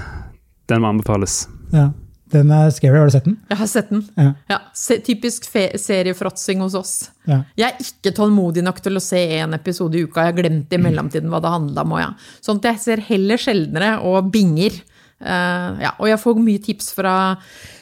Den 0.67 0.83
må 0.83 0.91
anbefales. 0.91 1.47
Ja. 1.71 1.89
Den 2.29 2.51
er 2.53 2.69
scary. 2.69 2.97
Har 2.97 3.09
du 3.09 3.13
sett 3.15 3.25
den? 3.25 3.37
Jeg 3.49 3.57
har 3.57 3.69
sett 3.69 3.89
den. 3.89 4.03
Ja. 4.13 4.33
ja 4.51 4.57
se, 4.77 4.99
typisk 5.01 5.47
seriefråtsing 5.49 6.61
hos 6.61 6.75
oss. 6.77 6.93
Ja. 7.25 7.39
Jeg 7.57 7.71
er 7.71 7.87
ikke 7.87 8.13
tålmodig 8.19 8.61
nok 8.65 8.83
til 8.85 8.99
å 8.99 9.01
se 9.01 9.17
én 9.39 9.55
episode 9.57 9.97
i 9.97 10.03
uka. 10.05 10.27
Jeg 10.27 10.35
har 10.35 10.37
glemt 10.37 10.75
i 10.75 10.81
mellomtiden 10.81 11.31
hva 11.33 11.41
det 11.41 11.53
handla 11.55 11.85
om. 11.87 11.95
Ja. 11.97 12.11
Sånn 12.45 12.61
at 12.61 12.69
jeg 12.69 12.83
ser 12.83 13.03
heller 13.07 13.41
sjeldnere 13.41 13.95
og 14.05 14.29
binger. 14.35 14.77
Uh, 15.19 15.75
ja, 15.83 15.93
og 15.97 16.07
jeg 16.07 16.19
får 16.21 16.39
mye 16.39 16.63
tips 16.63 16.93
fra 16.95 17.13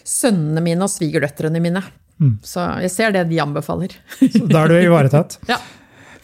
sønnene 0.08 0.64
mine 0.66 0.86
og 0.86 0.92
svigerdøtrene 0.92 1.62
mine. 1.62 1.84
Mm. 2.18 2.38
Så 2.46 2.64
jeg 2.82 2.94
ser 2.94 3.14
det 3.14 3.28
de 3.30 3.40
anbefaler. 3.44 3.94
Så 4.20 4.46
da 4.50 4.64
er 4.64 4.74
du 4.74 4.80
ivaretatt. 4.80 5.38
ja. 5.52 5.60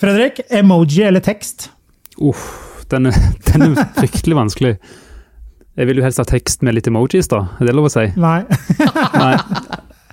Fredrik, 0.01 0.41
emoji 0.49 1.05
eller 1.05 1.24
tekst? 1.24 1.70
Uff, 2.18 2.47
den, 2.91 3.11
den 3.49 3.68
er 3.70 3.86
fryktelig 3.97 4.39
vanskelig. 4.39 4.76
Jeg 5.74 5.89
vil 5.89 6.01
jo 6.01 6.05
helst 6.05 6.22
ha 6.22 6.26
tekst 6.30 6.66
med 6.66 6.78
litt 6.78 6.89
emojis, 6.89 7.30
da. 7.32 7.45
Er 7.57 7.70
det 7.70 7.78
lov 7.78 7.89
å 7.89 7.93
si? 7.93 8.05
Nei. 8.22 8.41
Nei. 9.24 9.36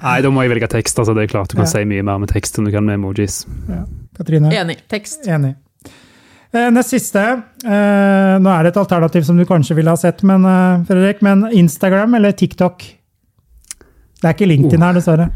Nei. 0.00 0.14
da 0.24 0.30
må 0.32 0.44
jeg 0.44 0.54
velge 0.54 0.70
tekst. 0.72 1.00
altså 1.00 1.12
det 1.16 1.26
er 1.26 1.32
klart 1.32 1.52
Du 1.52 1.58
kan 1.58 1.66
ja. 1.66 1.72
si 1.74 1.82
mye 1.88 2.04
mer 2.06 2.22
med 2.22 2.32
tekst 2.32 2.56
enn 2.56 2.68
du 2.68 2.72
kan 2.72 2.86
med 2.86 3.00
emojis. 3.00 3.42
Ja. 3.68 3.82
Katrine? 4.16 4.52
Enig. 4.56 4.80
Tekst. 4.92 5.28
Enig. 5.28 5.56
Eh, 6.50 6.70
nest 6.74 6.90
siste. 6.90 7.20
Eh, 7.62 8.36
nå 8.42 8.50
er 8.50 8.64
det 8.66 8.72
et 8.72 8.80
alternativ 8.80 9.22
som 9.26 9.38
du 9.38 9.44
kanskje 9.46 9.76
ville 9.78 9.92
ha 9.92 9.98
sett, 9.98 10.24
men, 10.26 10.44
eh, 10.44 10.82
Fredrik, 10.88 11.22
men 11.22 11.46
Instagram 11.46 12.16
eller 12.18 12.32
TikTok? 12.32 12.82
Det 14.20 14.26
er 14.26 14.34
ikke 14.34 14.50
LinkedIn 14.50 14.82
her, 14.82 14.98
dessverre. 14.98 15.30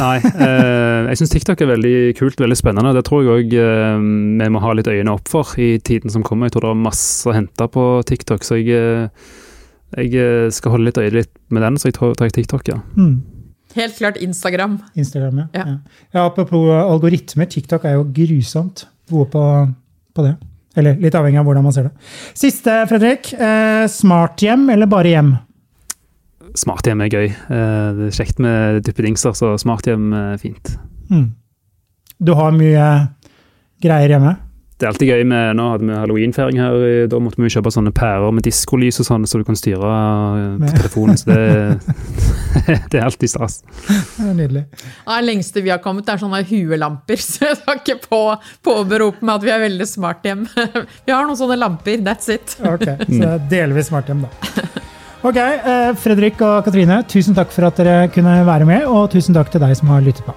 Nei, 0.00 0.16
eh, 0.16 1.06
jeg 1.12 1.20
syns 1.20 1.34
TikTok 1.34 1.60
er 1.60 1.70
veldig 1.74 1.96
kult 2.16 2.40
veldig 2.40 2.56
spennende. 2.56 2.94
Det 2.96 3.04
tror 3.04 3.22
jeg 3.22 3.34
òg 3.34 3.52
eh, 3.60 3.98
vi 4.40 4.48
må 4.50 4.62
ha 4.64 4.72
litt 4.72 4.88
øyne 4.88 5.12
opp 5.12 5.28
for 5.28 5.52
i 5.60 5.76
tiden 5.78 6.10
som 6.10 6.24
kommer. 6.24 6.48
Jeg 6.48 6.56
tror 6.56 6.66
det 6.66 6.72
er 6.72 6.86
masse 6.88 7.28
å 7.28 7.36
hente 7.36 7.68
på 7.68 7.84
TikTok. 8.08 8.42
så 8.42 8.56
jeg 8.56 9.10
Jeg 9.96 10.52
skal 10.52 10.72
holde 10.72 10.88
litt 10.88 10.98
øye 10.98 11.12
litt 11.12 11.30
med 11.48 11.62
den, 11.62 11.76
så 11.78 11.88
jeg 11.88 11.94
tar, 11.94 12.14
tar 12.18 12.32
TikTok, 12.32 12.66
ja. 12.68 12.80
Mm. 12.96 13.22
Helt 13.76 13.96
klart 13.96 14.16
Instagram. 14.16 14.80
Instagram, 14.96 15.38
ja. 15.38 15.46
Ja. 15.54 15.64
ja. 15.66 15.78
ja. 16.14 16.26
Apropos 16.26 16.72
algoritmer, 16.72 17.44
TikTok 17.44 17.84
er 17.84 18.00
jo 18.00 18.08
grusomt 18.16 18.88
gode 19.10 19.30
på, 19.30 19.44
på 20.16 20.24
det. 20.26 20.34
Eller 20.76 20.98
litt 21.00 21.14
avhengig 21.16 21.40
av 21.40 21.46
hvordan 21.48 21.64
man 21.64 21.72
ser 21.72 21.88
det. 21.88 21.92
Siste, 22.36 22.72
Fredrik. 22.90 23.30
Eh, 23.32 23.86
smarthjem 23.88 24.66
eller 24.74 24.88
bare 24.92 25.12
hjem? 25.14 25.30
Smarthjem 26.56 27.00
er 27.04 27.12
gøy. 27.12 27.26
Eh, 27.28 27.86
Det 27.96 28.08
er 28.10 28.16
kjekt 28.16 28.38
med 28.40 28.82
duppedingser, 28.84 29.32
så 29.36 29.54
smarthjem 29.60 30.10
er 30.16 30.36
fint. 30.40 30.74
Mm. 31.10 31.30
Du 32.20 32.32
har 32.36 32.52
mye 32.56 32.86
greier 33.84 34.08
hjemme? 34.16 34.36
Det 34.76 34.84
er 34.84 34.90
alltid 34.90 35.08
gøy 35.08 35.22
med 35.24 35.56
Nå 35.56 35.66
hadde 35.72 35.86
vi 35.88 35.94
halloweenfeiring 35.96 36.58
her, 36.60 36.74
da 37.08 37.20
måtte 37.22 37.40
vi 37.40 37.48
jo 37.48 37.54
kjøpe 37.54 37.70
sånne 37.72 37.94
pærer 37.96 38.34
med 38.36 38.44
diskolys 38.44 39.00
og 39.00 39.06
sånn, 39.08 39.22
så 39.24 39.40
du 39.40 39.44
kan 39.48 39.56
styre 39.56 39.92
eh, 39.92 40.48
på 40.60 40.72
telefonen. 40.74 41.16
Så 41.16 41.30
det, 41.30 41.38
det 42.92 42.98
er 43.00 43.06
alltid 43.06 43.32
stas. 43.32 43.62
Det 43.86 44.26
er 44.26 44.34
nydelig. 44.36 44.66
Ja, 44.76 45.14
Det 45.14 45.22
lengste 45.24 45.62
vi 45.64 45.72
har 45.72 45.80
kommet, 45.84 46.10
er 46.12 46.20
sånne 46.20 46.42
huelamper. 46.50 47.22
Så 47.24 47.48
jeg 47.48 47.56
skal 47.62 47.80
ikke 47.80 47.96
på, 48.04 48.20
påberope 48.68 49.24
meg 49.24 49.38
at 49.38 49.46
vi 49.46 49.54
er 49.54 49.62
veldig 49.64 49.86
smart 49.88 50.28
hjem. 50.28 50.44
Vi 51.06 51.14
har 51.14 51.24
noen 51.24 51.38
sånne 51.38 51.56
lamper, 51.56 52.02
that's 52.04 52.28
it. 52.32 52.58
Ok, 52.60 52.84
Så 53.08 53.30
delvis 53.48 53.88
smart 53.88 54.10
hjem, 54.12 54.26
da. 54.26 54.66
Ok, 55.26 55.38
eh, 55.40 55.88
Fredrik 55.98 56.42
og 56.44 56.68
Katrine, 56.68 57.00
tusen 57.08 57.34
takk 57.34 57.48
for 57.54 57.70
at 57.70 57.80
dere 57.80 58.10
kunne 58.12 58.42
være 58.46 58.68
med, 58.68 58.84
og 58.84 59.08
tusen 59.16 59.34
takk 59.36 59.48
til 59.54 59.64
deg 59.64 59.72
som 59.80 59.88
har 59.94 60.04
lyttet 60.04 60.28
på. 60.28 60.36